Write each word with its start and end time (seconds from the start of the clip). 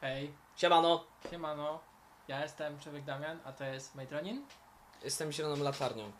Hej, 0.00 0.32
Siemano, 0.56 1.04
siemano. 1.30 1.80
Ja 2.28 2.42
jestem 2.42 2.80
Człowiek 2.80 3.04
Damian, 3.04 3.38
a 3.44 3.52
to 3.52 3.64
jest 3.64 3.94
Mejtronin. 3.94 4.46
jestem 5.02 5.32
zieloną 5.32 5.62
latarnią 5.62 6.12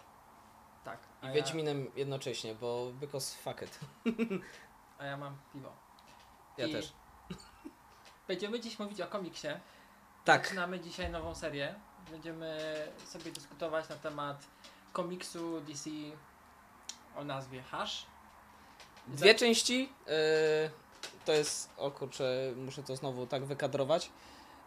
Tak. 0.84 0.98
i 1.22 1.26
A 1.26 1.28
ja, 1.28 1.34
Wiedźminem 1.34 1.90
jednocześnie, 1.96 2.54
bo 2.54 2.86
because 2.92 3.36
fuck 3.36 3.62
it. 3.62 3.78
a 4.98 5.04
ja 5.04 5.16
mam 5.16 5.36
piwo. 5.52 5.72
Ja 6.58 6.66
I 6.66 6.72
też. 6.72 6.92
Będziemy 8.28 8.60
dziś 8.60 8.78
mówić 8.78 9.00
o 9.00 9.06
komiksie. 9.06 9.48
Tak, 10.24 10.44
Zaczynamy 10.44 10.80
dzisiaj 10.80 11.10
nową 11.10 11.34
serię. 11.34 11.74
Będziemy 12.10 12.58
sobie 13.06 13.32
dyskutować 13.32 13.88
na 13.88 13.96
temat 13.96 14.46
komiksu 14.92 15.60
DC 15.60 15.90
o 17.16 17.24
nazwie 17.24 17.62
Hash. 17.62 18.06
dwie 19.06 19.34
części. 19.34 19.92
Yy, 20.06 20.70
to 21.24 21.32
jest, 21.32 21.70
o 21.76 21.90
kurczę, 21.90 22.52
muszę 22.56 22.82
to 22.82 22.96
znowu 22.96 23.26
tak 23.26 23.44
wykadrować. 23.44 24.10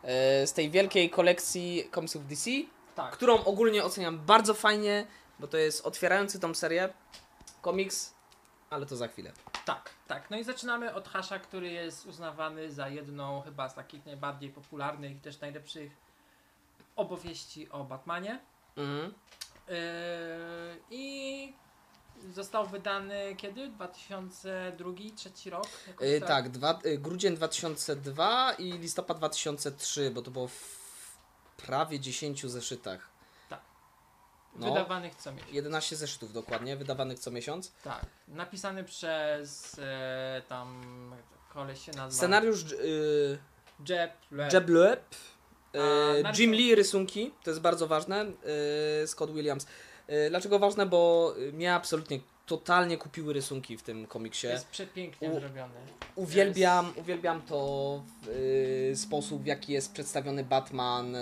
Yy, 0.04 0.09
z 0.48 0.54
tej 0.54 0.70
wielkiej 0.72 1.09
kolekcji 1.09 1.88
komiksów 1.91 2.28
DC, 2.28 2.50
Tak. 2.95 3.14
którą 3.14 3.44
ogólnie 3.44 3.84
oceniam 3.84 4.20
bardzo 4.20 4.54
fajnie, 4.54 5.08
bo 5.40 5.48
to 5.48 5.58
jest 5.58 5.86
otwierający 5.86 6.40
tą 6.40 6.54
serię 6.54 6.90
komiks, 7.62 8.14
ale 8.70 8.86
to 8.86 8.95
za 8.95 9.08
chwilę. 9.08 9.31
Tak, 9.66 9.90
tak. 10.08 10.30
No 10.30 10.38
i 10.38 10.44
zaczynamy 10.44 10.94
od 10.94 11.08
Hasha, 11.08 11.40
który 11.40 11.72
jest 11.72 12.05
uznawany 12.05 12.72
za 12.72 12.90
jedną 12.90 13.42
chyba 13.42 13.70
z 13.70 13.76
takich 13.76 14.06
najbardziej 14.06 14.50
popularnych 14.50 15.12
i 15.12 15.20
też 15.20 15.40
najlepszych 15.40 15.92
opowieści 16.95 17.70
o 17.70 17.84
Batmanie. 17.84 18.40
Mhm. 18.78 19.14
Yy, 19.67 19.76
I 20.92 21.54
został 22.32 22.68
wydany 22.68 23.36
kiedy? 23.38 23.68
2002, 23.68 24.91
trzeci 25.16 25.50
rok? 25.50 25.68
Jakoś 25.88 26.08
Yy, 26.08 26.22
tak, 26.22 26.50
dwa, 26.50 26.80
yy, 26.84 26.98
grudzień 26.98 27.36
2002 27.36 28.54
i 28.54 28.72
listopad 28.72 29.18
2003, 29.18 30.12
bo 30.12 30.22
to 30.22 30.31
było 30.31 30.48
w 30.48 30.84
prawie 31.58 32.00
10 32.00 32.45
zeszytach. 32.52 33.14
no. 34.56 34.67
Wydawanych 34.73 35.16
co 35.16 35.31
miesiąc. 35.31 35.52
11 35.53 35.95
zeszytów 35.95 36.33
dokładnie, 36.33 36.78
wydawanych 36.78 37.20
co 37.20 37.31
miesiąc. 37.31 37.72
Tak. 37.83 38.06
Napisany 38.28 38.83
przez 38.83 39.80
e, 39.80 40.42
tam 40.50 40.81
koleś 41.50 41.86
się 41.86 41.92
nazywa 41.92 42.11
Scenariusz 42.11 42.72
yy, 42.72 43.38
Jeb 43.89 44.11
Le- 44.31 44.50
Jeb 44.53 44.70
Loeb, 44.70 45.16
A, 45.73 45.78
narysow- 45.78 46.39
Jim 46.39 46.52
Lee 46.53 46.76
rysunki, 46.76 47.31
to 47.44 47.50
jest 47.52 47.61
bardzo 47.61 47.88
ważne, 47.88 48.26
yy, 49.02 49.08
Scott 49.08 49.31
Williams. 49.31 49.67
Yy, 50.23 50.30
dlaczego 50.30 50.59
ważne? 50.59 50.86
Bo 50.86 51.33
mnie 51.53 51.73
absolutnie 51.73 52.19
totalnie 52.45 52.97
kupiły 52.97 53.33
rysunki 53.33 53.78
w 53.78 53.83
tym 53.83 54.08
komiksie. 54.08 54.47
Jest 54.47 54.67
przepięknie 54.67 55.30
U- 55.30 55.39
zrobiony. 55.39 55.73
Uwielbiam, 56.16 56.94
uwielbiam 56.95 57.42
to 57.42 58.02
yy, 58.89 58.95
sposób, 58.95 59.44
w 59.44 59.45
jaki 59.45 59.73
jest 59.73 59.94
przedstawiony 59.94 60.44
Batman, 60.44 61.14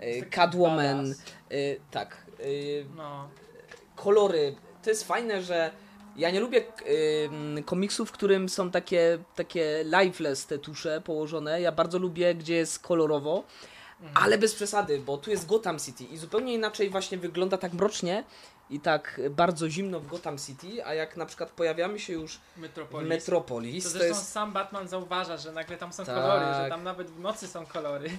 Jest 0.00 0.20
taki 0.20 0.30
Catwoman. 0.30 1.06
Yy, 1.50 1.80
tak, 1.90 2.26
yy, 2.38 2.86
No, 2.96 3.28
kolory. 3.96 4.54
To 4.82 4.90
jest 4.90 5.04
fajne, 5.04 5.42
że 5.42 5.70
ja 6.16 6.30
nie 6.30 6.40
lubię 6.40 6.64
ym, 7.24 7.62
komiksów, 7.64 8.08
w 8.08 8.12
którym 8.12 8.48
są 8.48 8.70
takie, 8.70 9.18
takie 9.34 9.84
lifeless 9.84 10.46
te 10.46 10.58
tusze 10.58 11.00
położone. 11.00 11.60
Ja 11.60 11.72
bardzo 11.72 11.98
lubię, 11.98 12.34
gdzie 12.34 12.54
jest 12.54 12.78
kolorowo. 12.78 13.44
Ale 14.14 14.38
bez 14.38 14.54
przesady, 14.54 14.98
bo 14.98 15.18
tu 15.18 15.30
jest 15.30 15.46
Gotham 15.46 15.78
City 15.78 16.04
i 16.04 16.16
zupełnie 16.16 16.54
inaczej 16.54 16.90
właśnie 16.90 17.18
wygląda 17.18 17.58
tak 17.58 17.72
mrocznie 17.72 18.24
i 18.70 18.80
tak 18.80 19.20
bardzo 19.30 19.70
zimno 19.70 20.00
w 20.00 20.06
Gotham 20.06 20.38
City, 20.38 20.86
a 20.86 20.94
jak 20.94 21.16
na 21.16 21.26
przykład 21.26 21.50
pojawiamy 21.50 21.98
się 21.98 22.12
już 22.12 22.40
w 22.56 22.60
Metropolis. 22.60 23.08
Metropolis, 23.08 23.84
to 23.84 23.90
to, 23.90 23.98
zresztą 23.98 24.18
jest... 24.18 24.32
sam 24.32 24.52
Batman 24.52 24.88
zauważa, 24.88 25.36
że 25.36 25.52
nagle 25.52 25.76
tam 25.76 25.92
są 25.92 26.04
Tak. 26.04 26.14
kolory, 26.14 26.46
że 26.62 26.68
tam 26.68 26.82
nawet 26.82 27.10
w 27.10 27.20
nocy 27.20 27.48
są 27.48 27.66
kolory. 27.66 28.10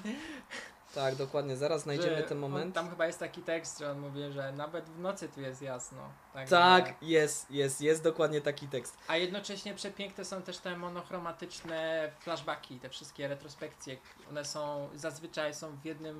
Tak, 0.95 1.15
dokładnie, 1.15 1.57
zaraz 1.57 1.81
znajdziemy 1.81 2.23
ten 2.23 2.43
on- 2.43 2.51
moment. 2.51 2.75
Tam 2.75 2.89
chyba 2.89 3.07
jest 3.07 3.19
taki 3.19 3.41
tekst, 3.41 3.79
że 3.79 3.91
on 3.91 3.99
mówi, 3.99 4.21
że 4.31 4.51
nawet 4.51 4.85
w 4.89 4.99
nocy 4.99 5.29
tu 5.29 5.41
jest 5.41 5.61
jasno. 5.61 5.97
Także- 6.33 6.49
Tak, 6.55 6.95
jest, 7.01 7.51
jest, 7.51 7.81
jest 7.81 8.03
dokładnie 8.03 8.41
taki 8.41 8.67
tekst. 8.67 8.97
A 9.07 9.17
jednocześnie 9.17 9.73
przepiękne 9.73 10.25
są 10.25 10.41
też 10.41 10.57
te 10.57 10.77
monochromatyczne 10.77 12.11
flashbacki, 12.19 12.79
te 12.79 12.89
wszystkie 12.89 13.27
retrospekcje. 13.27 13.97
One 14.29 14.45
są 14.45 14.89
zazwyczaj 14.95 15.53
są 15.53 15.77
w 15.77 15.85
jednym, 15.85 16.17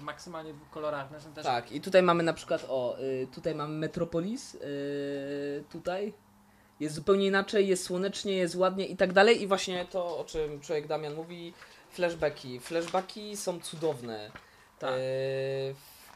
maksymalnie 0.00 0.54
dwóch 0.54 0.70
kolorach. 0.70 1.10
One 1.10 1.20
są 1.20 1.32
też 1.32 1.44
Tak, 1.44 1.72
i 1.72 1.80
tutaj 1.80 2.02
mamy 2.02 2.22
na 2.22 2.32
przykład, 2.32 2.66
o, 2.68 2.98
y, 3.00 3.28
tutaj 3.34 3.54
mamy 3.54 3.74
Metropolis, 3.78 4.54
y, 4.54 5.64
tutaj 5.70 6.14
jest 6.80 6.94
zupełnie 6.94 7.26
inaczej, 7.26 7.68
jest 7.68 7.84
słonecznie, 7.84 8.32
jest 8.36 8.54
ładnie 8.54 8.86
i 8.86 8.96
tak 8.96 9.12
dalej. 9.12 9.42
I 9.42 9.46
właśnie 9.46 9.84
to, 9.84 10.18
o 10.18 10.24
czym 10.24 10.60
człowiek 10.60 10.86
Damian 10.86 11.14
mówi, 11.14 11.54
flashbacki. 11.94 12.60
Flashbacki 12.60 13.36
są 13.36 13.60
cudowne. 13.60 14.30
Tak. 14.78 14.90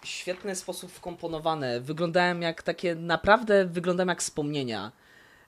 W 0.00 0.06
świetny 0.06 0.54
sposób 0.56 0.92
wkomponowane. 0.92 1.80
Wyglądają 1.80 2.40
jak 2.40 2.62
takie, 2.62 2.94
naprawdę 2.94 3.64
wyglądają 3.64 4.08
jak 4.08 4.20
wspomnienia. 4.20 4.92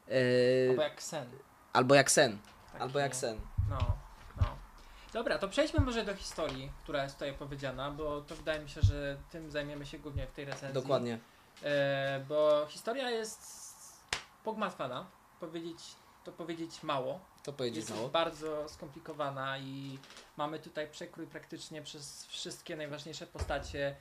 Y, 0.09 0.69
Albo 0.71 0.83
jak 0.83 1.03
sen. 1.03 1.27
albo 1.73 1.95
jak 1.95 2.11
sen. 2.11 2.39
Taki- 2.73 2.83
Albo 2.83 2.99
jak 2.99 3.17
sen. 3.17 3.41
No, 3.71 3.79
no. 4.37 4.45
Dobra, 5.13 5.39
to 5.39 5.49
przejdźmy 5.49 5.81
może 5.85 6.05
do 6.05 6.15
historii, 6.15 6.73
która 6.83 7.03
jest 7.03 7.15
tutaj 7.15 7.31
opowiedziana, 7.31 7.91
bo 7.91 8.21
to 8.21 8.37
wydaje 8.37 8.61
mi 8.61 8.69
się, 8.69 8.81
że 8.83 9.17
tym 9.31 9.51
zajmiemy 9.51 9.87
się 9.87 9.99
głównie 9.99 10.27
w 10.27 10.33
tej 10.33 10.45
recenzji. 10.45 10.75
Dokładnie. 10.83 11.19
E, 11.63 12.25
bo 12.29 12.67
historia 12.69 13.11
jest 13.11 13.41
pogmatwana, 14.45 15.07
powiedzieć, 15.41 15.79
to 16.25 16.33
powiedzieć 16.33 16.83
mało. 16.83 17.21
To 17.43 17.53
powiedzieć 17.53 17.77
jest 17.77 17.91
mało. 17.91 18.09
bardzo 18.09 18.69
skomplikowana 18.69 19.59
i 19.59 19.99
mamy 20.37 20.59
tutaj 20.59 20.89
przekrój 20.91 21.27
praktycznie 21.27 21.83
przez 21.83 22.27
wszystkie 22.27 22.77
najważniejsze 22.77 23.27
postacie 23.27 23.97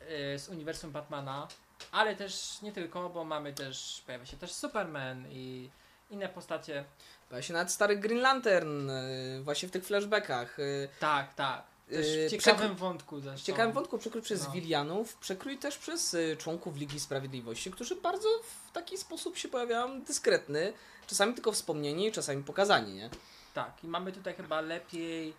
e, 0.00 0.38
z 0.38 0.48
uniwersum 0.48 0.90
Batmana, 0.92 1.48
ale 1.92 2.16
też 2.16 2.62
nie 2.62 2.72
tylko, 2.72 3.10
bo 3.10 3.24
mamy 3.24 3.52
też, 3.52 4.02
pojawia 4.06 4.26
się 4.26 4.36
też 4.36 4.52
Superman 4.52 5.26
i 5.30 5.70
inne 6.10 6.28
postacie. 6.28 6.84
Pojawia 7.28 7.42
się 7.46 7.52
nawet 7.52 7.72
stary 7.72 7.96
Green 7.96 8.20
Lantern, 8.20 8.90
y, 8.90 9.40
właśnie 9.42 9.68
w 9.68 9.72
tych 9.72 9.84
flashbackach. 9.84 10.58
y, 10.58 10.88
Tak, 11.00 11.34
tak. 11.34 11.73
Yy, 11.88 12.28
w 12.28 12.30
ciekawym 12.30 12.74
wątku 12.74 13.16
W 13.20 13.22
zresztą. 13.22 13.46
ciekawym 13.46 13.72
wątku 13.72 13.98
przekrój 13.98 14.22
przez 14.22 14.44
No. 14.46 14.50
Wilianów, 14.50 15.16
przekrój 15.16 15.58
też 15.58 15.78
przez 15.78 16.14
y, 16.14 16.36
członków 16.38 16.76
Ligi 16.76 17.00
Sprawiedliwości, 17.00 17.70
którzy 17.70 17.96
bardzo 17.96 18.28
w 18.68 18.72
taki 18.72 18.98
sposób 18.98 19.36
się 19.38 19.48
pojawiają 19.48 20.02
dyskretny, 20.02 20.72
czasami 21.06 21.34
tylko 21.34 21.52
wspomnieni, 21.52 22.12
czasami 22.12 22.42
pokazani, 22.42 22.94
nie? 22.94 23.10
Tak, 23.54 23.84
i 23.84 23.88
mamy 23.88 24.12
tutaj 24.12 24.34
chyba 24.34 24.60
lepiej, 24.60 25.34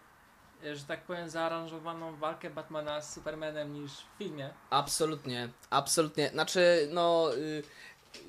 e, 0.66 0.76
że 0.76 0.84
tak 0.86 1.04
powiem, 1.04 1.30
zaaranżowaną 1.30 2.16
walkę 2.16 2.50
Batmana 2.50 3.02
z 3.02 3.14
Supermanem 3.14 3.74
niż 3.74 3.92
w 3.92 4.18
filmie. 4.18 4.50
Absolutnie, 4.70 5.50
absolutnie. 5.70 6.30
Znaczy, 6.30 6.90
no, 6.92 7.36
y, 7.36 7.64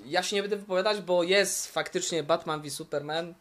ja 0.05 0.23
się 0.23 0.37
nie 0.37 0.43
będę 0.43 0.57
wypowiadać, 0.57 1.01
bo 1.01 1.23
jest 1.23 1.73
faktycznie 1.73 2.23
Batman 2.23 2.63
v 2.63 2.71
Superman. 2.71 3.35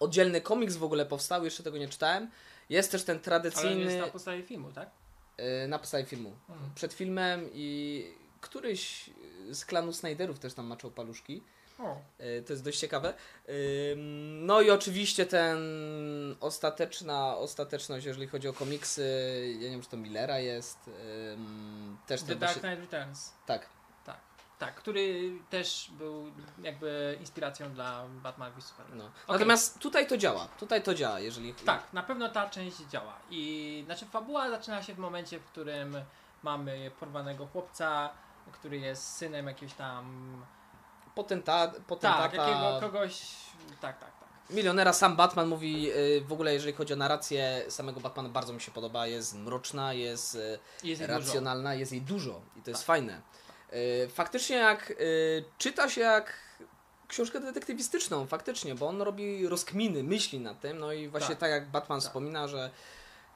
Oddzielny 0.00 0.40
komiks 0.40 0.76
w 0.76 0.84
ogóle 0.84 1.06
powstał, 1.06 1.44
jeszcze 1.44 1.62
tego 1.62 1.78
nie 1.78 1.88
czytałem. 1.88 2.30
Jest 2.72 2.92
też 2.92 3.04
ten 3.04 3.16
Ale 3.16 3.24
tradycyjny 3.24 3.80
jest 3.80 3.98
na 3.98 4.06
podstawie 4.06 4.42
filmu, 4.42 4.72
tak? 4.72 4.90
y, 5.64 5.68
na 5.68 5.78
podstawie 5.78 6.04
filmu. 6.04 6.36
Mhm. 6.48 6.70
Przed 6.74 6.92
filmem 6.92 7.48
i 7.52 8.04
któryś 8.40 9.10
z 9.50 9.64
klanu 9.64 9.92
Snyderów 9.92 10.38
też 10.38 10.54
tam 10.54 10.66
maczał 10.66 10.90
paluszki. 10.90 11.42
E, 12.18 12.42
To 12.42 12.52
jest 12.52 12.64
dość 12.64 12.78
ciekawe. 12.78 13.14
Ym, 13.48 14.46
No 14.46 14.60
i 14.60 14.70
oczywiście 14.70 15.26
ten 15.26 15.58
ostateczna, 16.40 17.36
ostateczność, 17.36 18.06
jeżeli 18.06 18.26
chodzi 18.26 18.48
o 18.48 18.52
komiksy, 18.52 19.04
ja 19.54 19.64
nie 19.64 19.70
wiem, 19.70 19.82
czy 19.82 19.88
to 19.88 19.96
Millera 19.96 20.38
jest, 20.38 20.78
ym, 21.32 21.96
też 22.06 22.22
The 22.22 22.36
Dark 22.36 22.60
Knight 22.60 22.80
Returns. 22.92 23.32
tak, 23.46 23.66
Tak, 24.62 24.74
który 24.74 25.32
też 25.50 25.90
był 25.98 26.32
jakby 26.62 27.16
inspiracją 27.20 27.72
dla 27.74 28.04
Batman 28.22 28.52
v 28.52 28.62
Superman. 28.62 28.98
no. 28.98 29.10
Natomiast 29.28 29.78
tutaj 29.78 30.06
to 30.06 30.16
działa, 30.16 30.48
tutaj 30.58 30.82
to 30.82 30.94
działa, 30.94 31.20
jeżeli... 31.20 31.54
Tak, 31.54 31.92
na 31.92 32.02
pewno 32.02 32.28
ta 32.28 32.50
część 32.50 32.76
działa. 32.76 33.14
I 33.30 33.82
znaczy 33.86 34.06
fabuła 34.06 34.50
zaczyna 34.50 34.82
się 34.82 34.94
w 34.94 34.98
momencie, 34.98 35.38
w 35.40 35.44
którym 35.44 35.96
mamy 36.42 36.90
porwanego 37.00 37.46
chłopca, 37.46 38.10
który 38.52 38.78
jest 38.78 39.16
synem 39.16 39.46
jakiegoś 39.46 39.74
tam. 39.74 40.36
Potenta, 41.14 41.66
Tak, 41.68 41.80
potentata, 41.80 42.22
jakiego 42.36 42.78
kogoś. 42.80 43.22
Tak, 43.80 43.98
tak, 43.98 44.10
tak. 44.20 44.28
milionera, 44.50 44.92
sam 44.92 45.16
Batman 45.16 45.48
mówi, 45.48 45.90
y, 45.92 46.24
w 46.26 46.32
ogóle 46.32 46.54
jeżeli 46.54 46.72
chodzi 46.72 46.92
o 46.92 46.96
narrację 46.96 47.64
samego 47.68 48.00
Batmana, 48.00 48.28
bardzo 48.28 48.52
mi 48.52 48.60
się 48.60 48.70
podoba, 48.72 49.06
jest 49.06 49.34
mroczna, 49.34 49.92
jest... 49.92 50.34
y, 50.34 50.58
Jest 50.84 51.00
jej 51.00 51.08
dużo. 51.10 51.18
racjonalna, 51.20 51.74
jest 51.74 51.92
jej 51.92 52.00
dużo 52.02 52.40
i 52.56 52.62
to 52.62 52.70
jest 52.70 52.80
Tak. 52.80 52.86
fajne. 52.86 53.20
Y, 53.74 54.08
Faktycznie 54.08 54.56
jak 54.56 54.90
y, 54.90 55.44
czyta 55.58 55.88
się 55.88 56.00
jak 56.00 56.38
książkę 57.08 57.40
detektywistyczną, 57.40 58.26
faktycznie, 58.26 58.74
bo 58.74 58.88
on 58.88 59.02
robi 59.02 59.48
rozkminy, 59.48 60.02
myśli 60.02 60.40
nad 60.40 60.60
tym, 60.60 60.78
no 60.78 60.92
i 60.92 61.08
właśnie 61.08 61.28
Tak. 61.28 61.38
tak, 61.38 61.50
jak 61.50 61.70
Batman 61.70 62.00
Tak. 62.00 62.08
wspomina, 62.08 62.48
że 62.48 62.70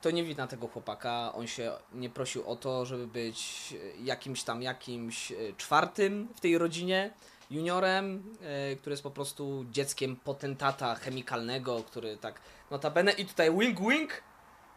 to 0.03 0.11
nie 0.11 0.25
wina 0.25 0.47
tego 0.47 0.69
chłopaka, 0.69 1.33
on 1.35 1.47
się 1.47 1.73
nie 1.93 2.11
prosił 2.11 2.49
o 2.51 2.57
to, 2.57 2.87
żeby 2.87 3.07
być 3.07 3.75
jakimś 4.03 4.43
tam 4.43 4.63
jakimś 4.63 5.33
y, 5.33 5.55
czwartym 5.57 6.29
w 6.37 6.41
tej 6.41 6.59
rodzinie, 6.59 7.15
juniorem, 7.51 8.37
który 8.81 8.93
jest 8.93 9.03
po 9.03 9.11
prostu 9.11 9.65
dzieckiem 9.71 10.17
potentata 10.17 10.95
chemikalnego, 10.95 11.83
który 11.83 12.17
tak 12.17 12.41
notabene 12.71 13.13
i 13.13 13.27
tutaj 13.27 13.59
wink 13.59 13.81
wink 13.81 14.23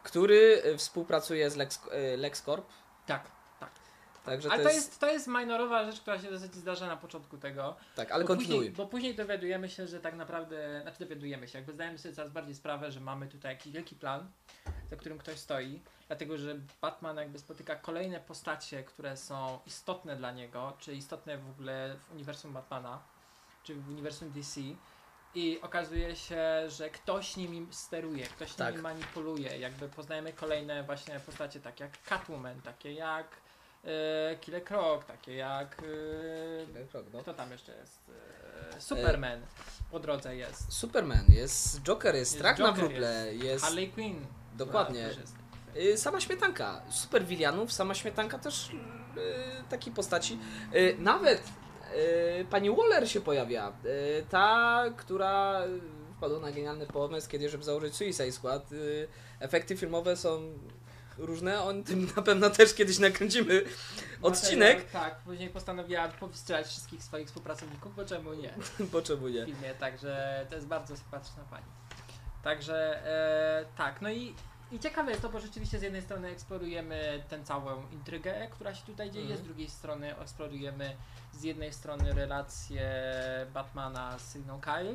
który 0.03 0.63
współpracuje 0.77 1.50
z 1.50 1.56
Lex, 1.56 1.79
LexCorp. 2.17 2.65
Tak. 3.06 3.38
Także 4.25 4.51
Ale 4.51 4.63
to 4.63 4.69
jest, 4.69 4.88
jest, 4.88 5.00
to 5.00 5.07
jest 5.07 5.27
minorowa 5.27 5.86
rzecz, 5.86 6.01
która 6.01 6.19
się 6.19 6.30
zasadzie 6.30 6.60
zdarza 6.60 6.88
na 6.88 6.98
początku 6.98 7.38
tego. 7.38 7.75
Tak, 7.95 8.12
ale 8.12 8.24
bo 8.24 8.27
kontynuuj. 8.27 8.57
Później, 8.57 8.71
bo 8.71 8.88
później 8.88 9.16
dowiadujemy 9.16 9.69
się, 9.69 9.88
że 9.88 10.00
tak 10.00 10.16
naprawdę, 10.16 10.80
znaczy 10.81 11.00
dowiadujemy 11.00 11.48
się, 11.48 11.57
jakby 11.57 11.74
zdajemy 11.74 11.98
sobie 11.98 12.16
coraz 12.16 12.31
bardziej 12.31 12.56
sprawę, 12.56 12.92
że 12.92 13.00
mamy 13.00 13.27
tutaj 13.27 13.51
jakiś 13.51 13.74
wielki 13.74 13.95
plan, 13.95 14.31
za 14.89 14.95
którym 14.95 15.18
ktoś 15.18 15.38
stoi, 15.39 15.81
dlatego 16.07 16.38
że 16.38 16.56
Batman 16.81 17.18
jakby 17.18 17.39
spotyka 17.39 17.75
kolejne 17.75 18.19
postacie, 18.19 18.83
które 18.83 19.18
są 19.18 19.60
istotne 19.66 20.16
dla 20.16 20.31
niego, 20.31 20.74
czy 20.80 20.95
istotne 20.95 21.38
w 21.38 21.50
ogóle 21.50 21.95
w 21.95 22.12
uniwersum 22.12 22.54
Batmana, 22.54 23.01
czy 23.63 23.75
w 23.75 23.89
uniwersum 23.89 24.31
DC. 24.31 24.62
I 25.36 25.62
okazuje 25.62 26.16
się, 26.16 26.69
że 26.69 26.89
ktoś 26.89 27.38
nimi 27.38 27.68
steruje, 27.71 28.25
ktoś 28.25 28.54
Tak. 28.54 28.71
nimi 28.71 28.83
manipuluje. 28.83 29.60
Jakby 29.60 29.89
poznajemy 29.89 30.33
kolejne 30.33 30.83
właśnie 30.83 31.19
postacie, 31.19 31.60
takie 31.60 31.83
jak 31.83 32.04
Catwoman, 32.04 32.62
takie 32.62 32.94
jak 32.94 33.27
e, 33.85 34.35
Killer 34.41 34.63
Croc, 34.63 35.05
takie 35.05 35.35
jak 35.35 35.77
e, 35.79 37.03
No. 37.13 37.19
kto 37.21 37.33
tam 37.33 37.51
jeszcze 37.51 37.75
jest? 37.75 37.99
E, 38.77 38.81
Superman 38.81 39.39
po 39.91 39.99
drodze 39.99 40.35
jest. 40.35 40.73
Superman, 40.73 41.25
jest 41.29 41.81
Joker, 41.81 42.15
jest, 42.15 42.31
Jest 42.31 42.39
Strach 42.39 42.59
na 42.59 42.71
wróble, 42.71 43.35
jest, 43.35 43.63
Harley 43.65 43.89
Quinn. 43.91 44.25
dokładnie. 44.53 44.99
jest. 44.99 45.35
y, 45.75 45.97
sama 45.97 46.19
śmietanka. 46.21 46.81
Super 46.89 47.25
Willianów, 47.25 47.73
sama 47.73 47.93
śmietanka 47.95 48.39
też 48.39 48.71
takiej 49.69 49.93
postaci. 49.93 50.39
Nawet 50.97 51.43
pani 52.49 52.69
Waller 52.75 53.09
się 53.09 53.21
pojawia. 53.21 53.73
Ta, 54.29 54.83
która 54.97 55.61
wpadła 56.17 56.39
na 56.39 56.51
genialny 56.51 56.85
pomysł, 56.87 57.29
kiedy 57.29 57.49
żeby 57.49 57.63
założyć 57.63 57.95
Suicide 57.95 58.31
Squad. 58.31 58.69
Efekty 59.39 59.77
filmowe 59.77 60.17
są 60.17 60.53
różne, 61.19 61.62
o 61.62 61.74
tym 61.86 62.07
na 62.16 62.21
pewno 62.21 62.50
też 62.50 62.74
kiedyś 62.74 63.00
nakręcimy 63.00 63.63
odcinek, 64.21 64.77
Materiał, 64.77 65.04
Tak, 65.06 65.19
później 65.19 65.50
postanowiła 65.50 66.07
powstrzymać 66.07 66.68
wszystkich 66.68 67.04
swoich 67.04 67.27
współpracowników, 67.27 67.95
bo 67.95 68.06
czemu 68.06 68.33
nie? 68.33 68.54
bo 68.92 69.01
czemu 69.01 69.27
nie. 69.27 69.44
w 69.44 69.45
filmie, 69.45 69.74
także 69.80 70.45
to 70.50 70.56
jest 70.56 70.68
bardzo 70.68 70.98
sympatyczna 70.98 71.44
pani. 71.50 71.66
Także 72.44 73.06
e, 73.07 73.66
tak, 73.77 74.01
no 74.01 74.10
i, 74.10 74.36
i 74.71 74.80
ciekawe 74.80 75.10
jest 75.12 75.21
to, 75.21 75.30
bo 75.30 75.39
rzeczywiście 75.39 75.80
z 75.80 75.81
jednej 75.81 76.01
strony 76.01 76.27
eksplorujemy 76.27 77.24
tę 77.30 77.44
całą 77.44 77.89
intrygę, 77.92 78.48
która 78.51 78.75
się 78.75 78.86
tutaj 78.86 79.12
dzieje, 79.12 79.25
Mhm. 79.25 79.42
z 79.42 79.44
drugiej 79.48 79.69
strony 79.69 80.18
eksplorujemy 80.18 80.95
z 81.33 81.44
jednej 81.44 81.74
strony 81.74 82.13
relację 82.13 82.92
Batmana 83.54 84.19
z 84.19 84.21
Syną 84.31 84.62
Kyle, 84.62 84.94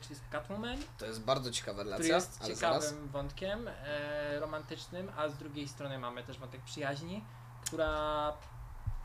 czyli 0.00 0.14
z 0.14 0.20
Catwoman, 0.30 0.78
To 0.98 1.06
jest 1.06 1.24
bardzo 1.24 1.50
ciekawa 1.50 1.78
który 1.78 1.90
relacja, 1.90 2.14
jest 2.14 2.38
ale 2.42 2.54
ciekawym 2.54 2.80
zaraz. 2.82 2.94
wątkiem 3.06 3.68
e, 3.68 4.40
romantycznym, 4.40 5.12
a 5.16 5.28
z 5.28 5.36
drugiej 5.36 5.68
strony 5.68 5.98
mamy 5.98 6.24
też 6.24 6.38
wątek 6.38 6.60
przyjaźni, 6.62 7.24
która 7.66 8.32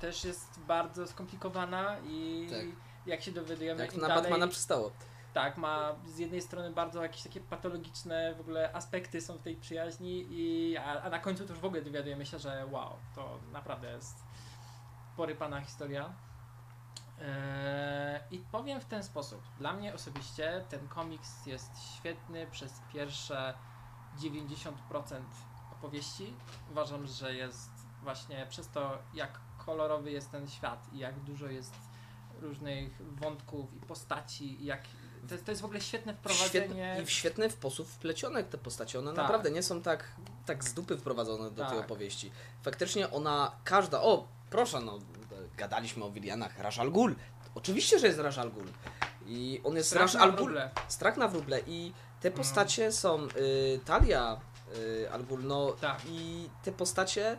też 0.01 0.24
jest 0.24 0.59
bardzo 0.59 1.07
skomplikowana 1.07 1.95
i 2.00 2.47
Tak. 2.50 2.59
jak 3.06 3.21
się 3.21 3.31
dowiadujemy 3.31 3.81
Jak 3.85 3.95
na 3.95 4.07
dalej, 4.07 4.24
Batmana 4.24 4.47
przystało. 4.47 4.91
tak, 5.33 5.57
ma 5.57 5.95
z 6.06 6.18
jednej 6.18 6.41
strony 6.41 6.71
bardzo 6.71 7.03
jakieś 7.03 7.24
takie 7.24 7.39
patologiczne 7.39 8.35
w 8.35 8.39
ogóle 8.41 8.74
aspekty 8.74 9.21
są 9.21 9.38
w 9.38 9.41
tej 9.41 9.56
przyjaźni, 9.56 10.25
i, 10.30 10.77
a, 10.77 11.01
a 11.01 11.09
na 11.09 11.19
końcu 11.19 11.45
to 11.45 11.53
już 11.53 11.62
w 11.62 11.65
ogóle 11.65 11.81
dowiadujemy 11.81 12.25
się, 12.25 12.39
że 12.39 12.65
wow, 12.71 12.94
to 13.15 13.39
naprawdę 13.51 13.91
jest 13.91 14.15
porypana 15.18 15.62
historia. 15.62 16.13
Eee, 17.24 18.20
I 18.31 18.40
powiem 18.40 18.81
w 18.81 18.86
ten 18.86 19.04
sposób. 19.04 19.42
Dla 19.60 19.74
mnie 19.74 19.94
osobiście 19.94 20.64
ten 20.70 20.88
komiks 20.88 21.46
jest 21.46 21.72
świetny 21.98 22.48
przez 22.52 22.74
pierwsze 22.94 23.54
90% 24.20 24.72
opowieści. 25.72 26.34
Uważam, 26.72 27.08
że 27.08 27.34
jest 27.36 27.70
właśnie 28.04 28.46
przez 28.50 28.70
to, 28.70 28.98
jak 29.14 29.40
kolorowy 29.66 30.12
jest 30.12 30.31
ten 30.31 30.48
świat 30.50 30.88
i 30.94 30.98
jak 30.98 31.20
dużo 31.20 31.48
jest 31.48 31.74
różnych 32.42 33.02
wątków 33.16 33.74
i 33.76 33.80
postaci, 33.80 34.62
i 34.62 34.66
jak 34.66 34.81
to, 35.28 35.34
jest- 35.34 35.46
to 35.46 35.52
jest 35.52 35.62
w 35.62 35.66
ogóle 35.66 35.81
świetne 35.81 36.14
wprowadzenie. 36.14 36.50
Świetny, 36.50 37.02
I 37.02 37.06
w 37.06 37.10
świetny 37.12 37.50
sposób 37.52 37.88
wplecione 37.88 38.44
te 38.44 38.58
postacie. 38.58 39.00
One 39.00 39.12
Tak. 39.14 39.18
naprawdę 39.18 39.52
nie 39.52 39.64
są 39.64 39.81
tak, 39.81 40.12
tak 40.46 40.64
z 40.64 40.74
dupy 40.74 40.98
wprowadzone 40.98 41.52
do 41.52 41.66
tej 41.66 41.78
Tak. 41.78 41.86
opowieści. 41.86 42.31
Faktycznie 42.64 43.12
ona, 43.12 43.52
każda, 43.64 44.02
o 44.02 44.28
proszę, 44.50 44.80
no 44.81 45.00
gadaliśmy 45.58 46.04
o 46.04 46.12
Willianach, 46.12 46.60
Ra's 46.60 46.80
al 46.82 46.92
Ghul. 46.92 47.16
Oczywiście, 47.56 48.00
że 48.00 48.08
jest 48.08 48.20
Ra's 48.20 48.40
al 48.40 48.52
Ghul. 48.52 48.66
I 49.26 49.62
on 49.64 49.76
jest 49.76 49.90
Strach 49.90 50.14
na 50.14 50.28
wróble. 50.28 50.70
Strach 50.88 51.18
na 51.18 51.28
wróble. 51.28 51.60
I 51.68 51.94
te 52.22 52.28
Mhm. 52.30 52.38
postacie 52.38 52.92
są 52.92 53.24
y, 53.24 53.80
Talia 53.86 54.38
y, 54.78 55.12
al 55.12 55.24
Ghul, 55.24 55.44
no 55.44 55.72
Tak. 55.72 56.02
i 56.08 56.50
te 56.64 56.72
postacie 56.72 57.38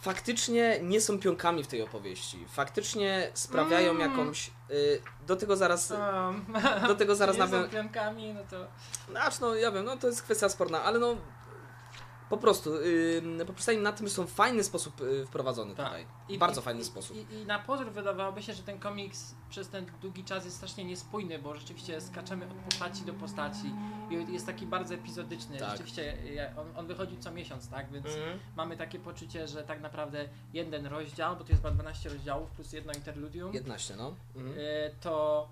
faktycznie 0.00 0.78
nie 0.82 1.00
są 1.00 1.18
pionkami 1.18 1.64
w 1.64 1.66
tej 1.66 1.82
opowieści. 1.82 2.44
Faktycznie 2.48 3.30
sprawiają 3.34 3.90
Mm. 3.90 4.10
jakąś... 4.10 4.50
Y, 4.70 5.02
do 5.26 5.36
tego 5.36 5.56
zaraz... 5.56 5.90
Um, 5.90 6.46
Do 6.86 6.94
tego 6.94 7.14
zaraz 7.14 7.36
nawet... 7.44 7.70
pionkami, 7.70 8.34
no 8.34 8.40
to 8.50 8.66
Znaczy, 9.10 9.38
no 9.40 9.54
ja 9.54 9.72
wiem, 9.72 9.84
no 9.84 9.96
to 9.96 10.06
jest 10.06 10.22
kwestia 10.22 10.48
sporna, 10.48 10.82
ale 10.82 10.98
no 10.98 11.16
po 12.30 12.36
prostu 12.36 12.70
yy, 12.82 13.44
poprzestanie 13.46 13.78
na 13.78 13.92
tym, 13.92 14.06
że 14.08 14.14
są 14.14 14.26
w 14.26 14.30
fajny 14.32 14.64
sposób 14.64 15.00
yy, 15.00 15.26
wprowadzone 15.26 15.74
Tak. 15.74 15.86
tutaj. 15.86 16.06
I- 16.28 16.38
Bardzo 16.38 16.60
i- 16.60 16.64
fajny 16.64 16.80
i, 16.80 16.84
sposób. 16.84 17.16
I, 17.32 17.46
na 17.46 17.58
pozór 17.58 17.90
wydawałoby 17.90 18.42
się, 18.42 18.52
że 18.52 18.62
ten 18.62 18.78
komiks 18.78 19.34
przez 19.50 19.68
ten 19.68 19.86
długi 20.02 20.24
czas 20.24 20.44
jest 20.44 20.56
strasznie 20.56 20.84
niespójny, 20.84 21.38
bo 21.38 21.54
rzeczywiście 21.54 22.00
skaczemy 22.00 22.44
od 22.44 22.52
postaci 22.52 23.02
do 23.04 23.12
postaci 23.14 23.72
i 24.10 24.32
jest 24.32 24.46
taki 24.46 24.66
bardzo 24.66 24.94
epizodyczny. 24.94 25.58
Tak. 25.58 25.70
Rzeczywiście 25.70 26.16
on, 26.56 26.66
on 26.76 26.86
wychodzi 26.86 27.18
co 27.18 27.30
miesiąc, 27.30 27.68
tak? 27.68 27.90
Więc 27.92 28.06
Mhm. 28.06 28.38
mamy 28.56 28.76
takie 28.76 28.98
poczucie, 28.98 29.48
że 29.48 29.62
tak 29.64 29.80
naprawdę 29.80 30.28
jeden 30.52 30.86
rozdział, 30.86 31.36
bo 31.36 31.44
tu 31.44 31.52
jest 31.52 31.62
chyba 31.62 31.74
12 31.74 32.08
rozdziałów 32.08 32.50
plus 32.50 32.72
jedno 32.72 32.92
interludium, 32.92 33.52
11, 33.54 33.96
no. 33.96 34.14
Mhm. 34.36 34.58
y, 34.58 34.90
to 35.00 35.48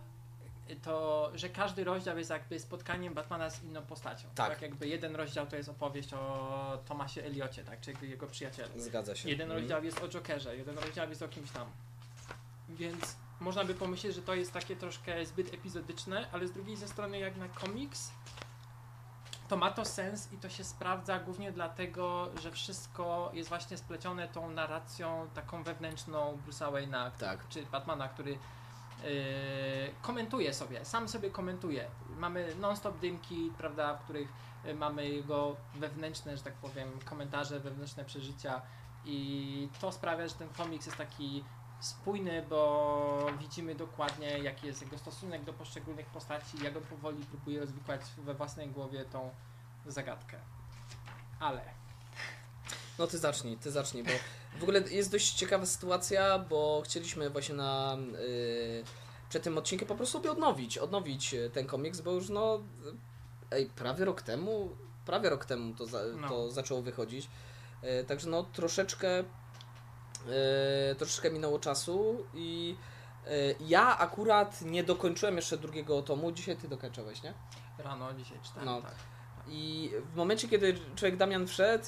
to, 0.83 1.31
że 1.35 1.49
każdy 1.49 1.85
rozdział 1.85 2.19
jest 2.19 2.31
jakby 2.31 2.61
spotkaniem 2.61 3.15
Batmana 3.15 3.51
z 3.51 3.63
inną 3.63 3.83
postacią. 3.83 4.29
Tak. 4.35 4.63
jakby 4.63 4.89
jeden 4.89 5.17
rozdział 5.17 5.47
to 5.47 5.57
jest 5.57 5.69
opowieść 5.69 6.15
o 6.15 6.79
Tomasie 6.87 7.25
Eliocie, 7.25 7.65
tak? 7.65 7.81
Czy 7.81 7.95
jego 8.03 8.27
przyjacielu. 8.27 8.69
Zgadza 8.77 9.15
się. 9.17 9.29
Jeden 9.29 9.45
Mhm. 9.47 9.61
rozdział 9.61 9.85
jest 9.85 10.03
o 10.03 10.09
Jokerze, 10.09 10.57
jeden 10.57 10.79
rozdział 10.79 11.09
jest 11.09 11.23
o 11.23 11.29
kimś 11.29 11.51
tam. 11.51 11.67
Więc 12.69 13.17
można 13.41 13.65
by 13.65 13.75
pomyśleć, 13.75 14.15
że 14.15 14.23
to 14.23 14.35
jest 14.35 14.53
takie 14.53 14.77
troszkę 14.77 15.27
zbyt 15.27 15.55
epizodyczne, 15.55 16.27
ale 16.33 16.47
z 16.49 16.53
drugiej 16.53 16.77
ze 16.77 16.89
strony 16.89 17.19
jak 17.19 17.37
na 17.37 17.49
komiks 17.49 18.11
to 19.49 19.57
ma 19.57 19.71
to 19.71 19.85
sens 19.85 20.33
i 20.33 20.37
to 20.39 20.49
się 20.49 20.65
sprawdza 20.65 21.19
głównie 21.19 21.53
dlatego, 21.53 22.29
że 22.43 22.51
wszystko 22.53 23.31
jest 23.35 23.49
właśnie 23.49 23.77
splecione 23.77 24.29
tą 24.29 24.51
narracją 24.51 25.29
taką 25.35 25.63
wewnętrzną 25.63 26.39
Bruce'a 26.47 26.73
Wayne'a, 26.73 27.11
Tak. 27.11 27.49
czy 27.49 27.67
Batmana, 27.67 28.09
który 28.09 28.39
komentuje 30.03 30.55
sobie, 30.55 30.85
sam 30.85 31.09
sobie 31.09 31.31
komentuje. 31.31 31.89
Mamy 32.17 32.55
non-stop 32.61 32.99
dymki, 32.99 33.53
prawda, 33.59 33.95
w 33.95 34.05
których 34.05 34.29
y, 34.67 34.75
mamy 34.75 35.09
jego 35.09 35.57
wewnętrzne, 35.75 36.37
że 36.37 36.43
tak 36.43 36.55
powiem, 36.55 36.89
komentarze, 37.05 37.61
wewnętrzne 37.61 38.05
przeżycia 38.05 38.63
i 39.05 39.69
to 39.81 39.93
sprawia, 39.93 40.29
że 40.29 40.35
ten 40.35 40.49
komiks 40.49 40.87
jest 40.87 40.99
taki 40.99 41.45
spójny, 41.81 42.47
bo 42.49 43.27
widzimy 43.39 43.75
dokładnie 43.75 44.39
jaki 44.39 44.67
jest 44.67 44.83
jego 44.83 44.99
stosunek 44.99 45.45
do 45.45 45.53
poszczególnych 45.53 46.07
postaci, 46.07 46.65
jak 46.65 46.77
on 46.77 46.83
powoli 46.83 47.25
próbuje 47.25 47.61
rozwikłać 47.61 48.01
we 48.19 48.35
własnej 48.35 48.69
głowie 48.69 49.05
tą 49.05 49.31
zagadkę. 49.87 50.37
Ale 51.41 51.86
No 52.99 53.07
ty 53.07 53.19
zacznij, 53.19 53.57
ty 53.57 53.71
zacznij, 53.71 54.05
bo 54.05 54.11
w 54.59 54.63
ogóle 54.63 54.81
jest 54.81 55.13
dość 55.13 55.33
ciekawa 55.33 55.67
sytuacja, 55.67 56.39
bo 56.39 56.83
chcieliśmy 56.85 57.31
właśnie 57.31 57.55
na 57.55 57.97
yy, 58.13 58.85
przed 59.29 59.43
tym 59.43 59.59
odcinkiem 59.59 59.89
po 59.89 59.95
prostu 59.95 60.31
odnowić, 60.31 60.79
odnowić 60.79 61.35
y, 61.35 61.51
ten 61.51 61.67
komiks, 61.67 62.01
bo 62.01 62.11
już 62.13 62.29
no 62.29 62.61
ej, 63.51 63.67
prawie 63.67 64.05
rok 64.05 64.23
temu, 64.23 64.77
prawie 65.07 65.31
rok 65.31 65.45
temu 65.45 65.75
to, 65.75 65.87
za, 65.87 66.01
No. 66.21 66.29
to 66.29 66.51
zaczęło 66.51 66.83
wychodzić. 66.83 67.29
Yy, 67.83 68.05
także 68.05 68.29
no 68.29 68.43
troszeczkę 68.43 69.09
yy, 69.19 70.95
troszeczkę 70.99 71.31
minęło 71.31 71.59
czasu 71.59 72.27
i 72.35 72.77
yy, 73.27 73.33
ja 73.61 73.99
akurat 73.99 74.63
nie 74.63 74.85
dokończyłem 74.85 75.37
jeszcze 75.37 75.57
drugiego 75.59 76.03
tomu, 76.03 76.33
dzisiaj 76.33 76.57
ty 76.57 76.69
dokończyłeś, 76.69 77.23
nie? 77.23 77.35
rano 77.79 78.15
dzisiaj 78.15 78.39
czytałem, 78.43 78.65
No. 78.67 78.83
tak. 78.83 78.95
I 79.49 79.91
w 80.13 80.17
momencie, 80.17 80.49
kiedy 80.49 80.79
człowiek 80.97 81.17
Damian 81.17 81.47
wszedł, 81.47 81.85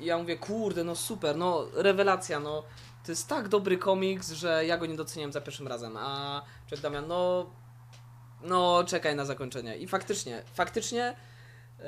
ja 0.00 0.18
mówię, 0.18 0.36
kurde, 0.36 0.84
no 0.84 0.96
super, 0.96 1.36
no 1.36 1.66
rewelacja, 1.74 2.40
no 2.40 2.62
to 3.04 3.12
jest 3.12 3.28
tak 3.28 3.48
dobry 3.48 3.78
komiks, 3.78 4.32
że 4.32 4.66
ja 4.66 4.78
go 4.78 4.86
nie 4.86 4.96
doceniam 4.96 5.32
za 5.32 5.40
pierwszym 5.40 5.68
razem, 5.68 5.96
a 5.96 6.42
człowiek 6.66 6.82
Damian, 6.82 7.08
no 7.08 7.46
no 8.42 8.84
czekaj 8.84 9.16
na 9.16 9.24
zakończenie. 9.24 9.76
I 9.76 9.86
faktycznie, 9.86 10.42
faktycznie 10.54 11.16
yy, 11.78 11.84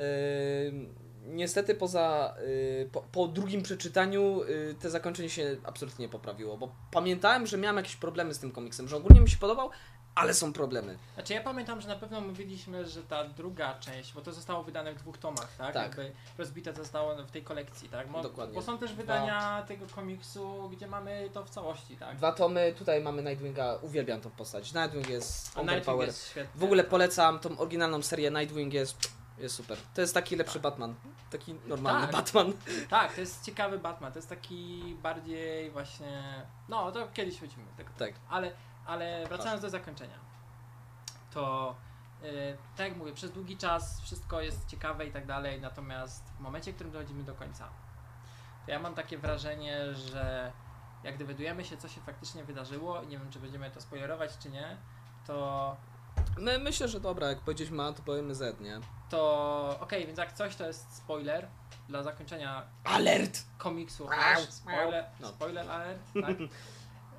niestety 1.25 1.75
poza, 1.75 2.35
yy, 2.47 2.89
po, 2.91 3.01
po 3.01 3.27
drugim 3.27 3.61
przeczytaniu 3.61 4.43
yy, 4.43 4.75
te 4.79 4.89
zakończenie 4.89 5.29
się 5.29 5.57
absolutnie 5.63 6.05
nie 6.05 6.11
poprawiło, 6.11 6.57
bo 6.57 6.75
pamiętałem, 6.91 7.47
że 7.47 7.57
miałem 7.57 7.77
jakieś 7.77 7.95
problemy 7.95 8.33
z 8.33 8.39
tym 8.39 8.51
komiksem, 8.51 8.87
że 8.87 8.97
ogólnie 8.97 9.21
mi 9.21 9.29
się 9.29 9.37
podobał, 9.37 9.69
ale 10.15 10.33
są 10.33 10.53
problemy. 10.53 10.97
Znaczy 11.13 11.33
ja 11.33 11.43
pamiętam, 11.43 11.81
że 11.81 11.87
na 11.87 11.95
pewno 11.95 12.21
mówiliśmy, 12.21 12.85
że 12.85 13.03
ta 13.03 13.23
druga 13.23 13.79
część, 13.79 14.13
bo 14.13 14.21
to 14.21 14.33
zostało 14.33 14.63
wydane 14.63 14.93
w 14.93 14.97
dwóch 14.99 15.17
tomach, 15.17 15.55
tak? 15.57 15.73
Tak. 15.73 15.83
Jakby 15.87 16.11
rozbite 16.37 16.73
zostało 16.73 17.15
w 17.15 17.31
tej 17.31 17.43
kolekcji, 17.43 17.89
tak? 17.89 18.09
Mo- 18.09 18.21
Dokładnie. 18.23 18.55
Bo 18.55 18.61
są 18.61 18.77
też 18.77 18.93
wydania 18.93 19.63
tego 19.67 19.85
komiksu, 19.95 20.69
gdzie 20.69 20.87
mamy 20.87 21.29
to 21.33 21.43
w 21.45 21.49
całości, 21.49 21.97
tak? 21.97 22.17
Dwa 22.17 22.31
tomy, 22.31 22.73
tutaj 22.77 23.01
mamy 23.03 23.23
Nightwinga, 23.23 23.75
uwielbiam 23.81 24.21
tą 24.21 24.29
postać. 24.29 24.73
Nightwing 24.73 25.09
jest 25.09 25.57
overpower. 25.57 26.07
jest 26.07 26.29
świetny. 26.29 26.59
W 26.59 26.63
ogóle 26.63 26.83
polecam 26.83 27.39
tą 27.39 27.57
oryginalną 27.57 28.01
serię 28.01 28.31
Nightwing 28.31 28.73
jest, 28.73 29.11
jest 29.37 29.55
super. 29.55 29.77
To 29.95 30.01
jest 30.01 30.13
taki 30.13 30.35
lepszy 30.35 30.59
Batman. 30.59 30.95
Taki 31.31 31.53
normalny 31.67 32.01
Tak. 32.07 32.11
Batman. 32.15 32.53
Tak, 32.89 33.13
to 33.15 33.21
jest 33.21 33.45
ciekawy 33.45 33.79
Batman, 33.79 34.11
to 34.11 34.19
jest 34.19 34.29
taki 34.29 34.81
bardziej 35.03 35.71
właśnie... 35.71 36.23
No, 36.69 36.91
to 36.91 37.07
kiedyś 37.13 37.39
chodzimy 37.39 37.65
tego. 37.77 37.89
Tak. 37.99 38.13
Ale, 38.29 38.51
ale 38.85 39.25
wracając 39.27 39.61
do 39.61 39.69
zakończenia, 39.69 40.19
to 41.33 41.75
yy, 42.21 42.57
tak 42.77 42.87
jak 42.87 42.97
mówię, 42.97 43.13
przez 43.13 43.31
długi 43.31 43.57
czas 43.57 44.01
wszystko 44.01 44.41
jest 44.41 44.67
ciekawe 44.67 45.05
i 45.05 45.11
tak 45.11 45.25
dalej, 45.25 45.61
natomiast 45.61 46.23
w 46.37 46.39
momencie, 46.39 46.71
w 46.71 46.75
którym 46.75 46.93
dochodzimy 46.93 47.23
do 47.23 47.33
końca, 47.33 47.69
to 48.65 48.71
ja 48.71 48.79
mam 48.79 48.93
takie 48.95 49.17
wrażenie, 49.17 49.93
że 49.93 50.51
jak 51.03 51.17
dowiadujemy 51.17 51.65
się, 51.65 51.77
co 51.77 51.87
się 51.87 52.01
faktycznie 52.01 52.43
wydarzyło 52.43 53.01
i 53.01 53.07
nie 53.07 53.17
wiem, 53.17 53.29
czy 53.31 53.39
będziemy 53.39 53.71
to 53.71 53.81
spoilerować, 53.81 54.37
czy 54.37 54.49
nie, 54.49 54.77
to 55.27 55.77
My, 56.37 56.59
myślę, 56.59 56.87
że 56.87 56.99
dobra, 56.99 57.27
jak 57.27 57.39
powiedzieliśmy 57.39 57.83
A, 57.83 57.93
to 57.93 58.01
powiemy 58.03 58.35
Z, 58.35 58.59
nie? 58.61 58.79
to 59.09 59.77
okej, 59.81 60.05
więc 60.07 60.17
jak 60.17 60.33
coś 60.33 60.55
to 60.55 60.67
jest 60.67 60.95
spoiler 60.97 61.47
dla 61.87 62.03
zakończenia 62.03 62.63
Alert! 62.83 63.39
komiksu. 63.57 64.09
Spoiler, 64.49 65.05
No. 65.19 65.27
spoiler 65.27 65.69
alert, 65.71 65.99
tak? 66.21 66.37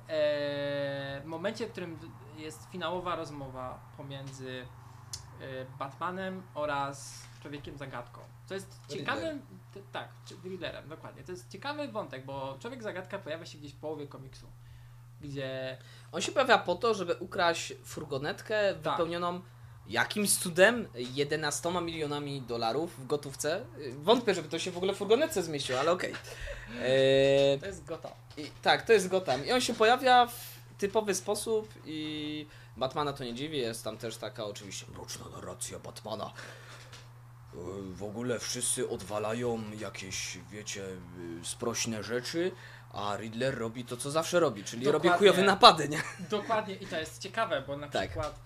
Eee, 0.09 1.21
w 1.21 1.25
momencie, 1.25 1.67
w 1.67 1.71
którym 1.71 1.99
jest 2.37 2.69
finałowa 2.71 3.15
rozmowa 3.15 3.79
pomiędzy 3.97 4.65
e, 5.41 5.65
Batmanem 5.79 6.43
oraz 6.55 7.27
Człowiekiem 7.41 7.77
Zagadką. 7.77 8.21
Co 8.45 8.53
jest 8.53 8.79
ciekawym, 8.89 9.41
t- 9.73 9.79
tak, 9.91 10.09
Riddlerem, 10.43 10.89
dokładnie. 10.89 11.23
To 11.23 11.31
jest 11.31 11.49
ciekawy 11.51 11.87
wątek, 11.87 12.25
bo 12.25 12.57
Człowiek 12.59 12.83
Zagadka 12.83 13.19
pojawia 13.19 13.45
się 13.45 13.57
gdzieś 13.57 13.73
w 13.73 13.79
połowie 13.79 14.07
komiksu, 14.07 14.47
gdzie 15.21 15.77
On 16.11 16.21
się 16.21 16.31
pojawia 16.31 16.57
po 16.57 16.75
to, 16.75 16.93
żeby 16.93 17.15
ukraść 17.15 17.73
furgonetkę 17.83 18.73
Tak. 18.75 18.93
wypełnioną 18.93 19.41
jakimś 19.89 20.35
cudem 20.37 20.87
11 20.95 21.81
milionami 21.81 22.41
dolarów 22.41 22.99
w 22.99 23.07
gotówce. 23.07 23.65
Wątpię, 24.03 24.33
żeby 24.33 24.49
to 24.49 24.59
się 24.59 24.71
w 24.71 24.77
ogóle 24.77 24.93
w 24.93 24.97
furgonetce 24.97 25.43
zmieściło, 25.43 25.79
ale 25.79 25.91
okej. 25.91 26.13
Eee, 26.81 27.59
to 27.59 27.65
jest 27.65 27.83
Gotham. 27.85 28.11
I, 28.37 28.51
tak, 28.61 28.81
to 28.85 28.93
jest 28.93 29.07
Gotham. 29.07 29.45
I 29.45 29.51
on 29.51 29.61
się 29.61 29.73
pojawia 29.73 30.25
w 30.27 30.57
typowy 30.77 31.15
sposób 31.15 31.73
i 31.85 32.47
Batmana 32.77 33.13
to 33.13 33.23
nie 33.23 33.33
dziwi, 33.33 33.57
jest 33.57 33.83
tam 33.83 33.97
też 33.97 34.17
taka 34.17 34.45
oczywiście 34.45 34.85
mroczna 34.93 35.25
narracja 35.29 35.79
Batmana. 35.79 36.33
Yy, 37.53 37.93
W 37.93 38.03
ogóle 38.03 38.39
wszyscy 38.39 38.89
odwalają 38.89 39.63
jakieś, 39.79 40.37
wiecie, 40.51 40.81
yy, 40.81 41.45
sprośne 41.45 42.03
rzeczy, 42.03 42.51
a 42.93 43.17
Riddler 43.17 43.57
robi 43.57 43.85
to, 43.85 43.97
co 43.97 44.11
zawsze 44.11 44.39
robi, 44.39 44.63
czyli 44.63 44.83
Dokładnie. 44.85 45.09
robi 45.09 45.19
chujowe 45.19 45.43
napady, 45.43 45.89
nie? 45.89 46.01
Dokładnie 46.29 46.75
i 46.75 46.87
to 46.87 46.99
jest 46.99 47.21
ciekawe, 47.21 47.63
bo 47.67 47.77
na 47.77 47.87
Tak. 47.89 48.09
przykład 48.09 48.39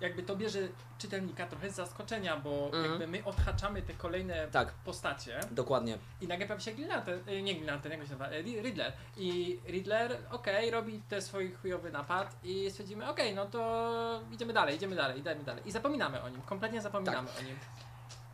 jakby 0.00 0.22
to 0.22 0.36
bierze 0.36 0.58
czytelnika 0.98 1.46
trochę 1.46 1.70
z 1.70 1.74
zaskoczenia, 1.74 2.36
bo 2.36 2.64
Mhm. 2.66 2.84
jakby 2.84 3.06
my 3.06 3.24
odhaczamy 3.24 3.82
te 3.82 3.94
kolejne 3.94 4.48
Tak, 4.48 4.72
postacie 4.72 5.40
dokładnie. 5.50 5.98
i 6.20 6.26
nagle 6.26 6.46
pojawia 6.46 6.60
się 6.62 6.72
y, 7.28 7.42
nie 7.42 7.54
Green 7.54 7.66
Lantern, 7.66 7.92
jak 7.92 8.00
się 8.02 8.08
nazywa, 8.16 8.32
y, 8.32 8.42
Riddler 8.62 8.92
i 9.16 9.58
Riddler, 9.68 10.18
okej, 10.30 10.70
robi 10.70 11.02
ten 11.08 11.22
swój 11.22 11.52
chujowy 11.62 11.90
napad 11.90 12.36
i 12.44 12.70
stwierdzimy, 12.70 13.08
okej, 13.08 13.34
no 13.34 13.46
to 13.46 14.20
idziemy 14.32 14.52
dalej, 14.52 14.76
idziemy 14.76 14.96
dalej, 14.96 15.20
idziemy 15.20 15.44
dalej 15.44 15.62
i 15.66 15.72
zapominamy 15.72 16.22
o 16.22 16.28
nim, 16.28 16.42
kompletnie 16.42 16.80
zapominamy 16.82 17.28
o 17.38 17.42
nim. 17.42 17.56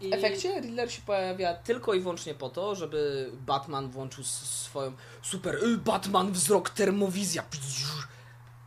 I 0.00 0.10
W 0.10 0.14
efekcie 0.14 0.60
Riddler 0.60 0.92
się 0.92 1.02
pojawia 1.02 1.54
tylko 1.54 1.94
i 1.94 2.00
wyłącznie 2.00 2.34
po 2.34 2.48
to, 2.50 2.74
żeby 2.74 3.30
Batman 3.34 3.90
włączył 3.90 4.24
swoją 4.24 4.92
super 5.22 5.54
y, 5.64 5.78
Batman 5.78 6.32
wzrok 6.32 6.70
termowizja. 6.70 7.42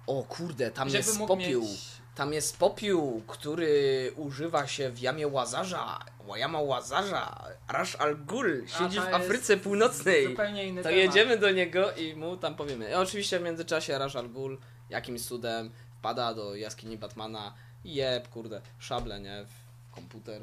O 0.08 0.24
kurde, 0.24 0.72
tam 0.72 0.90
żeby 0.90 0.98
jest 0.98 1.20
mógł 1.20 1.28
popiół. 1.38 1.62
mieć- 1.64 1.96
Tam 2.16 2.34
jest 2.34 2.58
popiół, 2.58 3.22
który 3.28 4.12
używa 4.16 4.68
się 4.68 4.90
w 4.90 5.00
jamie 5.00 5.28
Łazarza. 5.28 6.00
Jama 6.36 6.60
Łazarza, 6.62 7.44
Ra's 7.68 7.98
al 8.00 8.18
Ghul, 8.18 8.64
siedzi 8.68 9.00
w 9.00 9.04
jest 9.04 9.14
Afryce 9.14 9.58
Północnej. 9.58 10.28
Zupełnie 10.28 10.68
inny 10.68 10.84
To 10.84 10.90
temat. 10.90 10.98
jedziemy 11.04 11.38
do 11.38 11.52
niego 11.52 11.92
i 11.92 12.16
mu 12.16 12.38
tam 12.38 12.56
powiemy. 12.56 12.90
I 12.92 12.94
oczywiście 12.94 13.40
w 13.40 13.44
międzyczasie 13.44 13.94
Ra's 13.94 14.18
al 14.18 14.30
Ghul 14.30 14.58
jakimś 14.90 15.22
cudem 15.26 15.72
wpada 16.00 16.34
do 16.34 16.56
jaskini 16.56 16.98
Batmana 16.98 17.54
i 17.84 17.94
jeb, 17.96 18.28
kurde, 18.30 18.62
szable, 18.80 19.20
nie? 19.20 19.46
W 19.46 19.96
komputer 19.96 20.42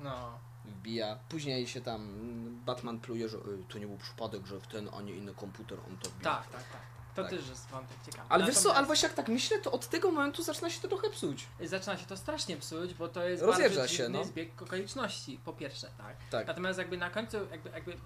No. 0.00 0.38
wbija. 0.64 1.18
Później 1.28 1.66
się 1.66 1.80
tam 1.80 2.08
Batman 2.66 3.00
pluje, 3.00 3.28
że 3.28 3.36
"Ej, 3.36 3.64
to 3.72 3.78
nie 3.78 3.86
był 3.86 3.96
przypadek, 3.96 4.46
że 4.46 4.60
w 4.60 4.66
ten, 4.66 4.88
a 4.98 5.02
nie 5.02 5.12
inny 5.14 5.34
komputer 5.34 5.78
on 5.78 5.96
to 5.96 6.10
wbił. 6.10 6.24
Tak, 6.24 6.42
tak, 6.46 6.62
tak. 6.72 6.80
To 7.24 7.30
Tak. 7.30 7.38
też 7.38 7.48
jest 7.48 7.68
wątek 7.68 7.96
ciekawy. 8.06 8.24
Ale 8.28 8.46
wiesz 8.46 8.54
co, 8.54 8.60
Natomiast- 8.60 8.78
ale 8.78 8.86
właśnie 8.86 9.06
jak 9.08 9.16
tak 9.16 9.28
myślę, 9.28 9.58
to 9.58 9.72
od 9.72 9.88
tego 9.88 10.10
momentu 10.10 10.42
zaczyna 10.42 10.70
się 10.70 10.80
to 10.80 10.88
trochę 10.88 11.10
psuć. 11.10 11.46
Zaczyna 11.64 11.96
się 11.96 12.06
to 12.06 12.16
strasznie 12.16 12.56
psuć, 12.56 12.94
bo 12.94 13.08
to 13.08 13.24
jest 13.28 13.42
Rozjeżdża 13.42 13.80
bardzo 13.80 13.94
się, 13.94 14.08
no. 14.08 14.24
zbieg 14.24 14.62
okoliczności, 14.62 15.40
po 15.44 15.52
pierwsze, 15.52 15.88
tak. 15.98 16.16
Tak. 16.30 16.46
Natomiast 16.46 16.78
jakby 16.78 16.96
na 16.96 17.10
końcu, 17.10 17.36
jakby, 17.50 17.70
jakby 17.70 17.96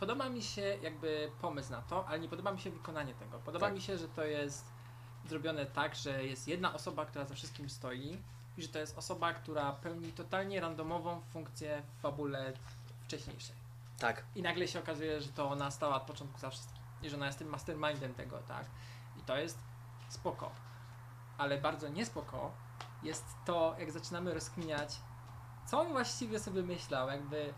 podoba 0.00 0.28
mi 0.28 0.42
się 0.42 0.60
jakby 0.82 1.30
pomysł 1.40 1.70
na 1.70 1.82
to, 1.82 2.06
ale 2.08 2.20
nie 2.20 2.28
podoba 2.28 2.52
mi 2.52 2.60
się 2.60 2.70
wykonanie 2.70 3.14
tego. 3.14 3.38
Podoba 3.38 3.66
Tak. 3.66 3.74
mi 3.74 3.80
się, 3.82 3.98
że 3.98 4.08
to 4.08 4.24
jest 4.24 4.64
zrobione 5.28 5.66
tak, 5.66 5.94
że 5.94 6.24
jest 6.24 6.48
jedna 6.48 6.74
osoba, 6.74 7.06
która 7.06 7.24
za 7.24 7.34
wszystkim 7.34 7.70
stoi 7.70 8.18
i 8.58 8.62
że 8.62 8.68
to 8.68 8.78
jest 8.78 8.98
osoba, 8.98 9.32
która 9.32 9.72
pełni 9.72 10.12
totalnie 10.12 10.60
randomową 10.60 11.20
funkcję 11.32 11.82
w 11.98 12.00
fabule 12.02 12.52
wcześniejszej. 13.04 13.56
Tak. 13.98 14.24
I 14.34 14.42
nagle 14.42 14.68
się 14.68 14.78
okazuje, 14.80 15.20
że 15.20 15.28
to 15.28 15.48
ona 15.50 15.70
stała 15.70 15.96
od 15.96 16.02
początku 16.02 16.38
za 16.40 16.50
wszystkim. 16.50 16.71
I 17.02 17.10
że 17.10 17.16
ona 17.16 17.26
jest 17.26 17.38
tym 17.38 17.48
mastermindem 17.48 18.14
tego, 18.14 18.38
tak? 18.38 18.66
I 19.16 19.22
to 19.22 19.36
jest 19.36 19.58
spoko. 20.08 20.50
Ale 21.38 21.58
bardzo 21.58 21.88
niespoko 21.88 22.52
jest 23.02 23.24
to, 23.44 23.76
jak 23.78 23.92
zaczynamy 23.92 24.34
rozkminiać, 24.34 25.00
co 25.66 25.80
on 25.80 25.88
właściwie 25.88 26.40
sobie 26.40 26.62
myślał, 26.62 27.08
jakby, 27.08 27.54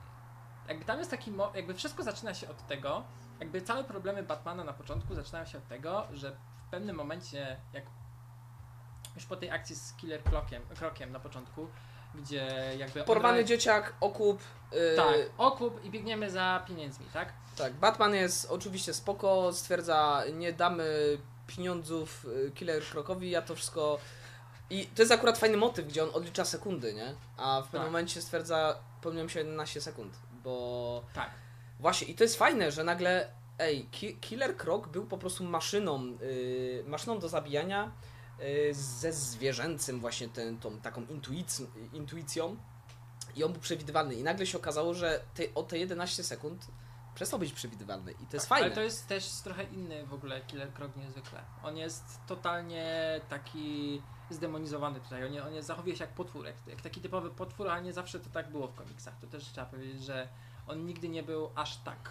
jakby 0.68 0.84
tam 0.84 0.98
jest 0.98 1.10
taki, 1.10 1.32
jakby 1.54 1.74
wszystko 1.74 2.02
zaczyna 2.02 2.34
się 2.34 2.48
od 2.48 2.66
tego, 2.66 3.04
jakby 3.40 3.62
całe 3.62 3.84
problemy 3.84 4.22
Batmana 4.22 4.64
na 4.64 4.72
początku 4.72 5.14
zaczynają 5.14 5.44
się 5.44 5.58
od 5.58 5.68
tego, 5.68 6.06
że 6.12 6.36
w 6.66 6.70
pewnym 6.70 6.96
momencie, 6.96 7.60
jak 7.72 7.84
już 9.14 9.26
po 9.26 9.36
tej 9.36 9.50
akcji 9.50 9.76
z 9.76 9.94
Killer 9.94 10.22
Krokiem, 10.22 10.62
krokiem 10.74 11.12
na 11.12 11.20
początku, 11.20 11.68
gdzie 12.14 12.75
jakby 12.78 13.02
Porwany 13.04 13.38
ra- 13.38 13.44
dzieciak, 13.44 13.94
okup. 14.00 14.40
Yy, 14.73 14.78
tak, 14.97 15.14
okup 15.38 15.85
i 15.85 15.90
biegniemy 15.90 16.30
za 16.30 16.64
pieniędzmi, 16.68 17.06
tak? 17.12 17.33
tak. 17.56 17.73
Batman 17.73 18.14
jest 18.14 18.50
oczywiście 18.50 18.94
spoko, 18.94 19.52
stwierdza, 19.52 20.23
nie 20.33 20.52
damy 20.52 21.18
pieniądzów 21.47 22.26
y, 22.49 22.50
Killer 22.54 22.83
Krokowi, 22.85 23.30
ja 23.30 23.42
to 23.42 23.54
wszystko... 23.54 23.99
I 24.71 24.87
to 24.87 25.02
jest 25.02 25.12
akurat 25.12 25.38
fajny 25.38 25.56
motyw, 25.56 25.87
gdzie 25.87 26.02
on 26.04 26.11
odlicza 26.12 26.44
sekundy, 26.44 26.94
nie? 26.94 27.14
A 27.37 27.61
w 27.61 27.64
pewnym 27.64 27.83
Tak. 27.83 27.88
momencie 27.92 28.23
stwierdza, 28.23 28.78
pomyliłem 29.02 29.28
się 29.28 29.40
11 29.40 29.80
sekund, 29.80 30.14
bo... 30.44 31.04
Tak. 31.14 31.30
Właśnie, 31.80 32.06
i 32.06 32.14
to 32.14 32.25
jest 32.25 32.37
fajne, 32.37 32.73
że 32.73 32.85
nagle, 32.85 33.28
ej, 33.59 33.85
Ki- 33.90 34.16
Killer 34.16 34.56
Krok 34.56 34.88
był 34.88 35.06
po 35.06 35.18
prostu 35.18 35.44
maszyną, 35.44 36.04
yy, 36.04 36.85
maszyną 36.87 37.18
do 37.18 37.28
zabijania 37.28 37.92
ze 38.72 39.12
zwierzęcym 39.12 40.00
właśnie 40.00 40.28
ten, 40.28 40.58
tą 40.58 40.80
taką 40.80 41.02
intuic- 41.02 41.66
intuicją 41.92 42.56
i 43.36 43.44
on 43.44 43.52
był 43.52 43.60
przewidywalny 43.60 44.14
i 44.14 44.22
nagle 44.22 44.46
się 44.46 44.58
okazało, 44.58 44.94
że 44.94 45.20
te, 45.34 45.42
o 45.54 45.62
te 45.62 45.78
11 45.78 46.24
sekund 46.24 46.66
przestał 47.14 47.38
być 47.38 47.52
przewidywalny 47.52 48.12
i 48.12 48.26
to 48.26 48.36
jest 48.36 48.48
Tak, 48.48 48.48
fajne. 48.48 48.66
Ale 48.66 48.74
to 48.74 48.80
jest 48.80 49.06
też 49.06 49.30
trochę 49.30 49.64
inny 49.64 50.06
w 50.06 50.14
ogóle 50.14 50.40
Killer 50.40 50.72
Krog 50.72 50.96
niezwykle. 50.96 51.40
On 51.62 51.76
jest 51.76 52.04
totalnie 52.26 53.20
taki 53.28 54.02
zdemonizowany 54.30 55.00
tutaj. 55.00 55.24
On, 55.24 55.32
nie, 55.32 55.44
on 55.44 55.54
jest, 55.54 55.68
zachowuje 55.68 55.96
się 55.96 56.04
jak 56.04 56.14
potwór, 56.14 56.46
jak, 56.46 56.56
jak 56.66 56.80
taki 56.80 57.00
typowy 57.00 57.30
potwór, 57.30 57.68
ale 57.68 57.82
nie 57.82 57.92
zawsze 57.92 58.20
to 58.20 58.30
tak 58.30 58.50
było 58.50 58.68
w 58.68 58.74
komiksach. 58.74 59.14
To 59.20 59.26
też 59.26 59.44
trzeba 59.44 59.66
powiedzieć, 59.66 60.04
że 60.04 60.28
on 60.66 60.86
nigdy 60.86 61.08
nie 61.08 61.22
był 61.22 61.50
aż 61.54 61.76
tak. 61.76 62.10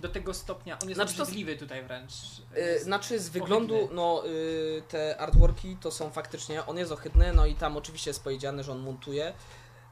Do 0.00 0.08
tego 0.08 0.34
stopnia. 0.34 0.78
On 0.82 0.88
jest 0.88 0.96
Znaczy 0.96 1.22
obrzydliwy 1.22 1.56
tutaj 1.56 1.82
wręcz. 1.82 2.12
Yy, 2.56 2.80
znaczy 2.84 3.20
z 3.20 3.28
wyglądu, 3.28 3.74
ohydny. 3.74 3.96
no 3.96 4.22
yy, 4.24 4.82
te 4.88 5.20
artworki 5.20 5.76
to 5.80 5.90
są 5.90 6.10
faktycznie, 6.10 6.66
on 6.66 6.78
jest 6.78 6.92
ohydny, 6.92 7.32
no 7.32 7.46
i 7.46 7.54
tam 7.54 7.76
oczywiście 7.76 8.10
jest 8.10 8.24
powiedziane, 8.24 8.64
że 8.64 8.72
on 8.72 8.78
montuje. 8.78 9.32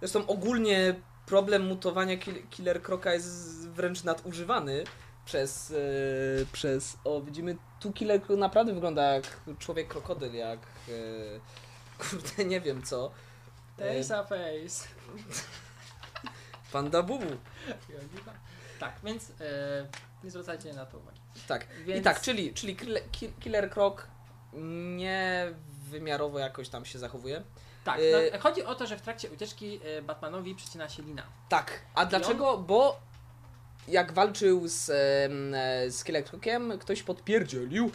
Zresztą 0.01 0.27
ogólnie 0.27 0.95
problem 1.27 1.67
mutowania 1.67 2.17
kill, 2.17 2.35
Killer 2.51 2.83
Kroka 2.83 3.15
jest 3.15 3.69
wręcz 3.69 4.05
nadużywany 4.05 4.85
przez, 5.25 5.71
yy, 5.71 6.47
przez, 6.53 6.97
o 7.05 7.21
widzimy, 7.21 7.57
tu 7.81 7.93
Killer 7.93 8.23
Krok 8.23 8.39
naprawdę 8.39 8.75
wygląda 8.75 9.03
jak 9.03 9.41
człowiek 9.59 9.89
krokodyl, 9.89 10.35
jak, 10.35 10.61
yy, 10.89 11.41
kurde, 12.11 12.45
nie 12.45 12.61
wiem 12.61 12.83
co. 12.83 13.11
Face 13.79 14.19
a 14.19 14.25
face. 14.25 14.89
Panda 16.73 17.03
Bubu. 17.03 17.37
Tak, 18.79 18.95
więc 19.05 19.31
e, 19.41 19.87
nie 20.25 20.31
zwracajcie 20.31 20.73
na 20.73 20.87
to 20.87 20.99
uwagi. 20.99 21.21
Tak, 21.49 21.67
Więc... 21.87 22.01
i 22.01 22.03
tak, 22.03 22.21
czyli, 22.21 22.55
czyli 22.55 22.77
Killer- 22.77 23.11
Ki- 23.13 23.33
Killer 23.41 23.71
Krok 23.71 24.07
nie 24.97 25.53
wymiarowo 25.91 26.39
jakoś 26.39 26.69
tam 26.69 26.85
się 26.85 26.99
zachowuje. 26.99 27.43
Tak, 27.85 27.99
Y- 28.01 28.31
no, 28.33 28.39
chodzi 28.39 28.65
o 28.65 28.75
to, 28.75 28.87
że 28.87 28.97
w 28.97 29.03
trakcie 29.03 29.31
ucieczki 29.31 29.81
y, 29.99 30.03
Batmanowi 30.03 30.55
przycina 30.55 30.89
się 30.89 31.03
lina. 31.03 31.23
Tak, 31.49 31.81
a 31.95 32.07
dlaczego? 32.07 32.59
Bo 32.59 33.01
jak 33.89 34.13
walczył 34.13 34.69
z, 34.69 34.91
e, 34.91 35.91
z 35.91 36.05
Killer 36.05 36.25
Crociem, 36.25 36.79
ktoś 36.79 37.03
podpierdzielił 37.03 37.91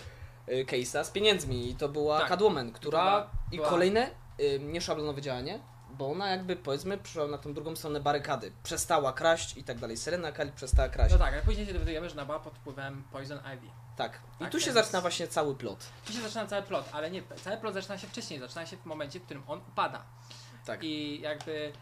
e, 0.47 0.63
Case'a 0.63 1.03
z 1.05 1.09
pieniędzmi 1.11 1.69
i 1.69 1.75
to 1.75 1.89
była 1.89 2.19
Tak. 2.19 2.29
Catwoman, 2.29 2.71
która 2.71 2.99
była- 3.03 3.29
i 3.51 3.55
była- 3.55 3.69
kolejne 3.69 4.09
e, 4.39 4.59
nieszablonowe 4.59 5.21
działanie, 5.21 5.59
bo 5.93 6.11
ona 6.11 6.29
jakby 6.29 6.55
powiedzmy 6.55 6.97
przyszła 6.97 7.27
na 7.27 7.37
tą 7.37 7.53
drugą 7.53 7.75
stronę 7.75 7.99
barykady, 7.99 8.51
przestała 8.63 9.13
kraść 9.13 9.57
i 9.57 9.63
tak 9.63 9.79
dalej. 9.79 9.97
Serena 9.97 10.31
Kali 10.31 10.51
przestała 10.51 10.89
kraść. 10.89 11.13
No 11.13 11.19
tak, 11.19 11.33
ale 11.33 11.41
później 11.41 11.65
się 11.65 11.73
dowiadujemy, 11.73 12.09
że 12.09 12.15
ona 12.15 12.25
była 12.25 12.39
pod 12.39 12.53
wpływem 12.57 13.03
Poison 13.11 13.39
Ivy. 13.53 13.67
Tak. 13.97 14.19
I 14.35 14.43
Tak, 14.43 14.51
tu 14.51 14.59
się 14.59 14.71
zaczyna 14.73 15.01
właśnie 15.01 15.27
cały 15.27 15.55
plot. 15.55 15.85
Tu 16.05 16.13
się 16.13 16.21
zaczyna 16.21 16.47
cały 16.47 16.61
plot, 16.63 16.89
ale 16.91 17.11
nie, 17.11 17.23
cały 17.43 17.57
plot 17.57 17.73
zaczyna 17.73 17.97
się 17.97 18.07
wcześniej, 18.07 18.39
zaczyna 18.39 18.65
się 18.65 18.77
w 18.77 18.85
momencie, 18.85 19.19
w 19.19 19.23
którym 19.23 19.43
on 19.47 19.59
upada. 19.59 20.03
Tak. 20.65 20.83
I 20.83 21.21
jakby 21.21 21.73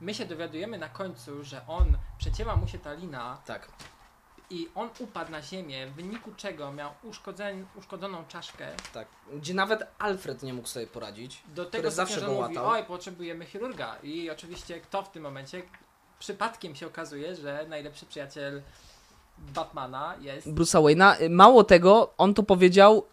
my 0.00 0.14
się 0.14 0.26
dowiadujemy 0.26 0.78
na 0.78 0.88
końcu, 0.88 1.44
że 1.44 1.66
on 1.66 1.98
przecięła 2.18 2.56
mu 2.56 2.68
się 2.68 2.78
ta 2.78 2.92
lina 2.92 3.38
Tak. 3.46 3.68
I 4.52 4.68
on 4.74 4.90
upadł 4.98 5.30
na 5.30 5.42
ziemię, 5.42 5.86
w 5.86 5.92
wyniku 5.92 6.30
czego 6.36 6.72
miał 6.72 6.90
uszkodzoną 7.76 8.24
czaszkę. 8.28 8.68
Tak. 8.92 9.08
Gdzie 9.32 9.54
nawet 9.54 9.82
Alfred 9.98 10.42
nie 10.42 10.54
mógł 10.54 10.68
sobie 10.68 10.86
poradzić. 10.86 11.42
Do 11.54 11.64
tego 11.64 11.90
zawsze 11.90 12.20
go 12.20 12.26
mówi, 12.26 12.38
łatał. 12.40 12.68
oj, 12.68 12.84
potrzebujemy 12.84 13.46
chirurga. 13.46 13.96
I 14.02 14.30
oczywiście 14.30 14.80
kto 14.80 15.02
w 15.02 15.10
tym 15.10 15.22
momencie 15.22 15.62
przypadkiem 16.18 16.74
się 16.74 16.86
okazuje, 16.86 17.36
że 17.36 17.66
najlepszy 17.68 18.06
przyjaciel 18.06 18.62
Batmana 19.38 20.14
jest 20.20 20.46
Bruce'a 20.46 20.82
Wayne'a. 20.82 21.30
Mało 21.30 21.64
tego, 21.64 22.14
on 22.18 22.34
to 22.34 22.42
powiedział 22.42 23.06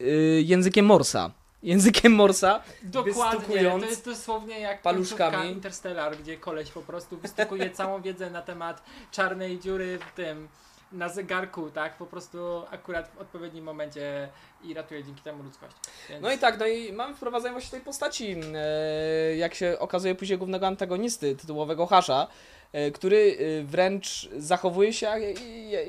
y, 0.00 0.42
językiem 0.44 0.86
Morsa. 0.86 1.30
Językiem 1.62 2.12
Morsa. 2.12 2.62
Dokładnie, 2.82 3.70
to 3.80 3.86
jest 3.86 4.04
dosłownie 4.04 4.60
jak 4.60 4.82
paluszkami. 4.82 5.50
Interstellar, 5.50 6.16
gdzie 6.16 6.36
koleś 6.36 6.70
po 6.70 6.82
prostu 6.82 7.16
wystukuje 7.16 7.70
całą 7.70 8.02
wiedzę 8.02 8.30
na 8.30 8.42
temat 8.42 8.82
czarnej 9.10 9.58
dziury 9.58 9.98
w 9.98 10.16
tym, 10.16 10.48
na 10.92 11.08
zegarku, 11.08 11.70
tak, 11.70 11.96
po 11.96 12.06
prostu 12.06 12.62
akurat 12.70 13.08
w 13.08 13.18
odpowiednim 13.18 13.64
momencie 13.64 14.28
i 14.64 14.74
ratuje 14.74 15.04
dzięki 15.04 15.22
temu 15.22 15.42
ludzkość. 15.42 15.76
Więc... 16.08 16.22
No 16.22 16.32
i 16.32 16.38
tak, 16.38 16.58
no 16.58 16.66
i 16.66 16.92
mamy 16.92 17.14
wprowadzenie 17.14 17.52
właśnie 17.52 17.70
tej 17.70 17.80
postaci, 17.80 18.36
e, 18.54 19.36
jak 19.36 19.54
się 19.54 19.76
okazuje 19.78 20.14
później 20.14 20.38
głównego 20.38 20.66
antagonisty, 20.66 21.36
tytułowego 21.36 21.86
Hasza, 21.86 22.26
e, 22.72 22.90
który 22.90 23.38
e, 23.38 23.64
wręcz 23.64 24.28
zachowuje 24.36 24.92
się 24.92 25.06
jak, 25.06 25.20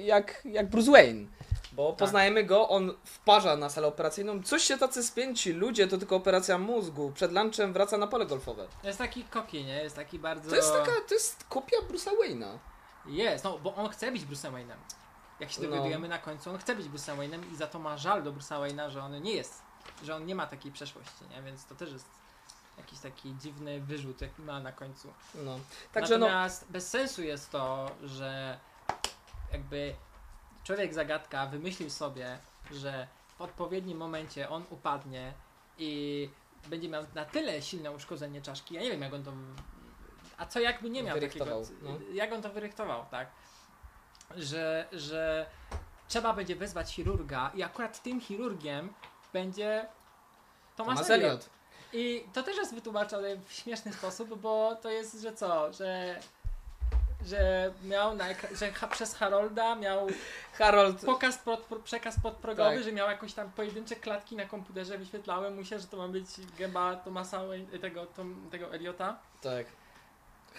jak, 0.05 0.41
jak 0.45 0.69
Bruce 0.69 0.91
Wayne. 0.91 1.27
Bo 1.71 1.89
Tak. 1.89 1.99
poznajemy 1.99 2.43
go, 2.43 2.69
on 2.69 2.93
wparza 3.03 3.55
na 3.57 3.69
salę 3.69 3.87
operacyjną. 3.87 4.43
Coś 4.43 4.63
się 4.63 4.77
tacy 4.77 5.03
spięci, 5.03 5.53
ludzie, 5.53 5.87
to 5.87 5.97
tylko 5.97 6.15
operacja 6.15 6.57
mózgu. 6.57 7.11
Przed 7.11 7.31
lunchem 7.31 7.73
wraca 7.73 7.97
na 7.97 8.07
pole 8.07 8.25
golfowe. 8.25 8.67
Jest 8.83 8.97
taki 8.97 9.23
koki, 9.23 9.63
nie? 9.63 9.83
Jest 9.83 9.95
taki 9.95 10.19
bardzo... 10.19 10.49
To 10.49 10.55
jest 10.55 10.73
taka, 10.73 10.91
to 11.07 11.13
jest 11.13 11.43
kopia 11.49 11.77
Bruce'a 11.89 12.11
Wayne'a. 12.23 12.57
Jest, 13.07 13.43
no 13.43 13.59
bo 13.59 13.75
on 13.75 13.89
chce 13.89 14.11
być 14.11 14.21
Bruce'em 14.25 14.51
Wayne'em. 14.53 14.77
Jak 15.39 15.51
się 15.51 15.61
No. 15.61 15.67
dowiadujemy 15.69 16.07
na 16.07 16.17
końcu, 16.19 16.49
on 16.49 16.57
chce 16.57 16.75
być 16.75 16.85
Bruce'em 16.87 17.17
Wayne'em 17.17 17.51
i 17.51 17.55
za 17.55 17.67
to 17.67 17.79
ma 17.79 17.97
żal 17.97 18.23
do 18.23 18.33
Bruce'a 18.33 18.61
Wayne'a, 18.61 18.89
że 18.89 19.03
on 19.03 19.21
nie 19.21 19.33
jest, 19.33 19.61
że 20.03 20.15
on 20.15 20.25
nie 20.25 20.35
ma 20.35 20.47
takiej 20.47 20.71
przeszłości, 20.71 21.23
nie? 21.29 21.41
Więc 21.41 21.65
to 21.65 21.75
też 21.75 21.91
jest 21.91 22.05
jakiś 22.77 22.99
taki 22.99 23.35
dziwny 23.35 23.81
wyrzut, 23.81 24.21
jaki 24.21 24.41
ma 24.41 24.59
na 24.59 24.71
końcu. 24.71 25.13
No. 25.35 25.59
Także 25.93 26.17
no, 26.17 26.25
Natomiast 26.25 26.71
bez 26.71 26.89
sensu 26.89 27.23
jest 27.23 27.51
to, 27.51 27.91
że 28.03 28.59
jakby 29.51 29.95
człowiek 30.63 30.93
zagadka 30.93 31.45
wymyślił 31.45 31.89
sobie, 31.89 32.39
że 32.71 33.07
w 33.37 33.41
odpowiednim 33.41 33.97
momencie 33.97 34.49
on 34.49 34.63
upadnie 34.69 35.33
i 35.77 36.29
będzie 36.67 36.89
miał 36.89 37.03
na 37.15 37.25
tyle 37.25 37.61
silne 37.61 37.91
uszkodzenie 37.91 38.41
czaszki. 38.41 38.75
Ja 38.75 38.81
nie 38.81 38.91
wiem, 38.91 39.01
jak 39.01 39.13
on 39.13 39.23
to. 39.23 39.31
A 40.37 40.45
co 40.45 40.59
jakby 40.59 40.89
nie 40.89 41.03
miał 41.03 41.19
takiego. 41.19 41.45
No. 41.81 41.89
Jak 42.13 42.33
on 42.33 42.41
to 42.41 42.49
wyryktował, 42.49 43.05
tak? 43.11 43.27
Że, 44.35 44.87
że 44.91 45.45
trzeba 46.07 46.33
będzie 46.33 46.55
wezwać 46.55 46.93
chirurga 46.93 47.51
i 47.55 47.63
akurat 47.63 48.01
tym 48.03 48.21
chirurgiem 48.21 48.93
będzie 49.33 49.85
Thomas 50.75 51.09
Elliot. 51.09 51.25
Elliot. 51.29 51.49
I 51.93 52.25
to 52.33 52.43
też 52.43 52.57
jest 52.57 52.75
wytłumaczone 52.75 53.37
w 53.37 53.53
śmieszny 53.53 53.93
sposób, 53.93 54.39
bo 54.41 54.75
to 54.81 54.89
jest, 54.89 55.21
że 55.21 55.33
co, 55.33 55.73
że 55.73 56.19
że 57.25 57.71
miał 57.83 58.15
na, 58.15 58.25
że 58.59 58.71
ha, 58.71 58.87
przez 58.87 59.15
Harolda 59.15 59.75
miał 59.75 60.07
Harold 60.53 61.05
pokaz 61.05 61.37
pro- 61.37 61.57
przekaz 61.83 62.15
podprogowy, 62.23 62.75
Tak. 62.75 62.83
że 62.83 62.91
miał 62.91 63.09
jakieś 63.09 63.33
tam 63.33 63.51
pojedyncze 63.51 63.95
klatki 63.95 64.35
na 64.35 64.45
komputerze, 64.45 64.97
wyświetlały 64.97 65.51
mu 65.51 65.65
się, 65.65 65.79
że 65.79 65.87
to 65.87 65.97
ma 65.97 66.07
być 66.07 66.25
gęba 66.57 66.95
Thomasa, 66.95 67.37
Wayne- 67.39 67.79
tego, 67.79 68.05
Tom, 68.05 68.47
tego 68.51 68.73
Eliota. 68.73 69.17
Tak. 69.41 69.65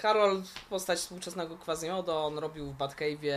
Harold, 0.03 0.45
postać 0.71 0.99
współczesnego 0.99 1.57
Quasimodo, 1.57 2.25
on 2.25 2.39
robił 2.39 2.73
w 2.73 2.77
Batcave'ie, 2.77 3.35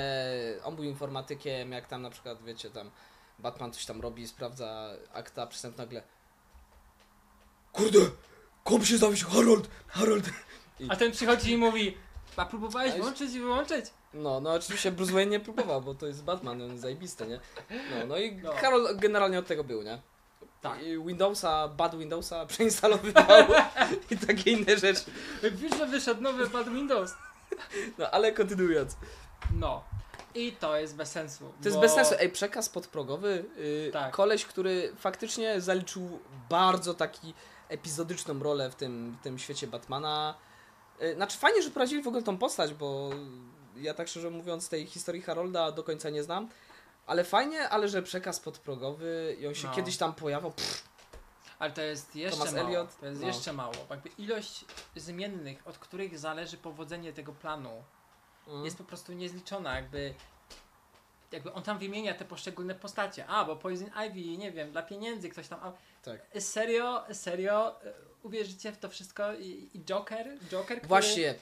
on 0.63 0.75
był 0.75 0.85
informatykiem, 0.85 1.71
jak 1.71 1.87
tam 1.87 2.01
na 2.01 2.09
przykład, 2.09 2.43
wiecie, 2.43 2.69
tam 2.69 2.91
Batman 3.39 3.73
coś 3.73 3.85
tam 3.85 4.01
robi, 4.01 4.27
sprawdza 4.27 4.89
akta, 5.13 5.47
przystęp 5.47 5.77
nagle 5.77 6.03
Kurde, 7.71 7.99
kom 8.63 8.85
się 8.85 8.97
zawiesił, 8.97 9.29
Harold, 9.29 9.69
Harold. 9.87 10.29
A 10.89 10.95
ten 10.95 11.11
przychodzi 11.11 11.51
i 11.51 11.57
mówi, 11.57 11.97
a 12.37 12.45
próbowałeś 12.45 12.93
włączyć 12.93 13.33
i 13.33 13.39
wyłączyć? 13.39 13.85
No, 14.13 14.39
no 14.39 14.53
oczywiście 14.53 14.91
Bruce 14.91 15.13
Wayne 15.13 15.31
nie 15.31 15.39
próbował, 15.39 15.81
bo 15.81 15.95
to 15.95 16.07
jest 16.07 16.23
Batman, 16.23 16.61
on 16.61 16.79
zajebisty, 16.79 17.27
nie? 17.27 17.39
No, 17.69 18.05
no 18.07 18.17
i 18.17 18.35
No. 18.35 18.51
Harold 18.53 18.99
generalnie 18.99 19.39
od 19.39 19.47
tego 19.47 19.63
był, 19.63 19.81
nie? 19.81 20.01
Tak. 20.61 20.79
Windowsa, 21.05 21.67
bad 21.67 21.95
Windowsa 21.97 22.45
przeinstalowywał 22.51 23.47
i 24.11 24.17
takie 24.17 24.51
inne 24.51 24.77
rzeczy. 24.77 25.03
Wiesz, 25.51 25.77
że 25.77 25.85
wyszedł 25.87 26.21
nowy 26.21 26.49
Bad 26.49 26.69
Windows. 26.69 27.13
No, 27.97 28.11
ale 28.11 28.31
kontynuując. 28.31 28.95
No. 29.55 29.83
I 30.35 30.51
to 30.51 30.77
jest 30.77 30.95
bez 30.95 31.11
sensu. 31.11 31.53
To 31.61 31.65
jest 31.69 31.77
bo- 31.77 31.81
bez 31.81 31.93
sensu. 31.93 32.15
Ej, 32.19 32.29
przekaz 32.29 32.69
podprogowy. 32.69 33.45
Yy, 33.57 33.89
Tak. 33.93 34.13
Koleś, 34.13 34.45
który 34.45 34.93
faktycznie 34.99 35.61
zaliczył 35.61 36.19
bardzo 36.49 36.93
taki 36.93 37.33
epizodyczną 37.69 38.39
rolę 38.43 38.69
w 38.71 38.75
tym, 38.75 39.17
w 39.19 39.23
tym 39.23 39.39
świecie 39.39 39.67
Batmana. 39.67 40.35
Yy, 40.99 41.15
znaczy 41.15 41.37
fajnie, 41.37 41.61
że 41.61 41.69
prowadzili 41.71 42.03
w 42.03 42.07
ogóle 42.07 42.23
tą 42.23 42.37
postać, 42.37 42.73
bo 42.73 43.09
ja 43.77 43.93
tak 43.93 44.07
szczerze 44.07 44.29
mówiąc 44.29 44.69
tej 44.69 44.85
historii 44.85 45.21
Harolda 45.21 45.71
do 45.71 45.83
końca 45.83 46.09
nie 46.09 46.23
znam. 46.23 46.49
Ale 47.07 47.23
fajnie, 47.23 47.69
ale 47.69 47.87
że 47.87 48.01
przekaz 48.01 48.39
podprogowy 48.39 49.37
i 49.39 49.47
on 49.47 49.55
się 49.55 49.67
No. 49.67 49.75
kiedyś 49.75 49.97
tam 49.97 50.13
pojawił. 50.13 50.53
Ale 51.59 51.71
to 51.71 51.81
jest 51.81 52.15
jeszcze 52.15 52.37
Thomas 52.39 52.53
mało. 52.53 52.67
Elliot, 52.67 52.99
To 52.99 53.05
jest 53.05 53.21
no. 53.21 53.27
jeszcze 53.27 53.53
mało. 53.53 53.73
Jakby 53.89 54.09
ilość 54.17 54.65
zmiennych, 54.95 55.67
od 55.67 55.77
których 55.77 56.19
zależy 56.19 56.57
powodzenie 56.57 57.13
tego 57.13 57.33
planu, 57.33 57.83
mm. 58.47 58.65
jest 58.65 58.77
po 58.77 58.83
prostu 58.83 59.13
niezliczona. 59.13 59.75
Jakby, 59.75 60.13
jakby 61.31 61.53
on 61.53 61.63
tam 61.63 61.79
wymienia 61.79 62.13
te 62.13 62.25
poszczególne 62.25 62.75
postacie. 62.75 63.27
A, 63.27 63.45
bo 63.45 63.55
Poison 63.55 63.89
Ivy, 64.07 64.37
nie 64.37 64.51
wiem, 64.51 64.71
dla 64.71 64.81
pieniędzy 64.81 65.29
ktoś 65.29 65.47
tam. 65.47 65.59
A, 65.63 65.71
tak. 66.03 66.21
serio, 66.39 67.03
serio, 67.13 67.75
y, 67.85 67.93
uwierzycie 68.23 68.71
w 68.71 68.77
to 68.77 68.89
wszystko? 68.89 69.33
I, 69.33 69.69
i 69.73 69.79
Joker? 69.79 70.27
Joker, 70.49 70.77
który... 70.77 70.87
Właśnie, 70.87 71.35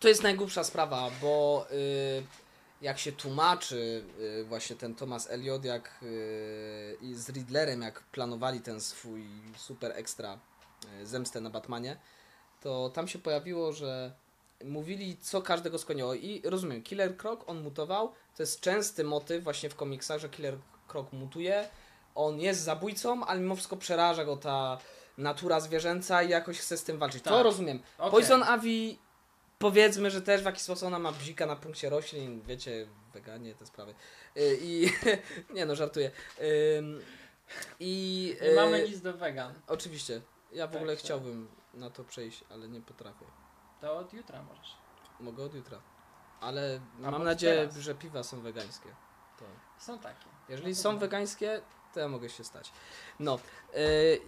to 0.00 0.08
jest 0.08 0.22
najgłupsza 0.22 0.64
sprawa, 0.64 1.10
bo 1.20 1.66
y, 1.70 2.22
jak 2.80 2.98
się 2.98 3.12
tłumaczy 3.12 4.04
y, 4.40 4.44
właśnie 4.44 4.76
ten 4.76 4.94
Thomas 4.94 5.30
Elliot, 5.30 5.64
jak 5.64 5.90
y, 6.02 6.96
i 7.02 7.14
z 7.14 7.28
Riddlerem, 7.28 7.82
jak 7.82 8.00
planowali 8.02 8.60
ten 8.60 8.80
swój 8.80 9.26
super 9.56 9.92
ekstra 9.94 10.38
y, 11.02 11.06
zemstę 11.06 11.40
na 11.40 11.50
Batmanie, 11.50 11.96
to 12.60 12.90
tam 12.94 13.08
się 13.08 13.18
pojawiło, 13.18 13.72
że 13.72 14.12
mówili, 14.64 15.16
co 15.20 15.42
każdego 15.42 15.78
skłoniło. 15.78 16.14
I 16.14 16.42
rozumiem, 16.44 16.82
Killer 16.82 17.16
Croc, 17.16 17.40
on 17.46 17.62
mutował. 17.62 18.12
To 18.36 18.42
jest 18.42 18.60
częsty 18.60 19.04
motyw 19.04 19.44
właśnie 19.44 19.70
w 19.70 19.74
komiksach, 19.74 20.20
że 20.20 20.28
Killer 20.28 20.58
Croc 20.92 21.12
mutuje. 21.12 21.68
On 22.14 22.40
jest 22.40 22.60
zabójcą, 22.60 23.24
ale 23.24 23.40
mimo 23.40 23.54
wszystko 23.54 23.76
przeraża 23.76 24.24
go 24.24 24.36
ta 24.36 24.78
natura 25.18 25.60
zwierzęca 25.60 26.22
i 26.22 26.28
jakoś 26.28 26.58
chce 26.58 26.76
z 26.76 26.84
tym 26.84 26.98
walczyć. 26.98 27.22
To 27.22 27.30
Tak. 27.30 27.44
rozumiem. 27.44 27.82
Okej. 27.98 28.10
Poison 28.10 28.44
Ivy 28.56 28.98
powiedzmy, 29.58 30.10
że 30.10 30.22
też 30.22 30.42
w 30.42 30.44
jakiś 30.44 30.62
sposób 30.62 30.86
ona 30.86 30.98
ma 30.98 31.12
bzika 31.12 31.46
na 31.46 31.56
punkcie 31.56 31.90
roślin, 31.90 32.42
wiecie, 32.42 32.88
weganie, 33.12 33.54
te 33.54 33.66
sprawy. 33.66 33.94
Y, 34.36 34.58
I 34.60 34.90
nie 35.54 35.66
no, 35.66 35.74
żartuję. 35.74 36.10
I 37.80 38.36
Nie 38.42 38.48
y, 38.52 38.56
mamy 38.56 38.88
nic 38.88 39.00
do 39.00 39.12
vegan. 39.12 39.54
oczywiście, 39.66 40.20
ja 40.52 40.66
w 40.66 40.70
Tak, 40.70 40.76
ogóle 40.76 40.96
tak. 40.96 41.04
chciałbym 41.04 41.48
na 41.74 41.90
to 41.90 42.04
przejść, 42.04 42.44
ale 42.50 42.68
nie 42.68 42.80
potrafię. 42.80 43.24
To 43.80 43.96
od 43.98 44.12
jutra 44.12 44.42
możesz. 44.42 44.76
Mogę 45.20 45.44
od 45.44 45.54
jutra. 45.54 45.82
Ale 46.40 46.80
Albo 46.96 47.10
mam 47.10 47.24
nadzieję, 47.24 47.54
teraz. 47.68 47.76
że 47.76 47.94
piwa 47.94 48.22
są 48.22 48.40
wegańskie. 48.40 48.88
To. 49.38 49.44
Są 49.84 49.98
takie. 49.98 50.26
Jeżeli 50.48 50.68
No 50.70 50.76
są 50.76 50.82
dobra. 50.92 51.00
wegańskie, 51.00 51.60
to 51.94 52.00
ja 52.00 52.08
mogę 52.08 52.28
się 52.28 52.44
stać. 52.44 52.72
No. 53.18 53.38
y, 53.76 54.20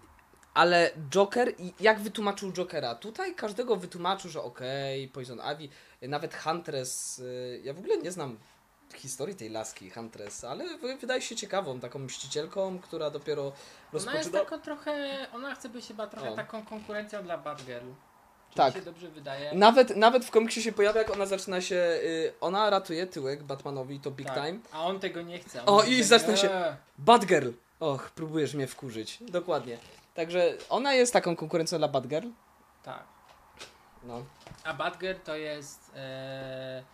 ale 0.54 0.90
Joker, 1.10 1.52
jak 1.80 2.00
wytłumaczył 2.00 2.52
Jokera? 2.52 2.94
Tutaj 2.94 3.34
każdego 3.34 3.76
wytłumaczył, 3.76 4.30
że 4.30 4.42
okej, 4.42 5.08
Poison 5.08 5.40
Ivy, 5.54 5.68
nawet 6.08 6.34
Huntress, 6.36 7.18
y, 7.18 7.60
ja 7.64 7.74
w 7.74 7.78
ogóle 7.78 7.96
nie 7.98 8.12
znam 8.12 8.38
historii 8.94 9.36
tej 9.36 9.50
laski, 9.50 9.90
Huntress, 9.90 10.44
ale 10.44 10.78
wy- 10.78 10.96
wydaje 10.96 11.22
się 11.22 11.36
ciekawą, 11.36 11.80
taką 11.80 11.98
mścicielką, 11.98 12.78
która 12.78 13.10
dopiero 13.10 13.42
Ona 13.42 13.52
jest 13.92 14.06
rozpoczyna... 14.06 14.38
taką 14.40 14.60
trochę, 14.60 15.26
ona 15.34 15.54
chce 15.54 15.68
być 15.68 15.86
chyba 15.88 16.06
trochę 16.06 16.30
O. 16.30 16.36
taką 16.36 16.64
konkurencją 16.64 17.22
dla 17.22 17.38
Batgirl. 17.38 17.86
Czy 18.50 18.56
Tak. 18.56 18.74
się 18.74 18.82
dobrze 18.82 19.08
wydaje? 19.08 19.54
Nawet, 19.54 19.96
nawet 19.96 20.24
w 20.24 20.30
komiksie 20.30 20.62
się 20.62 20.72
pojawia, 20.72 21.00
jak 21.00 21.10
ona 21.10 21.26
zaczyna 21.26 21.60
się. 21.60 21.76
Y, 21.76 22.32
ona 22.40 22.70
ratuje 22.70 23.06
tyłek 23.06 23.42
Batmanowi, 23.42 24.00
to 24.00 24.10
big 24.10 24.26
tak. 24.26 24.36
time. 24.46 24.58
A 24.72 24.86
on 24.86 25.00
tego 25.00 25.22
nie 25.22 25.38
chce. 25.38 25.66
O, 25.66 25.82
i 25.82 26.02
zaczyna 26.02 26.36
się-. 26.36 26.76
Batgirl! 26.98 27.50
Och, 27.80 28.10
próbujesz 28.10 28.54
mnie 28.54 28.66
wkurzyć. 28.66 29.18
Dokładnie. 29.20 29.78
Także 30.14 30.54
ona 30.68 30.94
jest 30.94 31.12
taką 31.12 31.36
konkurencją 31.36 31.78
dla 31.78 31.88
Batgirl. 31.88 32.28
Tak. 32.82 33.04
No. 34.02 34.24
A 34.64 34.74
Batgirl 34.74 35.18
to 35.24 35.36
jest. 35.36 35.92
E... 35.94 36.84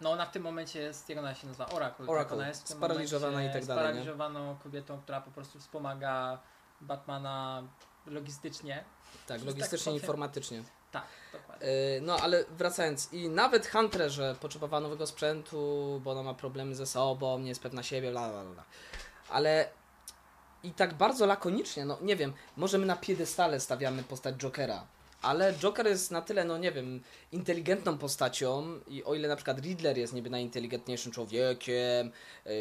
No 0.00 0.10
ona 0.10 0.26
w 0.26 0.30
tym 0.30 0.42
momencie 0.42 0.80
jest, 0.80 1.08
jak 1.08 1.18
ona 1.18 1.34
się 1.34 1.46
nazywa? 1.46 1.66
Oracle. 1.66 2.06
Oracle. 2.06 2.28
Tak? 2.28 2.38
Ona 2.38 2.48
jest 2.48 2.68
Sparaliżowana 2.68 3.44
i 3.44 3.52
tak 3.52 3.64
dalej, 3.66 3.84
nie? 3.84 3.90
Sparaliżowaną 3.90 4.56
kobietą, 4.62 5.00
która 5.02 5.20
po 5.20 5.30
prostu 5.30 5.58
wspomaga 5.58 6.38
Batmana 6.80 7.62
logistycznie. 8.06 8.84
Tak, 9.26 9.38
tak 9.38 9.46
logistycznie, 9.46 9.84
powiem. 9.84 10.00
informatycznie. 10.00 10.62
Tak, 10.92 11.04
dokładnie. 11.32 11.68
Y, 11.68 12.00
no 12.02 12.16
ale 12.16 12.44
wracając, 12.44 13.12
i 13.12 13.28
nawet 13.28 13.66
Hunterze 13.66 14.36
potrzebowała 14.40 14.80
nowego 14.80 15.06
sprzętu, 15.06 16.00
bo 16.04 16.10
ona 16.10 16.22
ma 16.22 16.34
problemy 16.34 16.74
ze 16.74 16.86
sobą, 16.86 17.38
nie 17.38 17.48
jest 17.48 17.62
pewna 17.62 17.82
siebie, 17.82 18.10
bla 18.10 18.30
bla 18.30 18.44
bla. 18.44 18.64
Ale 19.28 19.68
i 20.64 20.70
tak 20.70 20.94
bardzo 20.94 21.26
lakonicznie, 21.26 21.84
no 21.84 21.98
nie 22.02 22.16
wiem, 22.16 22.32
może 22.56 22.78
my 22.78 22.86
na 22.86 22.96
piedestale 22.96 23.60
stawiamy 23.60 24.02
postać 24.02 24.34
Jokera, 24.36 24.86
ale 25.22 25.52
Joker 25.54 25.86
jest 25.86 26.10
na 26.10 26.22
tyle, 26.22 26.44
no 26.44 26.58
nie 26.58 26.72
wiem, 26.72 27.00
inteligentną 27.32 27.98
postacią 27.98 28.80
i 28.88 29.04
o 29.04 29.14
ile 29.14 29.28
na 29.28 29.36
przykład 29.36 29.58
Riddler 29.58 29.98
jest 29.98 30.12
niby 30.12 30.30
najinteligentniejszym 30.30 31.12
człowiekiem, 31.12 32.12
yy, 32.46 32.52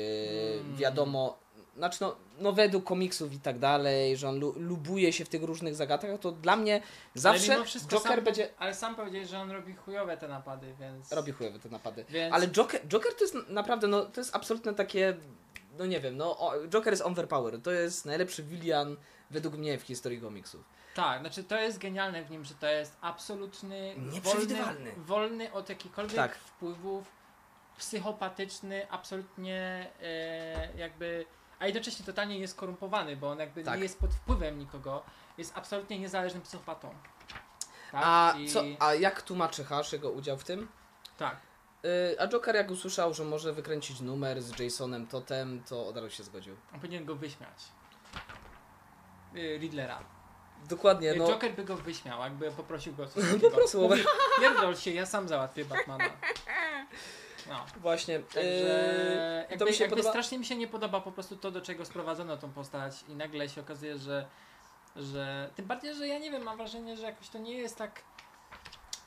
Mm. 0.62 0.76
wiadomo, 0.78 1.38
znaczy 1.78 1.98
no, 2.02 2.16
no 2.40 2.54
według 2.54 2.84
komiksów 2.84 3.34
i 3.34 3.40
tak 3.40 3.60
dalej, 3.60 4.18
że 4.18 4.30
on 4.30 4.40
lu 4.40 4.54
lubuje 4.58 5.14
się 5.14 5.26
w 5.26 5.30
tych 5.30 5.44
różnych 5.44 5.76
zagadkach, 5.76 6.20
to 6.20 6.32
dla 6.32 6.56
mnie 6.56 6.82
zawsze 7.16 7.64
Joker 7.88 8.16
sam, 8.16 8.24
będzie... 8.24 8.50
Ale 8.58 8.74
sam 8.76 8.96
powiedziałeś, 8.96 9.30
że 9.30 9.40
on 9.40 9.52
robi 9.52 9.74
chujowe 9.74 10.18
te 10.18 10.28
napady, 10.28 10.68
więc. 10.80 11.12
Robi 11.12 11.32
chujowe 11.32 11.60
te 11.60 11.70
napady. 11.70 12.06
Więc... 12.10 12.34
Ale 12.34 12.48
Joker, 12.48 12.82
Joker 12.88 13.14
to 13.14 13.24
jest 13.24 13.36
naprawdę, 13.50 13.88
no 13.88 14.06
to 14.06 14.22
jest 14.22 14.36
absolutnie 14.36 14.74
takie, 14.74 15.14
no 15.78 15.86
nie 15.86 16.00
wiem, 16.00 16.18
no 16.18 16.38
o, 16.40 16.54
Joker 16.68 16.94
jest 16.94 17.04
overpower. 17.04 17.62
To 17.62 17.72
jest 17.72 18.06
najlepszy 18.06 18.44
villain 18.44 18.98
według 19.30 19.56
mnie 19.56 19.78
w 19.78 19.82
historii 19.84 20.22
komiksów. 20.22 20.64
Tak, 20.96 21.20
znaczy 21.22 21.44
to 21.44 21.60
jest 21.62 21.78
genialne 21.78 22.24
w 22.24 22.32
nim, 22.32 22.46
że 22.46 22.54
to 22.56 22.68
jest 22.68 22.98
absolutny, 23.02 23.94
wolny, 23.96 24.12
Nieprzewidywalny. 24.14 24.92
wolny 24.98 25.54
od 25.54 25.70
jakichkolwiek 25.70 26.16
Tak. 26.16 26.36
wpływów, 26.36 27.12
psychopatyczny, 27.78 28.88
absolutnie 28.92 29.88
e, 30.02 30.78
jakby, 30.78 31.26
a 31.60 31.66
jednocześnie 31.66 32.06
totalnie 32.06 32.40
nieskorumpowany, 32.40 33.16
bo 33.18 33.30
on 33.32 33.40
jakby 33.40 33.64
Tak. 33.64 33.78
nie 33.78 33.84
jest 33.84 34.00
pod 34.00 34.14
wpływem 34.14 34.60
nikogo, 34.60 35.04
jest 35.38 35.58
absolutnie 35.58 36.00
niezależnym 36.00 36.42
psychopatą. 36.44 36.90
Tak? 37.92 38.02
A, 38.06 38.34
I- 38.40 38.48
co, 38.50 38.64
a 38.80 38.94
jak 38.94 39.22
tłumaczy 39.22 39.64
Hasz 39.64 39.94
jego 39.94 40.12
udział 40.12 40.38
w 40.38 40.44
tym? 40.44 40.68
Tak, 41.18 41.38
a 42.20 42.28
Joker 42.28 42.56
jak 42.56 42.72
usłyszał, 42.72 43.14
że 43.14 43.24
może 43.24 43.54
wykręcić 43.54 44.00
numer 44.02 44.42
z 44.42 44.60
Jasonem 44.60 45.08
Totem, 45.08 45.64
to 45.70 45.88
od 45.88 45.96
razu 45.98 46.10
się 46.10 46.24
zgodził. 46.24 46.56
on 46.74 46.80
powinien 46.80 47.06
go 47.06 47.16
wyśmiać. 47.16 47.64
Y, 49.36 49.58
Riddlera. 49.60 50.00
Dokładnie, 50.70 51.14
no. 51.18 51.28
Joker 51.28 51.54
by 51.56 51.64
go 51.64 51.76
wyśmiał, 51.76 52.22
jakby 52.22 52.52
poprosił 52.52 52.94
go 52.96 53.04
o 53.04 53.08
coś 53.08 53.24
Po 53.26 53.34
takiego. 53.34 53.52
prostu. 53.52 53.82
Mówi, 53.82 54.04
Pierdol 54.40 54.76
się, 54.76 54.92
ja 54.92 55.06
sam 55.06 55.28
załatwię 55.28 55.66
Batmana. 55.66 56.10
No. 57.50 57.66
Właśnie. 57.78 58.20
Także 58.20 59.46
jakby, 59.50 59.58
to 59.58 59.66
mi 59.66 59.74
się 59.74 59.84
jakby 59.84 59.96
podoba. 59.98 60.10
strasznie 60.10 60.40
mi 60.40 60.46
się 60.46 60.56
nie 60.56 60.68
podoba 60.68 61.02
po 61.02 61.12
prostu 61.12 61.36
to, 61.38 61.52
do 61.52 61.62
czego 61.62 61.86
sprowadzono 61.86 62.38
tą 62.38 62.52
postać 62.52 63.04
i 63.10 63.16
nagle 63.16 63.50
się 63.50 63.62
okazuje, 63.62 63.98
że, 63.98 64.26
że 64.96 65.50
tym 65.56 65.66
bardziej, 65.66 65.96
że 65.96 66.08
ja 66.08 66.20
nie 66.20 66.32
wiem, 66.32 66.44
mam 66.44 66.58
wrażenie, 66.58 66.98
że 66.98 67.04
jakoś 67.04 67.30
to 67.30 67.38
nie 67.38 67.54
jest 67.58 67.78
tak 67.78 68.02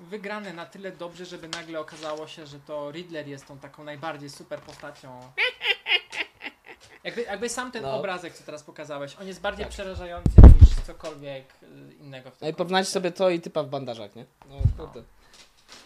wygrane 0.01 0.53
na 0.53 0.67
tyle 0.67 0.93
dobrze, 0.93 1.25
żeby 1.27 1.49
nagle 1.49 1.81
okazało 1.81 2.27
się, 2.29 2.47
że 2.47 2.59
to 2.61 2.91
Riddler 2.93 3.29
jest 3.29 3.47
tą 3.47 3.59
taką 3.59 3.85
najbardziej 3.85 4.31
super 4.31 4.61
postacią. 4.61 5.21
Jakby, 7.05 7.23
jakby 7.23 7.49
sam 7.49 7.73
ten 7.73 7.83
No. 7.83 7.95
obrazek, 7.99 8.35
co 8.35 8.45
teraz 8.45 8.63
pokazałeś, 8.63 9.17
on 9.21 9.27
jest 9.27 9.41
bardziej 9.41 9.65
Tak. 9.65 9.73
przerażający 9.73 10.31
niż 10.61 10.87
cokolwiek 10.87 11.45
y, 11.63 11.95
innego 12.01 12.31
w 12.31 12.37
tym 12.37 12.47
No 12.47 12.49
i 12.49 12.55
porównać 12.55 12.89
sobie 12.89 13.13
to 13.13 13.31
i 13.31 13.41
typa 13.41 13.63
w 13.63 13.69
bandażach, 13.69 14.15
nie? 14.17 14.25
No 14.49 14.57
kurde. 14.85 15.03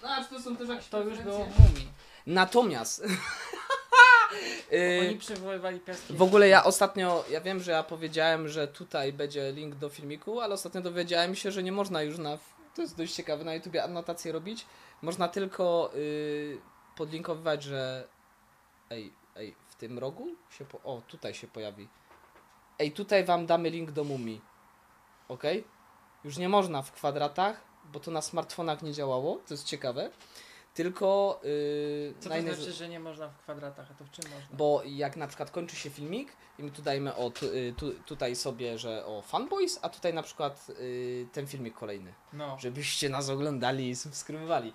No 0.03 0.09
a 0.09 0.25
to 0.25 0.41
są 0.41 0.57
też 0.57 0.69
jakieś 0.69 0.89
To 0.89 1.01
już 1.03 1.19
było 1.19 1.39
mumi. 1.39 1.89
Natomiast. 2.27 3.05
Oni 5.01 5.17
przywoływali 5.19 5.81
piaski. 5.81 6.15
W 6.15 6.23
ogóle 6.23 6.49
ja 6.49 6.65
ostatnio, 6.65 7.25
ja 7.31 7.41
wiem, 7.41 7.61
że 7.61 7.73
ja 7.73 7.83
powiedziałem, 7.83 8.49
że 8.49 8.69
tutaj 8.69 9.13
będzie 9.13 9.53
link 9.53 9.75
do 9.75 9.89
filmiku, 9.89 10.41
ale 10.41 10.55
ostatnio 10.55 10.81
dowiedziałem 10.81 11.35
się, 11.37 11.51
że 11.53 11.63
nie 11.63 11.73
można 11.73 12.03
już 12.03 12.19
na, 12.19 12.39
to 12.79 12.83
jest 12.83 12.97
dość 12.97 13.15
ciekawe, 13.15 13.45
na 13.45 13.55
YouTubie 13.55 13.85
anotacje 13.85 14.33
robić. 14.33 14.67
Można 15.03 15.29
tylko 15.29 15.91
yy, 15.95 16.61
podlinkowywać, 16.97 17.63
że 17.63 18.09
ej, 18.91 19.13
ej, 19.37 19.55
w 19.69 19.75
tym 19.75 19.99
rogu 19.99 20.29
się, 20.51 20.65
po... 20.65 20.79
o, 20.85 21.03
tutaj 21.09 21.35
się 21.35 21.47
pojawi. 21.47 21.89
Ej, 22.79 22.93
tutaj 22.93 23.25
wam 23.25 23.47
damy 23.47 23.71
link 23.71 23.91
do 23.91 24.05
mumii. 24.05 24.41
Ok? 25.29 25.43
Już 26.25 26.37
nie 26.37 26.49
można 26.49 26.83
w 26.83 26.93
kwadratach, 26.93 27.65
bo 27.93 28.01
to 28.01 28.11
na 28.11 28.23
smartfonach 28.23 28.83
nie 28.83 28.93
działało, 28.93 29.37
to 29.37 29.55
jest 29.55 29.65
ciekawe. 29.65 30.11
Tylko 30.79 31.41
yy, 31.45 32.15
Co 32.21 32.31
to 32.31 32.41
znaczy, 32.41 32.73
że 32.73 32.89
nie 32.89 33.01
można 33.01 33.29
w 33.29 33.39
kwadratach, 33.39 33.87
a 33.91 33.95
to 33.95 34.05
w 34.05 34.11
czym 34.11 34.25
można? 34.31 34.57
bo 34.57 34.83
jak 34.87 35.17
na 35.17 35.27
przykład 35.27 35.51
kończy 35.51 35.77
się 35.77 35.91
filmik 35.91 36.33
i 36.59 36.63
my 36.63 36.71
tu 36.71 36.83
dajemy 36.83 37.15
o, 37.15 37.31
tu, 37.31 37.47
y, 37.47 37.75
tu, 37.77 37.93
tutaj 37.95 38.37
sobie, 38.37 38.79
że 38.79 39.07
o 39.07 39.23
fanboys, 39.23 39.79
a 39.83 39.89
tutaj 39.89 40.15
na 40.15 40.23
przykład 40.23 40.67
y, 40.71 41.27
ten 41.33 41.47
filmik 41.47 41.75
kolejny, 41.75 42.15
No. 42.33 42.57
żebyście 42.61 43.09
nas 43.09 43.29
oglądali 43.29 43.89
i 43.89 43.97
subskrybowali. 43.97 44.73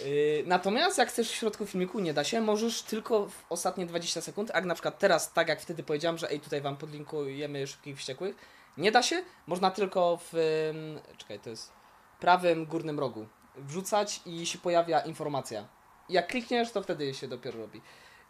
Y, 0.00 0.44
natomiast 0.46 0.98
jak 0.98 1.08
chcesz 1.08 1.30
w 1.30 1.34
środku 1.34 1.66
filmiku, 1.66 2.00
nie 2.00 2.14
da 2.14 2.24
się, 2.24 2.40
możesz 2.40 2.82
tylko 2.82 3.28
w 3.28 3.44
ostatnie 3.50 3.86
20 3.86 4.20
sekund, 4.20 4.50
a 4.50 4.54
jak 4.54 4.64
na 4.64 4.74
przykład 4.74 4.98
teraz, 4.98 5.32
tak 5.32 5.48
jak 5.48 5.60
wtedy 5.60 5.82
powiedziałem, 5.82 6.18
że 6.18 6.30
ej, 6.30 6.40
tutaj 6.40 6.60
wam 6.60 6.76
podlinkujemy 6.76 7.66
szybkich 7.66 7.96
wściekłych, 7.96 8.36
nie 8.76 8.92
da 8.92 9.02
się, 9.02 9.22
można 9.46 9.70
tylko 9.70 10.18
w, 10.32 10.34
ym, 10.70 11.00
czekaj, 11.16 11.40
to 11.40 11.50
jest 11.50 11.72
prawym 12.20 12.66
górnym 12.66 13.00
rogu 13.00 13.26
wrzucać 13.56 14.20
i 14.26 14.46
się 14.46 14.58
pojawia 14.58 15.00
informacja. 15.00 15.68
Jak 16.08 16.26
klikniesz, 16.26 16.72
to 16.72 16.82
wtedy 16.82 17.14
się 17.14 17.28
dopiero 17.28 17.58
robi. 17.58 17.80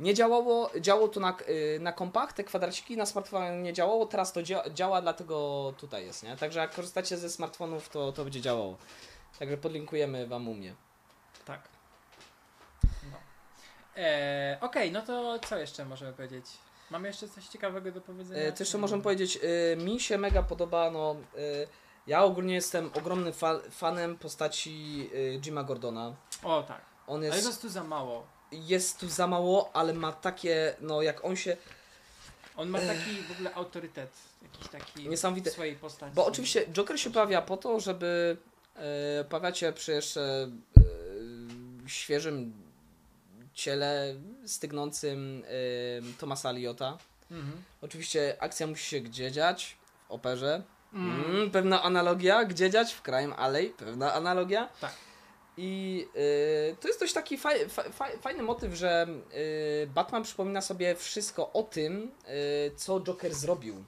Nie 0.00 0.14
działało, 0.14 0.70
działało 0.80 1.08
to 1.08 1.20
na, 1.20 1.36
y, 1.48 1.78
na 1.80 1.92
kompach, 1.92 2.32
te 2.32 2.44
kwadraciki, 2.44 2.96
na 2.96 3.06
smartfonie 3.06 3.62
nie 3.62 3.72
działało, 3.72 4.06
teraz 4.06 4.32
to 4.32 4.42
dzia 4.42 4.62
działa, 4.70 5.02
dlatego 5.02 5.74
tutaj 5.78 6.06
jest, 6.06 6.22
nie? 6.22 6.36
Także 6.36 6.60
jak 6.60 6.74
korzystacie 6.74 7.16
ze 7.16 7.30
smartfonów, 7.30 7.88
to, 7.88 8.12
to 8.12 8.24
będzie 8.24 8.40
działało. 8.40 8.76
Także 9.38 9.56
podlinkujemy 9.56 10.26
Wam 10.26 10.48
u 10.48 10.54
mnie. 10.54 10.74
Tak. 11.44 11.68
No. 12.84 13.18
E, 13.96 14.58
Okej, 14.60 14.92
no 14.92 15.02
to 15.02 15.38
co 15.38 15.58
jeszcze 15.58 15.84
możemy 15.84 16.12
powiedzieć? 16.12 16.46
Mamy 16.90 17.08
jeszcze 17.08 17.28
coś 17.28 17.46
ciekawego 17.46 17.90
do 17.92 18.00
powiedzenia? 18.00 18.42
E, 18.42 18.52
co 18.52 18.62
jeszcze 18.62 18.78
Nie 18.78 18.82
możemy 18.82 19.02
powiedzieć? 19.02 19.38
Y, 19.72 19.76
mi 19.76 20.00
się 20.00 20.18
mega 20.18 20.42
podoba, 20.42 20.90
no... 20.90 21.16
Y, 21.38 21.68
ja 22.06 22.24
ogólnie 22.24 22.54
jestem 22.54 22.90
ogromnym 22.94 23.32
fa 23.32 23.58
fanem 23.70 24.18
postaci 24.18 25.10
y, 25.14 25.40
Jima 25.44 25.64
Gordona. 25.64 26.14
O 26.42 26.62
tak. 26.62 26.80
On 27.06 27.16
Ale 27.16 27.26
jest, 27.26 27.46
jest 27.46 27.62
tu 27.62 27.68
za 27.68 27.84
mało. 27.84 28.26
jest 28.52 29.00
tu 29.00 29.08
za 29.08 29.26
mało, 29.26 29.70
ale 29.72 29.92
ma 29.94 30.12
takie, 30.12 30.74
no 30.80 31.02
jak 31.02 31.24
on 31.24 31.36
się... 31.36 31.56
On 32.56 32.68
ma 32.68 32.78
taki 32.78 33.10
w 33.28 33.32
ogóle 33.32 33.54
autorytet. 33.54 34.10
Jakiś 34.42 34.68
taki 34.68 35.08
Niesamowity. 35.08 35.50
w 35.50 35.52
swojej 35.52 35.76
postaci. 35.76 36.14
Bo 36.14 36.26
oczywiście 36.26 36.66
Joker 36.66 37.00
się 37.00 37.10
pojawia 37.10 37.42
po 37.42 37.56
to, 37.56 37.80
żeby 37.80 38.36
e, 38.76 39.24
pojawiać 39.24 39.58
się 39.58 39.72
przy 39.72 39.92
jeszcze 39.92 40.50
e, 40.76 41.88
świeżym 41.88 42.52
ciele 43.54 44.14
stygnącym 44.46 45.44
e, 45.46 46.18
Thomasa 46.18 46.50
Eliota. 46.50 46.98
Mhm. 47.30 47.62
Oczywiście 47.82 48.36
akcja 48.40 48.66
musi 48.66 48.84
się 48.86 49.00
gdzie 49.00 49.32
dziać? 49.32 49.76
W 50.08 50.10
operze. 50.10 50.62
Mm. 50.96 51.50
Pewna 51.50 51.82
analogia. 51.82 52.44
Gdzie 52.44 52.70
dziać? 52.70 52.94
W 52.94 53.02
Crime 53.02 53.36
Alley. 53.36 53.70
Pewna 53.70 54.14
analogia. 54.14 54.68
Tak. 54.80 54.92
I 55.56 56.08
e, 56.72 56.76
to 56.76 56.88
jest 56.88 57.00
dość 57.00 57.12
taki 57.12 57.38
faj, 57.38 57.68
fa, 57.68 57.82
fa, 57.82 58.06
fajny 58.20 58.42
motyw, 58.42 58.74
że 58.74 59.06
e, 59.82 59.86
Batman 59.86 60.22
przypomina 60.22 60.60
sobie 60.60 60.94
wszystko 60.94 61.52
o 61.52 61.62
tym, 61.62 62.10
e, 62.24 62.30
co 62.76 63.00
Joker 63.00 63.34
zrobił. 63.34 63.84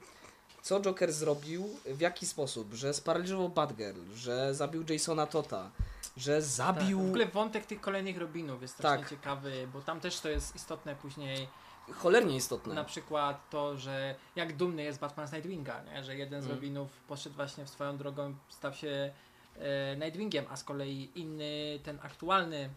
Co 0.61 0.81
Joker 0.81 1.11
zrobił, 1.13 1.69
w 1.85 1.99
jaki 2.01 2.25
sposób, 2.25 2.73
że 2.73 2.93
sparaliżował 2.93 3.49
Batgirl, 3.49 3.99
że 4.15 4.55
zabił 4.55 4.83
Jasona 4.89 5.25
Tota, 5.25 5.71
że 6.17 6.35
Tak. 6.35 6.43
zabił 6.43 6.99
W 6.99 7.07
ogóle 7.07 7.25
wątek 7.25 7.65
tych 7.65 7.81
kolejnych 7.81 8.17
Robinów 8.17 8.61
jest 8.61 8.73
strasznie 8.73 9.03
Tak. 9.03 9.09
ciekawy, 9.09 9.67
bo 9.73 9.81
tam 9.81 9.99
też 9.99 10.19
to 10.19 10.29
jest 10.29 10.55
istotne 10.55 10.95
później. 10.95 11.47
Cholernie 11.93 12.35
istotne. 12.35 12.73
Na 12.75 12.83
przykład 12.83 13.49
to, 13.49 13.77
że 13.77 14.15
jak 14.35 14.55
dumny 14.57 14.83
jest 14.83 14.99
Batman 14.99 15.27
z 15.27 15.31
Nightwinga, 15.31 15.83
nie? 15.83 16.03
że 16.03 16.15
jeden 16.15 16.41
z 16.41 16.45
Mm. 16.45 16.55
Robinów 16.57 16.89
poszedł 17.07 17.35
właśnie 17.35 17.65
w 17.65 17.69
swoją 17.69 17.97
drogą, 17.97 18.35
stał 18.49 18.73
się 18.73 19.11
e, 19.59 19.95
Nightwingiem, 19.97 20.45
a 20.49 20.55
z 20.57 20.63
kolei 20.63 21.11
inny, 21.15 21.79
ten 21.83 21.99
aktualny 22.01 22.69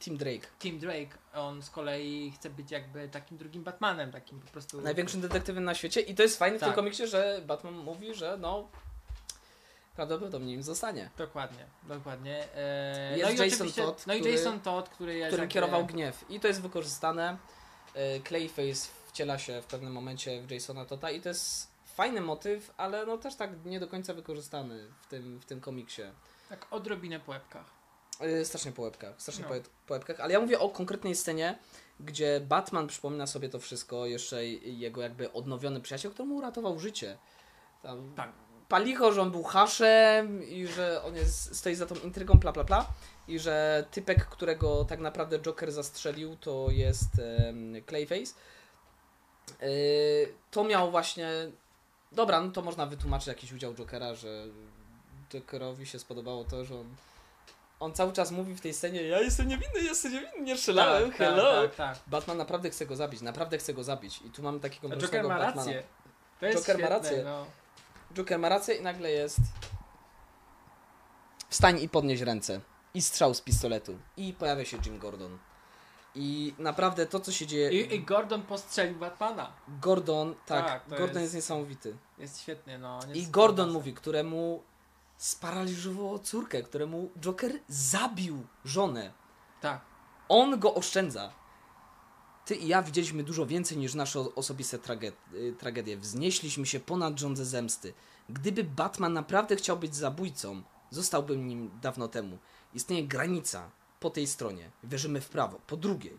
Tim 0.00 0.16
Drake. 0.16 0.46
Tim 0.58 0.78
Drake, 0.78 1.18
on 1.34 1.62
z 1.62 1.70
kolei 1.70 2.32
chce 2.36 2.50
być 2.50 2.70
jakby 2.70 3.08
takim 3.08 3.38
drugim 3.38 3.62
Batmanem, 3.64 4.12
takim 4.12 4.40
po 4.40 4.50
prostu... 4.52 4.80
Największym 4.80 5.20
detektywem 5.20 5.64
na 5.64 5.74
świecie 5.74 6.00
i 6.00 6.14
to 6.14 6.22
jest 6.22 6.38
fajne 6.38 6.56
w 6.56 6.60
tym 6.60 6.68
Tak. 6.68 6.76
komiksie, 6.76 7.06
że 7.06 7.40
Batman 7.46 7.74
mówi, 7.74 8.14
że 8.14 8.36
no 8.40 8.68
prawdopodobnie 9.96 10.54
im 10.54 10.62
zostanie. 10.62 11.10
Dokładnie, 11.18 11.64
dokładnie. 11.82 12.44
E, 12.56 13.18
Jest 13.18 13.38
no 13.38 13.44
i 13.44 13.48
Jason 13.50 13.72
Todd, 13.72 14.06
no 14.06 14.14
i 14.14 14.32
Jason 14.32 14.60
Todd, 14.60 14.88
który 14.88 15.14
jest 15.14 15.28
Którym 15.28 15.42
jakby- 15.42 15.54
kierował 15.54 15.86
gniew. 15.86 16.24
I 16.30 16.40
to 16.40 16.48
jest 16.48 16.62
wykorzystane. 16.62 17.36
E, 17.98 18.20
Clayface 18.20 18.88
wciela 19.06 19.38
się 19.38 19.62
w 19.62 19.66
pewnym 19.66 19.92
momencie 19.92 20.42
w 20.42 20.50
Jasona 20.50 20.84
Tota 20.84 21.10
i 21.10 21.20
to 21.20 21.28
jest 21.28 21.68
fajny 21.84 22.20
motyw, 22.20 22.74
ale 22.76 23.06
no 23.06 23.18
też 23.18 23.34
tak 23.34 23.50
nie 23.64 23.80
do 23.80 23.88
końca 23.88 24.14
wykorzystany 24.14 24.88
w 25.02 25.06
tym, 25.06 25.38
w 25.40 25.44
tym 25.44 25.60
komiksie. 25.60 26.02
Tak 26.48 26.66
odrobinę 26.70 27.20
po 27.20 27.32
łebkach. 27.32 27.64
E, 28.20 28.44
Strasznie 28.44 28.72
po 28.72 28.82
łebkach, 28.82 29.14
strasznie 29.22 29.44
No. 29.50 29.54
po, 29.86 29.94
łebkach, 29.94 30.20
ale 30.20 30.32
ja 30.32 30.40
mówię 30.40 30.58
o 30.60 30.68
konkretnej 30.68 31.14
scenie, 31.14 31.58
gdzie 32.00 32.40
Batman 32.40 32.86
przypomina 32.86 33.26
sobie 33.26 33.48
to 33.48 33.58
wszystko, 33.60 34.06
jeszcze 34.06 34.46
jego 34.46 35.02
jakby 35.02 35.32
odnowiony 35.32 35.80
przyjaciel, 35.80 36.10
który 36.12 36.28
mu 36.28 36.36
uratował 36.36 36.78
życie. 36.78 37.18
Tam 37.82 38.12
Tak. 38.16 38.32
Palicho, 38.68 39.12
że 39.12 39.22
on 39.22 39.30
był 39.30 39.42
haszem 39.42 40.48
i 40.48 40.66
że 40.66 41.02
on 41.02 41.16
jest, 41.16 41.56
stoi 41.56 41.74
za 41.74 41.86
tą 41.86 41.94
intrygą, 41.94 42.34
bla 42.34 42.52
bla 42.52 42.64
bla 42.64 42.86
i 43.28 43.38
że 43.38 43.84
typek, 43.90 44.26
którego 44.26 44.84
tak 44.84 45.00
naprawdę 45.00 45.38
Joker 45.38 45.72
zastrzelił, 45.72 46.36
to 46.36 46.66
jest 46.70 47.08
em, 47.18 47.74
Clayface. 47.86 48.34
Yy, 49.60 50.34
to 50.50 50.64
miał 50.64 50.90
właśnie... 50.90 51.28
Dobra, 52.12 52.40
no 52.40 52.52
to 52.52 52.62
można 52.62 52.86
wytłumaczyć 52.86 53.28
jakiś 53.28 53.52
udział 53.52 53.74
Jokera, 53.74 54.14
że 54.14 54.44
Jokerowi 55.30 55.86
się 55.86 55.98
spodobało 55.98 56.44
to, 56.44 56.64
że 56.64 56.74
on 56.74 56.86
on 57.80 57.92
cały 57.92 58.12
czas 58.12 58.30
mówi 58.30 58.54
w 58.54 58.60
tej 58.60 58.74
scenie, 58.74 59.02
ja 59.02 59.20
jestem 59.20 59.48
niewinny, 59.48 59.80
jestem 59.80 60.12
niewinny, 60.12 60.40
nie 60.40 60.56
strzelałem, 60.56 61.08
tak, 61.08 61.18
hello. 61.18 61.62
Tak, 61.62 61.74
tak, 61.74 61.96
tak. 61.96 62.08
Batman 62.08 62.36
naprawdę 62.36 62.70
chce 62.70 62.86
go 62.86 62.96
zabić, 62.96 63.20
naprawdę 63.20 63.58
chce 63.58 63.74
go 63.74 63.84
zabić. 63.84 64.20
I 64.26 64.30
tu 64.30 64.42
mamy 64.42 64.60
takiego 64.60 64.88
Joker 64.88 64.98
mrocznego 64.98 65.28
ma 65.28 65.38
Batmana. 65.38 65.56
rację. 65.56 65.82
To 66.40 66.46
jest 66.46 66.58
Joker 66.58 66.76
ma 66.76 66.86
świetne, 66.86 66.96
rację. 66.96 67.24
No. 67.24 67.46
Joker 68.14 68.38
ma 68.38 68.48
rację 68.48 68.74
i 68.74 68.82
nagle 68.82 69.10
jest. 69.10 69.38
Wstań 71.48 71.80
i 71.80 71.88
podnieś 71.88 72.20
ręce. 72.20 72.60
I 72.94 73.02
strzał 73.02 73.34
z 73.34 73.40
pistoletu. 73.40 73.98
I 74.16 74.32
pojawia 74.32 74.64
się 74.64 74.78
Jim 74.86 74.98
Gordon. 74.98 75.38
I 76.14 76.54
naprawdę 76.58 77.06
to, 77.06 77.20
co 77.20 77.32
się 77.32 77.46
dzieje. 77.46 77.70
I, 77.70 77.94
I 77.94 78.00
Gordon 78.04 78.42
postrzelił 78.42 78.98
Batmana. 78.98 79.52
Gordon, 79.68 80.34
tak, 80.46 80.66
Tak, 80.66 80.88
Gordon 80.88 81.06
jest... 81.08 81.16
jest- 81.22 81.34
niesamowity. 81.34 81.96
Jest 82.18 82.40
świetny, 82.40 82.78
no. 82.78 83.00
I 83.14 83.26
Gordon 83.26 83.56
fantasty. 83.56 83.72
mówi, 83.72 83.94
któremu 83.94 84.62
sparaliżowało 85.16 86.18
córkę, 86.18 86.62
któremu 86.62 87.10
Joker 87.20 87.52
zabił 87.68 88.46
żonę. 88.64 89.12
Tak. 89.60 89.80
On 90.28 90.58
go 90.60 90.74
oszczędza. 90.74 91.32
Ty 92.48 92.54
i 92.54 92.68
ja 92.68 92.82
widzieliśmy 92.82 93.22
dużo 93.24 93.46
więcej 93.46 93.78
niż 93.78 93.94
nasze 93.94 94.20
osobiste 94.34 94.78
trage- 94.78 95.12
y, 95.34 95.54
tragedie. 95.58 95.96
Wznieśliśmy 95.96 96.66
się 96.66 96.80
ponad 96.80 97.18
rządzę 97.20 97.44
zemsty. 97.44 97.94
Gdyby 98.28 98.64
Batman 98.64 99.12
naprawdę 99.12 99.56
chciał 99.56 99.76
być 99.76 99.96
zabójcą, 99.96 100.62
zostałby 100.90 101.36
nim 101.36 101.70
dawno 101.82 102.08
temu. 102.08 102.38
Istnieje 102.74 103.04
granica 103.04 103.70
po 104.00 104.10
tej 104.10 104.26
stronie. 104.26 104.70
Wierzymy 104.84 105.20
w 105.20 105.28
prawo. 105.28 105.60
Po 105.66 105.76
drugiej. 105.76 106.16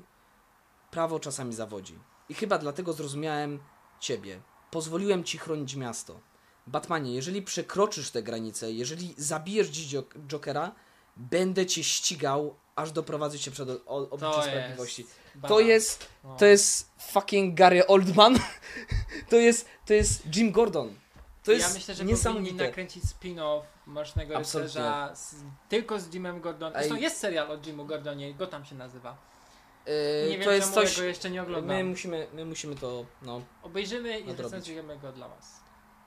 Prawo 0.92 1.20
czasami 1.20 1.54
zawodzi. 1.54 2.00
I 2.30 2.34
chyba 2.34 2.58
dlatego 2.58 2.94
zrozumiałem 2.94 3.60
ciebie. 4.00 4.42
Pozwoliłem 4.72 5.24
ci 5.24 5.38
chronić 5.38 5.76
miasto. 5.76 6.20
Batmanie, 6.68 7.13
jeżeli 7.13 7.42
przekroczysz 7.42 8.12
te 8.12 8.24
granice, 8.24 8.72
jeżeli 8.72 9.13
zabijesz 9.18 9.68
dziś 9.68 9.94
Jok- 9.94 10.28
Jokera, 10.28 10.72
będę 11.18 11.65
cię 11.65 11.84
ścigał, 11.84 12.56
aż 12.76 12.92
doprowadzę 12.92 13.39
cię 13.39 13.52
przed 13.52 13.70
o- 13.70 13.86
o- 13.86 14.10
oblicze 14.10 14.34
To 14.36 14.42
sprawiedliwości. 14.44 15.02
jest. 15.02 15.15
To 15.48 15.60
jest, 15.60 16.10
No. 16.24 16.36
to 16.36 16.46
jest 16.46 16.92
fucking 17.00 17.56
Gary 17.56 17.88
Oldman. 17.88 18.39
to 19.30 19.36
jest, 19.36 19.70
to 19.86 19.94
jest 19.94 20.36
Jim 20.36 20.52
Gordon. 20.52 20.96
To 21.44 21.52
jest 21.52 21.68
ja 21.68 21.74
myślę, 21.74 21.96
że 21.96 22.30
powinni 22.30 22.54
nakręcić 22.54 23.04
spin-off 23.04 23.62
Mrocznego. 23.88 24.39
Rycerza 24.39 25.15
z, 25.15 25.36
tylko 25.70 26.00
z 26.00 26.13
Jimem 26.13 26.42
Gordonem. 26.42 26.74
Zresztą 26.74 26.96
jest 26.96 27.18
serial 27.18 27.52
o 27.52 27.58
Jimu 27.58 27.86
Gordonie, 27.86 28.34
go 28.34 28.48
tam 28.48 28.65
się 28.65 28.76
nazywa. 28.76 29.18
Yy, 29.86 30.30
Nie 30.30 30.38
wiem, 30.38 30.46
to 30.46 30.52
jest 30.52 30.74
coś. 30.74 30.98
go 30.98 31.04
jeszcze 31.04 31.30
nie 31.30 31.42
oglądam. 31.42 31.78
My 31.78 31.84
musimy, 31.84 32.28
my 32.34 32.46
musimy 32.46 32.76
to, 32.76 33.06
no, 33.22 33.42
Obejrzymy 33.63 34.20
i 34.20 34.34
recenzujemy 34.34 34.98
go 34.98 35.12
dla 35.12 35.28
was. 35.28 35.60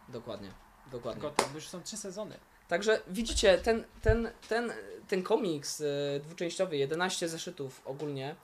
dokładnie. 0.09 0.49
Dokładnie. 0.91 1.23
Gotham, 1.23 1.47
bo 1.51 1.55
już 1.55 1.69
są 1.69 1.83
trzy 1.83 1.97
sezony. 1.97 2.39
Także 2.69 3.01
widzicie, 3.09 3.59
ten, 3.59 3.85
ten, 4.03 4.31
ten, 4.49 4.73
ten 5.09 5.23
komiks 5.23 5.81
y, 5.81 6.21
dwuczęściowy, 6.25 6.77
11 6.77 7.29
zeszytów 7.29 7.83
ogólnie, 7.85 8.37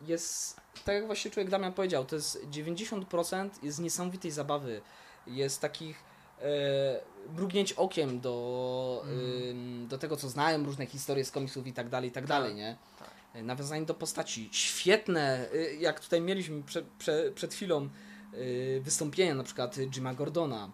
jest, 0.00 0.60
tak 0.84 0.94
jak 0.94 1.06
właśnie 1.06 1.30
człowiek 1.30 1.50
Damian 1.50 1.72
powiedział, 1.72 2.04
to 2.04 2.16
jest 2.16 2.46
90% 2.50 3.50
jest 3.62 3.78
niesamowitej 3.78 4.30
zabawy, 4.30 4.80
jest 5.26 5.60
takich 5.60 5.96
y, 6.38 7.32
mrugnięć 7.32 7.72
okiem 7.72 8.20
do, 8.20 9.04
y, 9.10 9.86
do 9.88 9.98
tego, 9.98 10.16
co 10.16 10.28
znają, 10.28 10.64
różne 10.64 10.86
historie 10.86 11.24
z 11.24 11.30
komiksów 11.30 11.66
i 11.66 11.72
tak 11.72 11.88
dalej, 11.88 12.08
i 12.10 12.12
tak 12.12 12.26
dalej, 12.26 12.54
nie? 12.54 12.76
tak. 12.98 13.10
Y, 13.36 13.42
Nawiązanie 13.42 13.86
do 13.86 13.94
postaci, 13.94 14.48
świetne, 14.52 15.48
y, 15.54 15.76
jak 15.80 16.00
tutaj 16.00 16.20
mieliśmy 16.20 16.62
prze, 16.62 16.82
prze, 16.98 17.32
przed 17.34 17.54
chwilą 17.54 17.88
y, 18.34 18.80
wystąpienia 18.84 19.34
na 19.34 19.44
przykład 19.44 19.76
Jima 19.78 20.14
Gordona, 20.14 20.70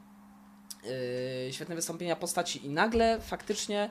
yy, 1.46 1.52
świetne 1.52 1.74
wystąpienia 1.74 2.16
postaci 2.16 2.66
i 2.66 2.68
nagle 2.68 3.20
faktycznie 3.20 3.90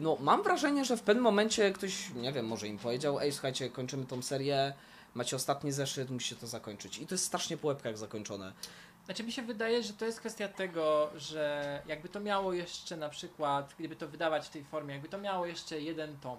no, 0.00 0.16
mam 0.20 0.42
wrażenie, 0.42 0.84
że 0.84 0.96
w 0.96 1.02
pewnym 1.02 1.24
momencie 1.24 1.72
ktoś, 1.72 2.10
nie 2.14 2.32
wiem, 2.32 2.46
może 2.46 2.68
im 2.68 2.78
powiedział, 2.78 3.20
ej 3.20 3.32
słuchajcie, 3.32 3.70
kończymy 3.70 4.06
tą 4.06 4.22
serię, 4.22 4.72
macie 5.14 5.36
ostatni 5.36 5.72
zeszyt, 5.72 6.10
musicie 6.10 6.36
to 6.36 6.46
zakończyć. 6.46 6.98
I 6.98 7.06
to 7.06 7.14
jest 7.14 7.24
strasznie 7.24 7.56
po 7.56 7.68
łebkach 7.68 7.98
zakończone. 7.98 8.52
Znaczy 9.04 9.24
mi 9.24 9.32
się 9.32 9.42
wydaje, 9.42 9.82
że 9.82 9.92
to 9.92 10.04
jest 10.04 10.20
kwestia 10.20 10.48
tego, 10.48 11.10
że 11.16 11.82
jakby 11.86 12.08
to 12.08 12.20
miało 12.20 12.52
jeszcze 12.52 12.96
na 12.96 13.08
przykład, 13.08 13.74
gdyby 13.78 13.96
to 13.96 14.08
wydawać 14.08 14.46
w 14.46 14.50
tej 14.50 14.64
formie, 14.64 14.94
jakby 14.94 15.08
to 15.08 15.18
miało 15.18 15.46
jeszcze 15.46 15.80
jeden 15.80 16.18
tom. 16.18 16.38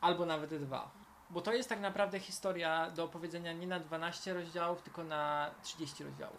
Albo 0.00 0.26
nawet 0.26 0.54
dwa. 0.54 0.90
Bo 1.30 1.40
to 1.40 1.52
jest 1.52 1.68
tak 1.68 1.80
naprawdę 1.80 2.20
historia 2.20 2.90
do 2.90 3.04
opowiedzenia 3.04 3.52
nie 3.52 3.66
na 3.66 3.80
12 3.80 4.34
rozdziałów, 4.34 4.82
tylko 4.82 5.04
na 5.04 5.50
30 5.62 6.04
rozdziałów. 6.04 6.36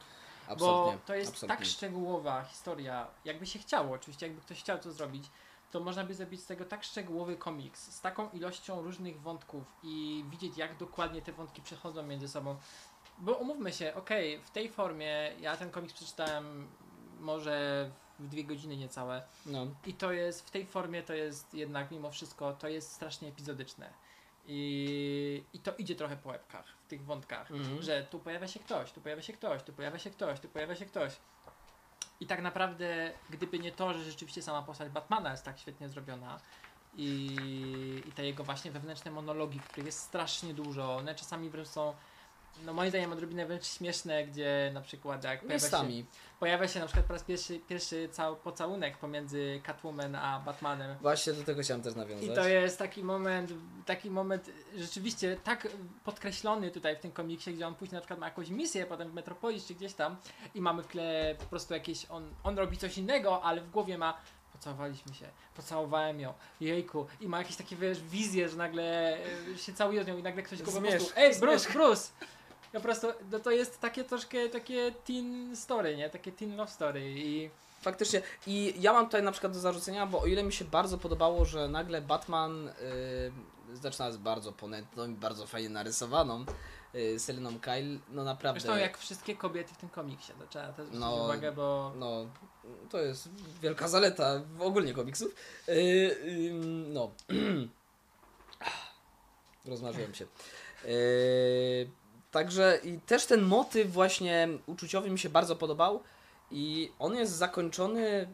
Absolutnie. 0.48 0.94
Bo 0.94 1.00
to 1.06 1.16
jest 1.16 1.32
absolutnie. 1.32 1.58
tak 1.58 1.66
szczegółowa 1.66 2.44
historia, 2.44 3.08
jakby 3.26 3.46
się 3.46 3.60
chciało, 3.60 3.96
oczywiście 3.96 4.28
jakby 4.28 4.42
ktoś 4.42 4.60
chciał 4.60 4.80
to 4.80 4.92
zrobić, 4.92 5.24
to 5.72 5.80
można 5.80 6.04
by 6.04 6.14
zrobić 6.14 6.42
z 6.42 6.46
tego 6.46 6.66
tak 6.66 6.84
szczegółowy 6.84 7.38
komiks, 7.38 7.92
z 7.92 8.02
taką 8.02 8.30
ilością 8.30 8.82
różnych 8.82 9.22
wątków 9.22 9.64
i 9.84 10.26
widzieć 10.30 10.58
jak 10.58 10.78
dokładnie 10.78 11.22
te 11.22 11.32
wątki 11.32 11.62
przechodzą 11.62 12.04
między 12.04 12.28
sobą. 12.28 12.56
Bo 13.18 13.34
umówmy 13.34 13.74
się, 13.74 13.94
okej, 13.96 14.40
w 14.40 14.50
tej 14.52 14.70
formie 14.70 15.32
ja 15.40 15.58
ten 15.58 15.72
komiks 15.72 15.94
przeczytałem 15.94 16.68
może 17.20 17.90
w 18.20 18.28
dwie 18.28 18.44
godziny 18.44 18.78
niecałe 18.78 19.24
No. 19.46 19.68
i 19.86 19.94
to 19.94 20.12
jest, 20.12 20.48
w 20.48 20.52
tej 20.52 20.66
formie 20.66 21.04
to 21.04 21.14
jest 21.14 21.54
jednak 21.54 21.92
mimo 21.92 22.12
wszystko, 22.12 22.54
to 22.54 22.68
jest 22.68 22.92
strasznie 22.92 23.28
epizodyczne. 23.28 23.90
I, 24.48 25.44
I 25.54 25.60
to 25.60 25.76
idzie 25.76 25.96
trochę 25.96 26.18
po 26.18 26.30
łebkach 26.30 26.66
w 26.86 26.88
tych 26.88 27.06
wątkach 27.06 27.52
Mhm. 27.52 27.82
że 27.82 28.04
tu 28.04 28.20
pojawia 28.20 28.48
się 28.48 28.60
ktoś, 28.60 28.92
tu 28.92 29.02
pojawia 29.02 29.22
się 29.22 29.34
ktoś, 29.34 29.64
tu 29.64 29.74
pojawia 29.74 30.00
się 30.00 30.10
ktoś, 30.10 30.40
tu 30.40 30.50
pojawia 30.50 30.76
się 30.76 30.86
ktoś. 30.86 31.14
I 32.20 32.26
tak 32.26 32.42
naprawdę, 32.42 33.12
gdyby 33.30 33.60
nie 33.60 33.72
to, 33.72 33.94
że 33.94 34.04
rzeczywiście 34.04 34.42
sama 34.42 34.62
postać 34.62 34.90
Batmana 34.90 35.32
jest 35.32 35.46
tak 35.46 35.60
świetnie 35.60 35.90
zrobiona 35.90 36.40
i, 36.98 37.38
i 38.06 38.12
te 38.12 38.26
jego 38.26 38.44
właśnie 38.44 38.72
wewnętrzne 38.72 39.12
monologi, 39.12 39.60
których 39.60 39.86
jest 39.86 40.00
strasznie 40.00 40.54
dużo, 40.54 40.96
one 40.96 41.16
czasami 41.16 41.50
wręcz 41.50 41.68
są, 41.68 41.96
no 42.66 42.74
moim 42.74 42.90
zdaniem 42.90 43.12
odrobinę 43.12 43.46
wręcz 43.46 43.66
śmieszne, 43.66 44.28
gdzie 44.28 44.72
na 44.74 44.82
przykład 44.82 45.24
jak 45.24 45.42
pojawia 45.42 45.70
się, 45.70 46.04
pojawia 46.40 46.68
się 46.68 46.80
na 46.80 46.86
przykład 46.86 47.06
po 47.06 47.14
raz 47.14 47.24
pierwszy, 47.24 47.60
pierwszy 47.60 48.10
cał, 48.12 48.36
pocałunek 48.36 48.98
pomiędzy 48.98 49.62
Catwoman 49.64 50.16
a 50.16 50.40
Batmanem. 50.40 50.98
Właśnie 51.02 51.34
do 51.34 51.44
tego 51.44 51.62
chciałem 51.62 51.84
też 51.84 51.96
nawiązać. 51.96 52.30
I 52.30 52.34
to 52.34 52.48
jest 52.48 52.80
taki 52.80 53.04
moment, 53.04 53.54
taki 53.86 54.10
moment 54.10 54.52
rzeczywiście 54.78 55.38
tak 55.44 55.68
podkreślony 56.04 56.72
tutaj 56.72 56.96
w 56.96 57.00
tym 57.00 57.12
komiksie, 57.12 57.54
gdzie 57.54 57.68
on 57.68 57.76
później 57.76 57.96
na 57.96 58.02
przykład 58.02 58.20
ma 58.20 58.26
jakąś 58.26 58.50
misję 58.50 58.86
potem 58.86 59.10
w 59.10 59.14
Metropolis 59.14 59.66
czy 59.66 59.76
gdzieś 59.76 59.94
tam 59.94 60.16
i 60.56 60.62
mamy 60.62 60.84
w 60.84 60.88
tle 60.88 61.36
po 61.40 61.46
prostu 61.46 61.74
jakieś, 61.74 62.06
on, 62.10 62.34
on 62.44 62.58
robi 62.58 62.78
coś 62.78 62.98
innego, 62.98 63.44
ale 63.44 63.62
w 63.62 63.72
głowie 63.72 63.98
ma 63.98 64.18
pocałowaliśmy 64.54 65.14
się, 65.14 65.26
pocałowałem 65.56 66.20
ją, 66.20 66.34
jejku 66.60 67.08
i 67.22 67.28
ma 67.28 67.38
jakieś 67.38 67.56
takie 67.56 67.76
wiesz, 67.76 68.02
wizje, 68.04 68.50
że 68.50 68.58
nagle 68.58 69.18
się 69.58 69.74
całuje 69.74 70.04
z 70.04 70.08
nią 70.08 70.18
i 70.18 70.24
nagle 70.24 70.44
ktoś 70.44 70.60
go 70.60 70.66
po 70.66 70.72
Zmierzch, 70.72 70.98
prostu, 70.98 71.14
ej 71.18 71.40
Bruce. 71.40 71.74
Bruce! 71.74 72.12
Po 72.76 72.82
prostu, 72.82 73.08
no 73.32 73.40
to 73.40 73.52
jest 73.52 73.80
takie 73.80 74.04
troszkę 74.04 74.50
takie 74.50 74.92
teen 74.92 75.56
story, 75.56 75.98
nie? 75.98 76.10
Takie 76.10 76.32
teen 76.32 76.56
love 76.56 76.72
story 76.72 77.14
i 77.18 77.50
Faktycznie. 77.82 78.22
I 78.48 78.74
ja 78.80 78.94
mam 78.94 79.06
tutaj 79.06 79.24
na 79.24 79.32
przykład 79.32 79.54
do 79.54 79.60
zarzucenia, 79.60 80.06
bo 80.06 80.22
o 80.22 80.26
ile 80.26 80.44
mi 80.44 80.54
się 80.54 80.66
bardzo 80.66 80.98
podobało, 80.98 81.46
że 81.46 81.68
nagle 81.68 82.02
Batman 82.02 82.70
yy, 83.72 83.78
zaczyna 83.78 84.12
z 84.12 84.18
bardzo 84.18 84.52
ponętną 84.52 85.08
i 85.08 85.14
bardzo 85.14 85.48
fajnie 85.48 85.70
narysowaną 85.70 86.46
yy, 86.94 87.20
Seleną 87.20 87.60
Kyle, 87.60 88.00
no 88.10 88.24
naprawdę. 88.24 88.62
zresztą 88.62 88.80
jak 88.80 88.98
wszystkie 88.98 89.36
kobiety 89.36 89.74
w 89.74 89.78
tym 89.78 89.90
komiksie, 89.90 90.32
to 90.40 90.48
trzeba 90.48 90.68
też 90.68 90.86
zwrócić 90.86 91.00
No, 91.00 91.24
uwagę, 91.24 91.52
bo 91.52 91.94
No, 91.96 92.26
to 92.90 93.00
jest 93.00 93.30
wielka 93.62 93.88
zaleta 93.88 94.42
w 94.58 94.62
ogólnie 94.62 94.94
komiksów. 94.94 95.36
Yy, 95.68 95.76
yy, 95.76 96.54
no. 96.94 97.12
rozmarzyłem 99.66 100.14
się. 100.14 100.26
Yy, 100.86 102.05
także 102.36 102.80
i 102.84 103.00
też 103.00 103.26
ten 103.26 103.42
motyw 103.42 103.92
właśnie 103.92 104.48
uczuciowy 104.66 105.10
mi 105.10 105.20
się 105.20 105.30
bardzo 105.30 105.56
podobał 105.56 106.04
i 106.52 106.92
on 107.00 107.16
jest 107.16 107.32
zakończony 107.32 108.34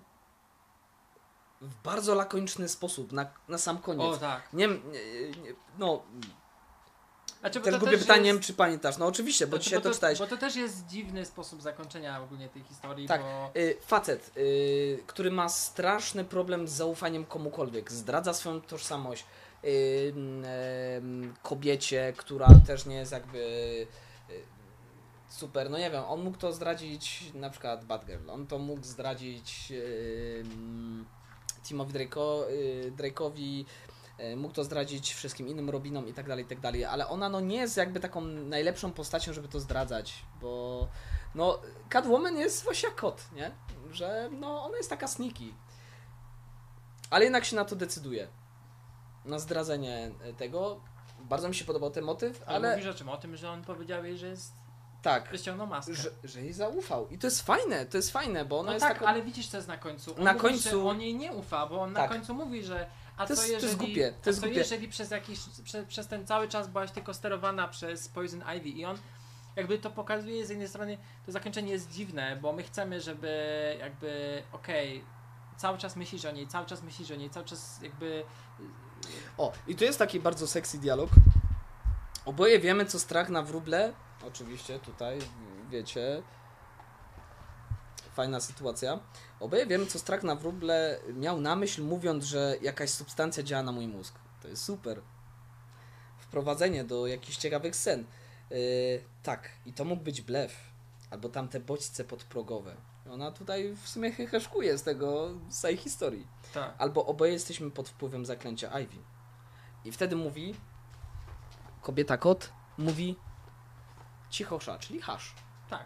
w 1.62 1.76
bardzo 1.84 2.16
lakoniczny 2.16 2.70
sposób, 2.70 3.12
na, 3.12 3.26
na 3.48 3.58
sam 3.58 3.78
koniec. 3.78 4.16
O 4.16 4.18
tak. 4.18 4.54
Nie, 4.54 4.68
nie, 4.68 4.74
nie 5.44 5.54
no, 5.80 6.04
Znaczy, 7.40 7.62
też 7.62 7.74
to 7.74 7.80
głupie 7.80 7.98
pytanie, 7.98 8.30
jest- 8.30 8.44
czy 8.44 8.54
pamiętasz? 8.54 8.98
No 8.98 9.06
oczywiście, 9.06 9.48
bo 9.48 9.50
znaczy, 9.50 9.64
dzisiaj 9.64 9.80
bo 9.80 9.84
to 9.84 9.90
to, 9.90 9.96
czytałeś. 9.96 10.20
Bo 10.20 10.28
to 10.28 10.38
też 10.38 10.56
jest 10.56 10.86
dziwny 10.88 11.26
sposób 11.26 11.62
zakończenia 11.62 12.22
ogólnie 12.22 12.50
tej 12.50 12.64
historii, 12.64 13.08
Tak. 13.08 13.22
bo... 13.22 13.52
Y, 13.56 13.78
facet, 13.86 14.32
y, 14.38 15.04
który 15.08 15.32
ma 15.32 15.50
straszny 15.50 16.26
problem 16.26 16.68
z 16.68 16.72
zaufaniem 16.72 17.26
komukolwiek, 17.26 17.92
zdradza 17.92 18.34
swoją 18.34 18.62
tożsamość 18.62 19.26
y, 19.64 20.14
kobiecie, 21.52 22.14
która 22.18 22.48
też 22.68 22.86
nie 22.86 22.96
jest 22.96 23.12
jakby 23.12 23.38
y, 23.38 23.88
super, 25.30 25.70
no 25.70 25.78
nie 25.78 25.92
wiem, 25.92 26.04
on 26.08 26.24
mógł 26.24 26.38
to 26.38 26.54
zdradzić 26.54 27.34
na 27.34 27.50
przykład 27.50 27.86
Batgirl, 27.86 28.30
on 28.30 28.48
to 28.48 28.60
mógł 28.60 28.84
zdradzić 28.84 29.72
y, 29.72 30.44
mm, 30.46 31.06
Timowi 31.64 31.94
Drake'o, 31.94 32.44
y, 32.50 32.94
Drake'owi, 32.98 33.66
y, 34.20 34.36
mógł 34.36 34.54
to 34.54 34.64
zdradzić 34.64 35.14
wszystkim 35.14 35.48
innym 35.48 35.70
Robinom 35.70 36.08
i 36.08 36.14
tak 36.14 36.28
dalej, 36.28 36.46
i 36.46 36.48
tak 36.48 36.60
dalej, 36.60 36.86
ale 36.86 37.08
ona 37.08 37.30
no 37.30 37.40
nie 37.40 37.58
jest 37.58 37.78
jakby 37.78 38.00
taką 38.00 38.22
najlepszą 38.22 38.92
postacią, 38.92 39.34
żeby 39.34 39.48
to 39.48 39.60
zdradzać, 39.60 40.14
bo 40.42 40.88
no 41.36 41.60
Catwoman 41.90 42.38
jest 42.38 42.64
właśnie 42.64 42.90
jak 42.90 42.96
kot, 42.96 43.24
nie? 43.36 43.52
Że 43.92 44.30
no 44.40 44.66
ona 44.66 44.78
jest 44.78 44.90
taka 44.90 45.08
sneaky. 45.08 45.54
Ale 47.10 47.24
jednak 47.24 47.46
się 47.46 47.56
na 47.56 47.66
to 47.66 47.76
decyduje. 47.76 48.28
Na 49.26 49.40
zdradzenie 49.40 50.12
tego. 50.38 50.90
Bardzo 51.32 51.50
mi 51.50 51.56
się 51.56 51.65
podobał 51.65 51.91
ten 51.91 52.04
motyw, 52.04 52.44
Ale, 52.46 52.56
ale 52.56 52.72
mówisz 52.78 52.89
o 52.89 52.94
czym? 52.94 53.10
O 53.10 53.17
tym, 53.17 53.38
że 53.38 53.50
on 53.52 53.63
powiedział 53.63 54.06
jej, 54.06 54.17
że 54.17 54.28
jest... 54.28 54.54
tak, 55.02 55.30
że 55.32 55.38
ściągnął 55.38 55.67
maskę. 55.67 55.94
że, 55.96 56.10
że 56.24 56.41
jej 56.41 56.54
zaufał. 56.54 57.08
I 57.10 57.17
to 57.17 57.28
jest 57.28 57.41
fajne, 57.41 57.86
to 57.86 57.98
jest 57.98 58.12
fajne, 58.12 58.46
bo 58.46 58.60
ona 58.60 58.67
no 58.67 58.74
jest 58.74 58.86
tak, 58.86 58.94
taką... 58.94 59.06
ale 59.08 59.22
widzisz 59.22 59.48
co 59.48 59.58
jest 59.58 59.67
na 59.67 59.78
końcu. 59.78 60.15
On 60.17 60.24
Na 60.24 60.34
mówi, 60.34 60.41
końcu- 60.41 60.88
on 60.88 61.02
jej 61.02 61.15
nie 61.15 61.32
ufa, 61.32 61.67
bo 61.67 61.82
on 61.82 61.94
Tak. 61.94 62.10
na 62.10 62.15
końcu 62.17 62.34
mówi, 62.34 62.63
że 62.63 62.88
a 63.17 63.28
To 63.28 63.36
co 63.36 63.41
jest- 63.41 63.46
to 63.46 63.52
jest 63.52 63.63
jeżeli, 63.63 63.78
głupie, 63.78 64.13
to 64.24 64.30
jest 64.30 64.39
a 64.39 64.41
co 64.41 64.48
głupie. 64.48 64.60
jeżeli 64.60 64.88
przez 64.88 65.12
jakiś, 65.12 65.39
prze, 65.63 65.84
przez 65.86 66.08
ten 66.08 66.28
cały 66.28 66.48
czas 66.48 66.67
byłaś 66.67 66.91
tylko 66.91 67.13
sterowana 67.13 67.67
przez 67.67 68.08
Poison 68.08 68.44
Ivy 68.58 68.70
i 68.70 68.86
on 68.86 68.98
jakby 69.56 69.78
to 69.78 69.89
pokazuje 69.91 70.46
z 70.46 70.50
jednej 70.50 70.67
strony, 70.67 70.98
to 71.26 71.32
zakończenie 71.32 71.72
jest 71.72 71.91
dziwne, 71.91 72.38
bo 72.41 72.54
my 72.54 72.63
chcemy, 72.63 73.02
żeby 73.02 73.32
jakby 73.80 74.44
okej, 74.52 75.04
cały 75.58 75.78
czas 75.78 75.96
myślisz 75.96 76.26
o 76.26 76.32
niej, 76.32 76.48
cały 76.48 76.65
czas 76.65 76.84
myślisz 76.84 77.12
o 77.12 77.15
niej, 77.15 77.30
cały 77.30 77.46
czas 77.46 77.80
jakby 77.82 78.24
O, 79.38 79.52
i 79.67 79.76
tu 79.76 79.84
jest 79.84 80.00
taki 80.00 80.19
bardzo 80.19 80.47
sexy 80.47 80.78
dialog. 80.78 81.10
Oboje 82.26 82.60
wiemy, 82.60 82.86
co 82.86 83.00
strach 83.00 83.30
na 83.30 83.43
wróble. 83.43 83.93
Oczywiście 84.28 84.80
tutaj, 84.80 85.19
wiecie. 85.69 86.24
Fajna 88.13 88.39
sytuacja. 88.39 89.00
Oboje 89.39 89.65
wiemy, 89.65 89.86
co 89.86 90.00
strach 90.00 90.24
na 90.24 90.36
wróble 90.36 91.00
miał 91.13 91.41
na 91.41 91.56
myśl, 91.56 91.84
mówiąc, 91.84 92.24
że 92.24 92.56
jakaś 92.62 92.89
substancja 92.89 93.43
działa 93.43 93.63
na 93.63 93.71
mój 93.71 93.88
mózg. 93.88 94.15
To 94.41 94.47
jest 94.47 94.63
super. 94.63 95.02
Wprowadzenie 96.19 96.84
do 96.84 97.08
jakichś 97.08 97.38
ciekawych 97.38 97.76
scen. 97.76 98.06
Yy, 98.50 98.58
tak, 99.24 99.50
i 99.65 99.74
to 99.74 99.86
mógł 99.86 100.04
być 100.04 100.21
blef. 100.21 100.56
Albo 101.12 101.30
tamte 101.30 101.60
bodźce 101.60 102.04
podprogowe. 102.04 102.76
Ona 103.12 103.32
tutaj 103.32 103.76
w 103.84 103.89
sumie 103.89 104.12
heheszkuje 104.12 104.78
z 104.78 104.84
tego, 104.84 105.30
z 105.50 105.62
tej 105.62 105.78
historii. 105.78 106.28
tak. 106.54 106.76
Albo 106.78 107.06
oboje 107.06 107.34
jesteśmy 107.34 107.71
pod 107.71 107.89
wpływem 107.89 108.26
zaklęcia 108.26 108.80
Ivy. 108.80 108.97
I 109.86 109.91
wtedy 109.91 110.15
mówi 110.15 110.56
kobieta 111.82 112.17
kot 112.17 112.50
mówi 112.78 113.15
cichosza, 114.30 114.80
czyli 114.80 115.02
hasz. 115.02 115.36
Tak. 115.69 115.86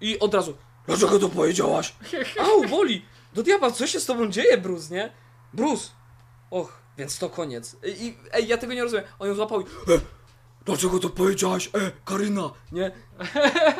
I 0.00 0.18
od 0.18 0.34
razu 0.34 0.56
Dlaczego 0.86 1.18
to 1.18 1.28
powiedziałaś? 1.28 1.94
Au, 2.40 2.68
boli! 2.68 3.04
Do 3.32 3.42
diabła, 3.42 3.70
co 3.70 3.86
się 3.86 4.00
z 4.00 4.06
tobą 4.06 4.30
dzieje, 4.30 4.58
Bruce, 4.58 4.94
nie? 4.94 5.12
Bruce! 5.52 5.90
Och, 6.50 6.82
więc 6.98 7.18
to 7.18 7.30
koniec. 7.30 7.76
I, 7.84 8.06
i 8.06 8.16
ej, 8.32 8.48
ja 8.48 8.58
tego 8.58 8.74
nie 8.74 8.82
rozumiem. 8.82 9.04
On 9.18 9.28
ją 9.28 9.34
złapał 9.34 9.60
i 9.60 9.64
Dlaczego 10.66 10.98
to 10.98 11.10
powiedziałaś? 11.10 11.70
E, 11.74 11.90
Karyna, 12.04 12.50
nie? 12.72 12.90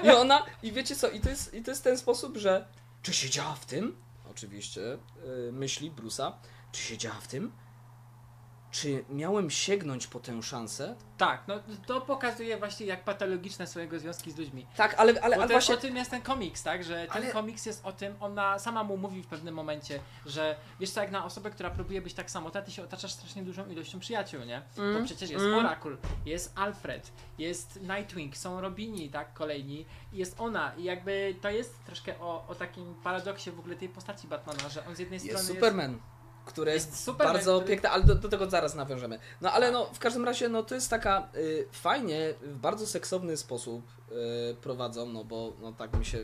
I 0.05 0.11
ona, 0.11 0.43
i 0.63 0.73
wiecie 0.73 0.97
co, 0.97 1.11
i 1.11 1.21
to 1.21 1.29
jest, 1.29 1.55
i 1.55 1.63
to 1.63 1.71
jest 1.71 1.85
ten 1.85 1.99
sposób, 1.99 2.37
że 2.37 2.69
czy 3.03 3.13
siedziała 3.13 3.55
w 3.55 3.67
tym? 3.67 3.97
Oczywiście, 4.31 4.81
yy, 4.81 5.53
myśli 5.53 5.91
Bruce'a. 5.91 6.33
Czy 6.73 6.83
siedziała 6.83 7.15
w 7.15 7.29
tym? 7.29 7.53
Czy 8.81 9.05
miałem 9.11 9.51
sięgnąć 9.51 10.07
po 10.07 10.21
tę 10.21 10.43
szansę? 10.43 10.95
Tak, 11.19 11.43
no 11.49 11.55
to 11.87 12.01
pokazuje 12.01 12.57
właśnie 12.57 12.87
jak 12.87 13.05
patologiczne 13.05 13.67
są 13.67 13.81
jego 13.81 13.99
związki 13.99 14.33
z 14.33 14.39
ludźmi. 14.39 14.67
Tak, 14.77 14.95
ale, 14.99 15.23
ale, 15.23 15.37
Bo 15.37 15.43
ale 15.43 15.53
właśnie... 15.53 15.75
O 15.75 15.79
tym 15.79 15.97
jest 15.97 16.11
ten 16.11 16.23
komiks, 16.23 16.63
tak? 16.63 16.85
Że 16.85 17.07
ten 17.13 17.23
Ale- 17.23 17.33
komiks 17.33 17.67
jest 17.67 17.85
o 17.87 17.93
tym, 17.93 18.15
ona 18.21 18.59
sama 18.59 18.85
mu 18.85 18.97
mówi 18.97 19.23
w 19.23 19.27
pewnym 19.27 19.55
momencie, 19.55 20.01
że 20.27 20.57
wiesz 20.81 20.91
co, 20.91 21.01
jak 21.01 21.11
na 21.11 21.25
osobę, 21.25 21.51
która 21.51 21.71
próbuje 21.71 22.03
być 22.03 22.15
tak 22.15 22.31
samotna, 22.31 22.63
ty 22.63 22.71
się 22.71 22.83
otaczasz 22.85 23.13
strasznie 23.13 23.43
dużą 23.43 23.69
ilością 23.69 24.01
przyjaciół, 24.01 24.41
nie? 24.45 24.63
Bo 24.77 24.83
Mm, 24.83 25.05
przecież 25.05 25.31
jest 25.31 25.45
mm. 25.45 25.59
Oracle, 25.59 25.97
jest 26.27 26.53
Alfred, 26.59 27.13
jest 27.39 27.81
Nightwing, 27.83 28.37
są 28.37 28.61
Robini, 28.61 29.11
tak? 29.11 29.33
Kolejni. 29.33 29.87
I 30.13 30.17
jest 30.19 30.41
ona. 30.41 30.75
I 30.75 30.85
jakby 30.85 31.35
to 31.41 31.51
jest 31.51 31.85
troszkę 31.85 32.21
o, 32.21 32.45
o 32.49 32.55
takim 32.55 32.95
paradoksie 32.95 33.51
w 33.51 33.59
ogóle 33.59 33.77
tej 33.77 33.89
postaci 33.89 34.29
Batmana, 34.29 34.69
że 34.69 34.87
on 34.87 34.97
z 34.97 34.99
jednej 34.99 35.21
Jest 35.21 35.27
strony 35.31 35.49
Superman, 35.49 35.99
który 36.47 36.73
Jest 36.73 36.91
jest, 36.91 37.05
Superman, 37.05 37.35
bardzo 37.35 37.55
który- 37.57 37.67
piękny, 37.69 37.89
ale 37.91 38.05
do, 38.05 38.15
do 38.15 38.29
tego 38.29 38.51
zaraz 38.51 38.75
nawiążemy. 38.75 39.19
No 39.41 39.53
ale 39.53 39.67
Tak. 39.67 39.73
no, 39.75 39.87
w 39.87 39.99
każdym 39.99 40.25
razie, 40.25 40.49
no 40.49 40.63
to 40.63 40.75
jest 40.75 40.91
taka 40.91 41.29
y, 41.35 41.69
fajnie, 41.73 42.35
w 42.43 42.57
bardzo 42.59 42.87
seksowny 42.87 43.37
sposób 43.37 43.83
y, 44.53 44.55
prowadzą, 44.55 45.07
no 45.07 45.25
bo 45.25 45.53
no 45.61 45.73
tak 45.73 45.99
mi 45.99 46.05
się 46.05 46.19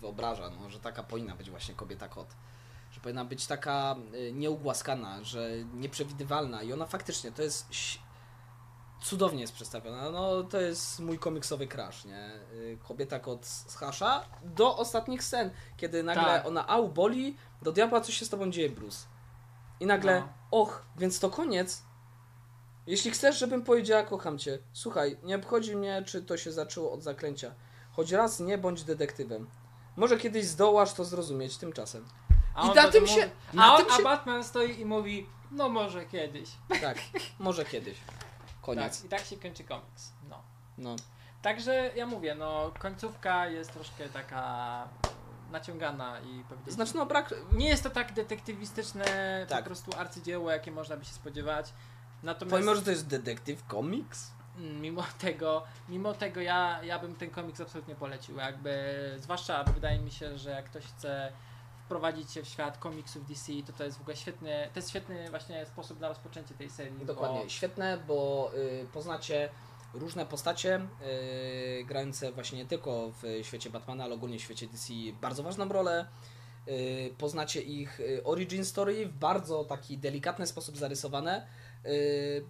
wyobraża, 0.00 0.50
no, 0.50 0.70
że 0.70 0.80
taka 0.80 1.02
powinna 1.02 1.34
być 1.36 1.50
właśnie 1.50 1.74
kobieta 1.74 2.08
kot. 2.08 2.26
Że 2.92 3.00
powinna 3.00 3.24
być 3.24 3.46
taka 3.46 3.96
y, 4.14 4.32
nieugłaskana, 4.32 5.24
że 5.24 5.50
nieprzewidywalna 5.74 6.62
i 6.62 6.72
ona 6.72 6.86
faktycznie 6.86 7.32
to 7.32 7.42
jest 7.42 7.66
cudownie 9.02 9.40
jest 9.40 9.52
przedstawiona. 9.52 10.10
No 10.10 10.42
to 10.42 10.60
jest 10.60 11.00
mój 11.00 11.18
komiksowy 11.18 11.66
crash, 11.66 12.04
nie? 12.04 12.30
Y, 12.52 12.78
Kobieta 12.88 13.18
kot 13.20 13.46
z 13.46 13.76
Hasza 13.76 14.24
do 14.42 14.76
ostatnich 14.76 15.22
scen, 15.24 15.50
kiedy 15.76 16.02
nagle 16.02 16.22
Tak. 16.24 16.46
ona 16.46 16.68
au 16.68 16.88
boli, 16.88 17.36
do 17.62 17.72
diabła 17.72 18.00
co 18.00 18.12
się 18.12 18.24
z 18.24 18.28
tobą 18.28 18.50
dzieje, 18.50 18.70
Bruce. 18.70 19.06
I 19.82 19.86
nagle, 19.86 20.20
No. 20.20 20.28
och, 20.50 20.82
więc 20.96 21.20
to 21.20 21.30
koniec. 21.30 21.82
Jeśli 22.86 23.10
chcesz, 23.10 23.38
żebym 23.38 23.62
powiedziała 23.64 24.02
kocham 24.02 24.38
cię, 24.38 24.58
słuchaj, 24.72 25.16
nie 25.22 25.36
obchodzi 25.36 25.76
mnie, 25.76 26.02
czy 26.06 26.22
to 26.22 26.36
się 26.36 26.52
zaczęło 26.52 26.92
od 26.92 27.02
zaklęcia. 27.02 27.54
Choć 27.92 28.12
raz 28.12 28.40
nie 28.40 28.58
bądź 28.58 28.84
detektywem. 28.84 29.50
Może 29.96 30.16
kiedyś 30.18 30.44
zdołasz 30.44 30.92
to 30.92 31.04
zrozumieć 31.04 31.56
tymczasem. 31.56 32.04
A 32.54 32.66
I 32.66 32.74
na 32.74 32.88
tym 32.90 33.06
się- 33.06 33.16
Mówi, 33.26 33.30
na 33.52 33.64
a, 33.66 33.72
on, 33.74 33.84
tym 33.84 33.94
się- 33.94 34.00
a 34.00 34.04
Batman 34.04 34.44
stoi 34.44 34.80
i 34.80 34.84
mówi, 34.84 35.26
no 35.50 35.68
może 35.68 36.06
kiedyś. 36.06 36.50
Tak, 36.80 36.98
może 37.38 37.64
kiedyś. 37.64 37.98
Koniec. 38.62 38.96
Tak, 38.96 39.04
I 39.06 39.08
tak 39.08 39.20
się 39.20 39.36
kończy 39.36 39.64
komiks. 39.64 40.12
No. 40.28 40.42
No. 40.78 40.96
Także 41.42 41.90
ja 41.96 42.06
mówię, 42.06 42.34
no 42.34 42.70
końcówka 42.78 43.46
jest 43.46 43.72
troszkę 43.72 44.08
taka 44.08 44.88
naciągana 45.52 46.20
i 46.20 46.44
powiedzieć. 46.48 46.74
Znaczy, 46.74 46.96
no 46.96 47.06
brak. 47.06 47.34
nie 47.52 47.68
jest 47.68 47.82
to 47.82 47.90
tak 47.90 48.12
detektywistyczne 48.12 49.04
Tak. 49.48 49.58
po 49.58 49.64
prostu 49.66 49.90
arcydzieło, 49.98 50.50
jakie 50.50 50.70
można 50.70 50.96
by 50.96 51.04
się 51.04 51.12
spodziewać. 51.14 51.72
Natomiast 52.22 52.50
Pomimo, 52.54 52.74
że 52.74 52.82
to 52.82 52.90
jest 52.90 53.06
detektyw 53.06 53.66
komiks. 53.66 54.30
mm, 54.58 54.80
mimo 54.80 55.02
tego, 55.18 55.62
mimo 55.88 56.12
tego 56.14 56.40
ja, 56.40 56.80
ja 56.84 56.98
bym 56.98 57.14
ten 57.16 57.30
komiks 57.30 57.60
absolutnie 57.60 57.94
polecił. 57.94 58.36
Jakby, 58.36 58.94
zwłaszcza 59.20 59.64
wydaje 59.64 59.98
mi 59.98 60.10
się, 60.10 60.38
że 60.38 60.50
jak 60.50 60.64
ktoś 60.64 60.84
chce 60.84 61.32
wprowadzić 61.84 62.32
się 62.32 62.42
w 62.42 62.48
świat 62.48 62.78
komiksów 62.78 63.26
DC, 63.28 63.52
to 63.66 63.72
to 63.72 63.84
jest 63.84 63.98
w 63.98 64.00
ogóle 64.00 64.16
świetny, 64.16 64.68
to 64.72 64.78
jest 64.78 64.90
świetny 64.90 65.30
właśnie 65.30 65.66
sposób 65.66 66.00
na 66.00 66.08
rozpoczęcie 66.08 66.54
tej 66.54 66.70
serii. 66.70 67.04
Dokładnie. 67.06 67.40
Bo, 67.42 67.48
Świetne, 67.48 67.98
bo 68.08 68.50
y, 68.54 68.86
poznacie 68.92 69.48
różne 69.94 70.26
postacie 70.26 70.80
y, 71.80 71.84
grające 71.84 72.32
właśnie 72.32 72.58
nie 72.58 72.66
tylko 72.66 73.12
w 73.22 73.46
świecie 73.46 73.70
Batmana, 73.70 74.04
ale 74.04 74.14
ogólnie 74.14 74.38
w 74.38 74.42
świecie 74.42 74.66
DC 74.66 74.92
bardzo 75.20 75.42
ważną 75.42 75.68
rolę. 75.68 76.06
Y, 76.68 77.14
poznacie 77.18 77.60
ich 77.60 78.00
y, 78.00 78.24
origin 78.24 78.64
story 78.64 79.06
w 79.06 79.12
bardzo 79.12 79.64
taki 79.64 79.98
delikatny 79.98 80.46
sposób 80.46 80.76
zarysowane. 80.76 81.46
Y, 81.86 82.44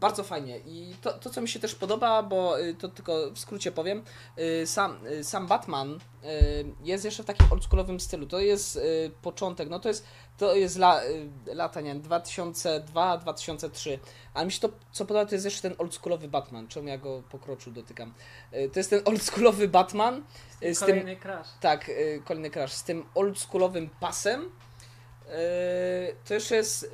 bardzo 0.00 0.24
fajnie. 0.24 0.58
I 0.58 0.94
to, 1.02 1.12
to, 1.12 1.30
co 1.30 1.40
mi 1.40 1.48
się 1.48 1.60
też 1.60 1.74
podoba, 1.74 2.22
bo 2.22 2.60
y, 2.60 2.74
to 2.74 2.88
tylko 2.88 3.30
w 3.30 3.38
skrócie 3.38 3.72
powiem, 3.72 4.02
y, 4.38 4.66
sam, 4.66 4.98
sam 5.22 5.46
Batman 5.46 5.98
jest 6.84 7.04
jeszcze 7.04 7.22
w 7.22 7.26
takim 7.26 7.46
oldschoolowym 7.52 8.00
stylu. 8.00 8.26
To 8.26 8.40
jest 8.40 8.80
początek, 9.22 9.68
no 9.68 9.78
to 9.78 9.88
jest, 9.88 10.06
to 10.38 10.54
jest 10.54 10.76
la, 10.76 11.00
lata, 11.46 11.80
nie 11.80 11.94
wiem, 11.94 12.02
2002-2003. 12.02 13.98
Ale 14.34 14.46
mi 14.46 14.52
się 14.52 14.60
to, 14.60 14.68
co 14.92 15.04
podoba, 15.04 15.26
to 15.26 15.34
jest 15.34 15.44
jeszcze 15.44 15.62
ten 15.62 15.74
oldschoolowy 15.78 16.28
Batman. 16.28 16.68
Czemu 16.68 16.88
ja 16.88 16.98
go 16.98 17.22
po 17.30 17.38
kroczu 17.38 17.70
dotykam? 17.70 18.14
To 18.72 18.80
jest 18.80 18.90
ten 18.90 19.02
oldschoolowy 19.04 19.68
Batman. 19.68 20.24
z 20.60 20.78
tym- 20.78 20.88
kolejny 20.88 21.16
crash. 21.16 21.48
Tak, 21.60 21.90
kolejny 22.24 22.50
crash. 22.50 22.72
Z 22.72 22.84
tym 22.84 23.04
oldschoolowym 23.14 23.90
pasem. 24.00 24.50
To 26.24 26.34
jeszcze 26.34 26.56
jest 26.56 26.90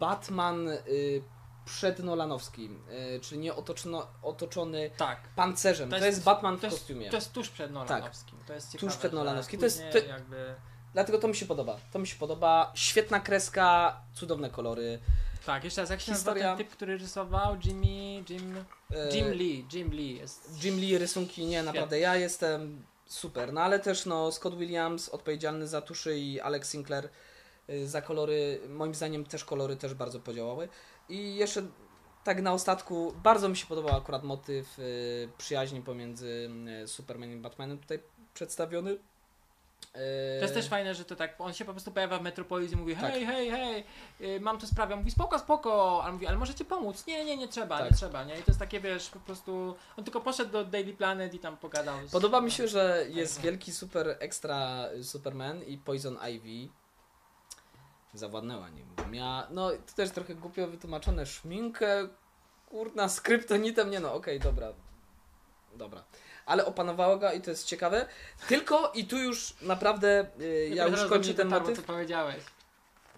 Batman 0.00 0.68
y, 0.68 1.22
przednolanowski, 1.64 2.70
y, 3.16 3.20
czyli 3.20 3.40
nie 3.40 3.54
otoczono, 3.54 4.06
otoczony 4.22 4.90
Tak. 4.96 5.28
pancerzem. 5.36 5.90
To 5.90 5.98
To 5.98 6.04
jest, 6.04 6.16
jest- 6.18 6.24
Batman 6.24 6.56
w 6.56 6.60
To 6.60 6.66
jest, 6.66 6.78
kostiumie. 6.78 7.10
to 7.10 7.16
jest 7.16 7.32
tuż 7.32 7.48
przed 7.48 7.72
Nolanowskim. 7.72 8.38
To 8.46 8.52
jest 8.54 8.72
ciekawe, 8.72 8.92
przed 8.98 9.12
że 9.12 9.16
Nolanowskim. 9.18 9.60
To 9.60 9.66
jest- 9.66 9.82
to- 9.92 9.98
jakby... 9.98 10.54
Dlatego 10.92 11.18
to 11.18 11.28
mi 11.28 11.36
się 11.36 11.46
podoba. 11.46 11.76
To 11.92 11.98
mi 11.98 12.06
się 12.06 12.16
podoba. 12.18 12.72
Świetna 12.74 13.20
kreska, 13.20 14.00
cudowne 14.14 14.50
kolory. 14.50 14.98
Tak, 15.46 15.64
jeszcze 15.64 15.80
raz, 15.80 15.90
jak 15.90 16.00
się 16.00 16.12
Historia- 16.12 16.34
nazywa 16.44 16.56
ten 16.56 16.66
typ, 16.66 16.76
który 16.76 16.98
rysował? 16.98 17.56
Jimmy... 17.64 18.24
Jim... 18.30 18.64
E, 18.94 19.16
Jim 19.16 19.30
Lee. 19.32 19.66
Jim 19.72 19.90
Lee 19.90 20.16
jest... 20.16 20.64
Jim 20.64 20.76
Lee 20.80 20.98
rysunki, 20.98 21.46
nie, 21.46 21.62
naprawdę 21.62 21.98
ja 21.98 22.16
jestem 22.16 22.84
super. 23.06 23.52
No 23.52 23.60
ale 23.60 23.78
też 23.78 24.06
no, 24.06 24.32
Scott 24.32 24.58
Williams 24.58 25.08
odpowiedzialny 25.08 25.68
za 25.68 25.80
tuszy 25.82 26.18
i 26.18 26.40
Alex 26.40 26.70
Sinclair 26.70 27.08
za 27.84 28.02
kolory, 28.02 28.60
moim 28.68 28.94
zdaniem 28.94 29.24
też 29.24 29.44
kolory 29.44 29.76
też 29.76 29.94
bardzo 29.94 30.20
podziałały. 30.20 30.68
I 31.08 31.34
jeszcze 31.34 31.62
tak 32.24 32.42
na 32.42 32.52
ostatku, 32.52 33.12
bardzo 33.22 33.48
mi 33.48 33.56
się 33.56 33.66
podobał 33.66 33.96
akurat 33.96 34.22
motyw 34.22 34.78
y, 34.78 35.28
przyjaźni 35.38 35.82
pomiędzy 35.82 36.50
y, 36.84 36.88
Supermanem 36.88 37.38
i 37.38 37.40
Batmanem 37.40 37.78
tutaj 37.78 38.02
przedstawiony. 38.34 38.98
To 39.92 40.42
jest 40.42 40.54
też 40.54 40.68
fajne, 40.68 40.94
że 40.94 41.04
to 41.04 41.16
tak, 41.16 41.34
on 41.38 41.52
się 41.52 41.64
po 41.64 41.72
prostu 41.72 41.90
pojawia 41.90 42.18
w 42.18 42.22
Metropolis 42.22 42.72
i 42.72 42.76
mówi 42.76 42.96
Tak. 42.96 43.12
hej, 43.12 43.26
hej, 43.26 43.50
hej, 43.50 43.84
y, 44.20 44.40
mam 44.40 44.58
tu 44.58 44.66
sprawę, 44.66 44.96
mówi 44.96 45.10
spoko, 45.10 45.38
spoko, 45.38 46.04
a 46.04 46.12
mówi, 46.12 46.26
ale 46.26 46.36
możecie 46.36 46.64
pomóc, 46.64 47.06
nie, 47.06 47.24
nie, 47.24 47.36
nie 47.36 47.48
trzeba, 47.48 47.78
Tak. 47.78 47.90
nie 47.90 47.96
trzeba, 47.96 48.24
nie, 48.24 48.34
i 48.34 48.38
to 48.38 48.44
jest 48.46 48.58
takie, 48.58 48.80
wiesz, 48.80 49.10
po 49.10 49.20
prostu, 49.20 49.74
on 49.96 50.04
tylko 50.04 50.20
poszedł 50.20 50.52
do 50.52 50.64
Daily 50.64 50.92
Planet 50.92 51.34
i 51.34 51.38
tam 51.38 51.56
pogadał. 51.56 52.06
Z, 52.06 52.10
Podoba 52.10 52.40
mi 52.40 52.50
się, 52.50 52.68
że 52.68 53.06
jest 53.08 53.34
tak. 53.34 53.44
wielki 53.44 53.72
super 53.72 54.16
ekstra 54.20 54.88
Superman 55.02 55.62
i 55.62 55.78
Poison 55.78 56.18
Ivy 56.28 56.72
zawładnęła 58.14 58.68
nim. 58.68 58.86
Miała, 59.10 59.46
no 59.50 59.70
to 59.70 59.92
też 59.96 60.10
trochę 60.10 60.34
głupio 60.34 60.66
wytłumaczone, 60.66 61.26
szminkę, 61.26 62.08
kurna, 62.66 63.08
z 63.08 63.20
kryptonitem, 63.20 63.90
nie 63.90 64.00
no, 64.00 64.14
okej, 64.14 64.40
dobra, 64.40 64.72
dobra. 65.74 66.04
Ale 66.46 66.66
opanowała 66.66 67.16
go 67.16 67.32
i 67.32 67.40
to 67.40 67.50
jest 67.50 67.66
ciekawe. 67.66 68.06
Tylko 68.48 68.92
i 68.94 69.04
tu 69.04 69.18
już 69.18 69.54
naprawdę, 69.62 70.26
y, 70.40 70.66
Nie 70.70 70.76
ja 70.76 70.86
już 70.86 71.04
kończę 71.06 71.34
ten 71.34 71.48
motyw. 71.48 71.76
co 71.76 71.82
powiedziałeś, 71.82 72.44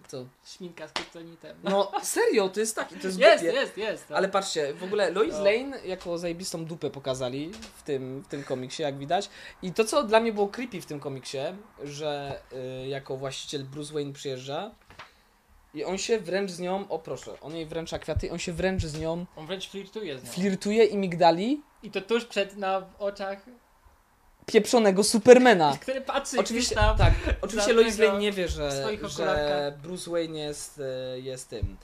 Co? 0.07 0.25
śminka 0.45 0.87
z 0.87 0.91
kryptonitem. 0.91 1.57
No 1.63 1.91
serio, 2.03 2.49
to 2.49 2.59
jest 2.59 2.75
taki, 2.75 2.95
to 2.95 3.07
jest 3.07 3.19
jest, 3.27 3.43
głupie. 3.43 3.59
jest, 3.59 3.77
jest. 3.77 4.11
Ale 4.11 4.29
patrzcie, 4.29 4.73
w 4.73 4.83
ogóle 4.83 5.11
Lois 5.11 5.33
No. 5.33 5.43
Lane 5.43 5.85
jako 5.85 6.17
zajebistą 6.17 6.65
dupę 6.65 6.89
pokazali 6.89 7.51
w 7.77 7.83
tym, 7.83 8.21
w 8.21 8.27
tym 8.27 8.43
komiksie, 8.43 8.83
jak 8.83 8.97
widać. 8.97 9.29
I 9.61 9.73
to, 9.73 9.85
co 9.85 10.03
dla 10.03 10.19
mnie 10.19 10.33
było 10.33 10.47
creepy 10.47 10.81
w 10.81 10.85
tym 10.85 10.99
komiksie, 10.99 11.37
że 11.83 12.39
y, 12.83 12.87
jako 12.87 13.17
właściciel 13.17 13.63
Bruce 13.63 13.93
Wayne 13.93 14.13
przyjeżdża 14.13 14.71
i 15.73 15.83
on 15.83 15.97
się 15.97 16.19
wręcz 16.19 16.51
z 16.51 16.59
nią, 16.59 16.87
o 16.89 16.99
proszę, 16.99 17.39
on 17.41 17.55
jej 17.55 17.65
wręcza 17.65 17.99
kwiaty, 17.99 18.31
on 18.31 18.39
się 18.39 18.53
wręcz 18.53 18.85
z 18.85 18.99
nią 18.99 19.25
On 19.35 19.45
wręcz 19.47 19.69
flirtuje 19.69 20.19
z 20.19 20.23
nią. 20.23 20.29
flirtuje 20.29 20.85
i 20.85 20.97
migdali 20.97 21.61
I 21.83 21.91
to 21.91 22.01
tuż 22.01 22.25
przed, 22.25 22.57
na 22.57 22.85
oczach, 22.99 23.45
pieprzonego 24.45 25.03
Supermana. 25.03 25.77
który 25.81 26.01
patrzy 26.01 26.39
Oczywiście, 26.39 26.75
tam. 26.75 26.97
tak, 26.97 27.13
oczywiście 27.41 27.73
Lois 27.73 27.97
Lane 27.97 28.19
nie 28.19 28.31
wie, 28.31 28.47
że, 28.47 28.97
że. 29.03 29.77
Bruce 29.81 30.11
Wayne 30.11 30.39
jest, 30.39 30.79
e, 30.79 31.19
jest 31.19 31.49
tym, 31.49 31.77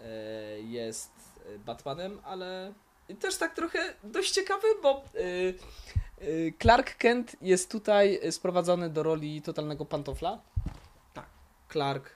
e, 0.00 0.60
jest 0.60 1.10
e, 1.54 1.58
Batmanem, 1.58 2.20
ale 2.24 2.72
też 3.20 3.36
tak 3.36 3.54
trochę 3.54 3.78
dość 4.04 4.30
ciekawy, 4.30 4.66
bo 4.82 5.04
Clark 6.62 6.96
Kent 6.96 7.36
jest 7.40 7.70
tutaj 7.70 8.20
sprowadzony 8.30 8.90
do 8.90 9.02
roli 9.02 9.42
totalnego 9.42 9.84
pantofla. 9.84 10.40
Tak. 11.14 11.26
Clark, 11.72 12.10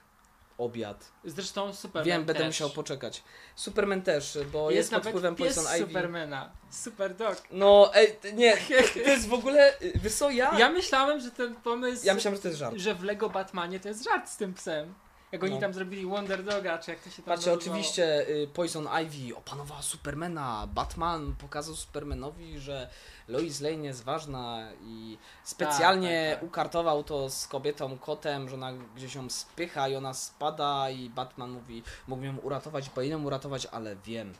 obiad. 0.57 1.11
Zresztą 1.25 1.73
Superman 1.73 2.05
Wiem, 2.07 2.25
będę 2.25 2.39
też. 2.39 2.47
musiał 2.47 2.69
poczekać. 2.69 3.23
Superman 3.55 4.01
też, 4.01 4.37
bo 4.51 4.71
jest, 4.71 4.89
pod 4.89 4.97
nawet 4.97 5.09
wpływem 5.11 5.35
Poison 5.35 5.65
Ivy. 5.77 5.87
Supermana. 5.87 6.49
Super 6.69 7.15
dog. 7.15 7.41
No, 7.51 7.91
ej, 7.95 8.19
nie, 8.33 8.57
to 9.03 9.09
jest 9.09 9.27
w 9.27 9.33
ogóle, 9.33 9.81
y, 9.81 9.91
wiesz 10.03 10.13
co, 10.13 10.29
ja, 10.29 10.59
Ja 10.59 10.69
myślałem, 10.69 11.19
że 11.19 11.31
ten 11.31 11.55
pomysł, 11.55 12.05
ja 12.05 12.13
myślałem, 12.13 12.35
że 12.35 12.41
to 12.41 12.47
jest 12.47 12.59
żart. 12.59 12.75
że 12.77 12.95
w 12.95 13.03
Lego 13.03 13.29
Batmanie 13.29 13.79
to 13.79 13.87
jest 13.87 14.03
żart 14.03 14.29
z 14.29 14.37
tym 14.37 14.53
psem. 14.53 14.93
Jak 15.31 15.43
oni 15.43 15.53
No. 15.53 15.59
tam 15.61 15.73
zrobili 15.73 16.05
Wonder 16.05 16.43
Doga, 16.43 16.77
czy 16.77 16.91
jak 16.91 16.99
to 16.99 17.09
się 17.09 17.15
tam 17.15 17.25
Patrzcie, 17.25 17.51
nazywało. 17.51 17.57
oczywiście 17.57 18.29
y, 18.29 18.47
Poison 18.53 18.87
Ivy 19.03 19.35
opanowała 19.35 19.81
Supermana. 19.81 20.67
Batman 20.67 21.35
pokazał 21.35 21.75
Supermanowi, 21.75 22.59
że 22.59 22.89
Lois 23.27 23.61
Lane 23.61 23.75
jest 23.85 24.03
ważna 24.03 24.67
i 24.81 25.17
specjalnie 25.43 26.25
Tak, 26.25 26.33
tak, 26.33 26.39
tak. 26.39 26.49
ukartował 26.49 27.03
to 27.03 27.29
z 27.29 27.47
kobietą 27.47 27.97
kotem, 27.97 28.49
że 28.49 28.55
ona 28.55 28.73
gdzieś 28.95 29.15
ją 29.15 29.29
spycha 29.29 29.87
i 29.87 29.95
ona 29.95 30.13
spada 30.13 30.89
i 30.89 31.09
Batman 31.09 31.49
mówi, 31.51 31.83
mógłbym 32.07 32.35
ją 32.35 32.41
uratować, 32.41 32.89
powinienem 32.89 33.25
uratować, 33.25 33.65
ale 33.65 33.95
wiem, 33.95 34.33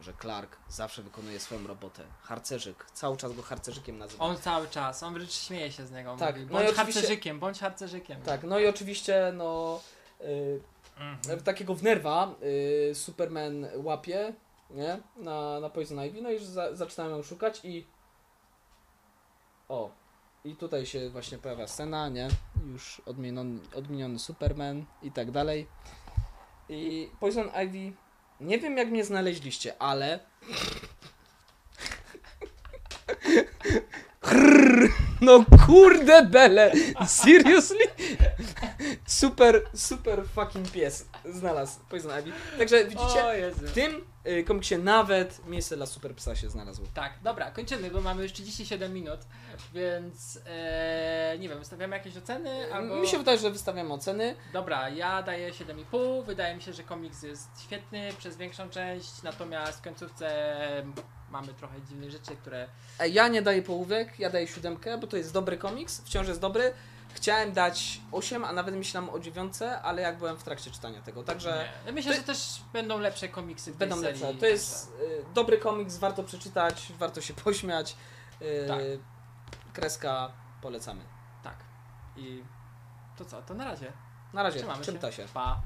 że 0.00 0.12
Clark 0.20 0.56
zawsze 0.68 1.02
wykonuje 1.02 1.40
swoją 1.40 1.66
robotę. 1.66 2.02
Harcerzyk, 2.22 2.86
cały 2.92 3.16
czas 3.16 3.32
go 3.32 3.42
harcerzykiem 3.42 3.98
nazywa. 3.98 4.24
On 4.24 4.36
cały 4.36 4.68
czas, 4.68 5.02
on 5.02 5.14
wręcz 5.14 5.32
śmieje 5.32 5.72
się 5.72 5.86
z 5.86 5.90
niego. 5.92 6.16
Tak, 6.18 6.34
mówi, 6.36 6.46
no 6.46 6.52
bądź 6.52 6.68
oczywiście- 6.70 7.00
harcerzykiem, 7.00 7.40
bądź 7.40 7.58
harcerzykiem. 7.60 8.22
Tak, 8.22 8.42
no 8.42 8.58
i 8.58 8.66
oczywiście, 8.66 9.32
no... 9.36 9.80
Mhm. 10.96 11.40
takiego 11.44 11.74
w 11.74 11.82
nerwa 11.82 12.34
y, 12.90 12.94
Superman 12.94 13.66
łapie, 13.74 14.34
nie? 14.70 14.98
Na, 15.16 15.60
na 15.60 15.70
Poison 15.70 15.98
Ivy, 15.98 16.22
no 16.22 16.30
i 16.30 16.34
już 16.34 16.42
za, 16.42 16.76
zaczynają 16.76 17.16
ją 17.16 17.22
szukać 17.22 17.60
i 17.64 17.86
o, 19.68 19.90
i 20.44 20.56
tutaj 20.56 20.86
się 20.86 21.10
właśnie 21.10 21.38
pojawia 21.38 21.66
scena, 21.66 22.08
nie? 22.08 22.28
Już 22.72 23.02
odmieniony, 23.06 23.60
odmieniony 23.74 24.18
Superman 24.18 24.84
i 25.02 25.12
tak 25.12 25.30
dalej. 25.30 25.66
I 26.68 27.10
Poison 27.20 27.50
Ivy, 27.64 27.96
nie 28.40 28.58
wiem 28.58 28.76
jak 28.76 28.88
mnie 28.88 29.04
znaleźliście, 29.04 29.82
ale 29.82 30.20
no 35.20 35.44
kurde 35.66 36.26
bele, 36.26 36.72
seriously? 37.06 37.84
Super, 39.22 39.62
super 39.74 40.24
fucking 40.28 40.70
pies 40.70 41.08
znalazł 41.24 41.80
Poison 41.88 42.12
Ivy. 42.20 42.32
Także 42.58 42.84
widzicie, 42.84 43.50
w 43.52 43.72
tym 43.72 44.04
y, 44.26 44.44
komiksie 44.44 44.78
nawet 44.78 45.46
miejsce 45.46 45.76
dla 45.76 45.86
super 45.86 46.14
psa 46.14 46.36
się 46.36 46.50
znalazło. 46.50 46.86
Tak, 46.94 47.12
dobra, 47.22 47.50
kończymy, 47.50 47.90
bo 47.90 48.00
mamy 48.00 48.22
już 48.22 48.32
37 48.32 48.94
minut, 48.94 49.20
więc 49.74 50.38
e, 50.46 51.36
nie 51.38 51.48
wiem, 51.48 51.58
wystawiamy 51.58 51.96
jakieś 51.96 52.16
oceny 52.16 52.74
albo... 52.74 52.96
Mi 52.96 53.08
się 53.08 53.18
wydaje, 53.18 53.38
że 53.38 53.50
wystawiamy 53.50 53.92
oceny. 53.92 54.34
Dobra, 54.52 54.88
ja 54.88 55.22
daję 55.22 55.52
7,5. 55.52 56.24
Wydaje 56.24 56.56
mi 56.56 56.62
się, 56.62 56.72
że 56.72 56.82
komiks 56.82 57.22
jest 57.22 57.48
świetny 57.64 58.12
przez 58.18 58.36
większą 58.36 58.70
część, 58.70 59.22
natomiast 59.22 59.78
w 59.78 59.82
końcówce 59.82 60.32
mamy 61.30 61.54
trochę 61.54 61.82
dziwnych 61.82 62.10
rzeczy, 62.10 62.36
które. 62.36 62.68
Ja 63.10 63.28
nie 63.28 63.42
daję 63.42 63.62
połówek, 63.62 64.18
ja 64.18 64.30
daję 64.30 64.46
siódemkę, 64.46 64.98
bo 64.98 65.06
to 65.06 65.16
jest 65.16 65.32
dobry 65.32 65.56
komiks, 65.56 66.00
wciąż 66.04 66.28
jest 66.28 66.40
dobry. 66.40 66.72
Chciałem 67.14 67.52
dać 67.52 68.00
8, 68.12 68.44
a 68.44 68.52
nawet 68.52 68.74
myślałem 68.74 69.10
o 69.10 69.18
dziewiątce, 69.18 69.82
ale 69.82 70.02
jak 70.02 70.18
byłem 70.18 70.36
w 70.36 70.42
trakcie 70.42 70.70
czytania 70.70 71.02
tego, 71.02 71.24
także. 71.24 71.68
Myślę, 71.92 72.14
że 72.16 72.22
też 72.22 72.60
będą 72.72 72.98
lepsze 72.98 73.28
komiksy 73.28 73.72
w 73.72 73.76
będą 73.76 74.00
serii. 74.00 74.20
lepsze. 74.22 74.40
To 74.40 74.46
jest 74.46 74.92
y, 75.00 75.24
dobry 75.34 75.58
komiks, 75.58 75.96
warto 75.96 76.22
przeczytać, 76.24 76.92
warto 76.98 77.20
się 77.20 77.34
pośmiać. 77.44 77.96
Y, 78.42 78.64
Tak. 78.68 78.78
Kreska 79.72 80.32
polecamy. 80.62 81.04
Tak. 81.42 81.56
I 82.16 82.42
to 83.16 83.24
co, 83.24 83.42
to 83.42 83.54
na 83.54 83.64
razie. 83.64 83.92
Na 84.32 84.42
razie, 84.42 84.58
Trzymamy 84.58 84.84
czym 84.84 84.98
ta 84.98 85.12
się? 85.12 85.26
Pa. 85.34 85.60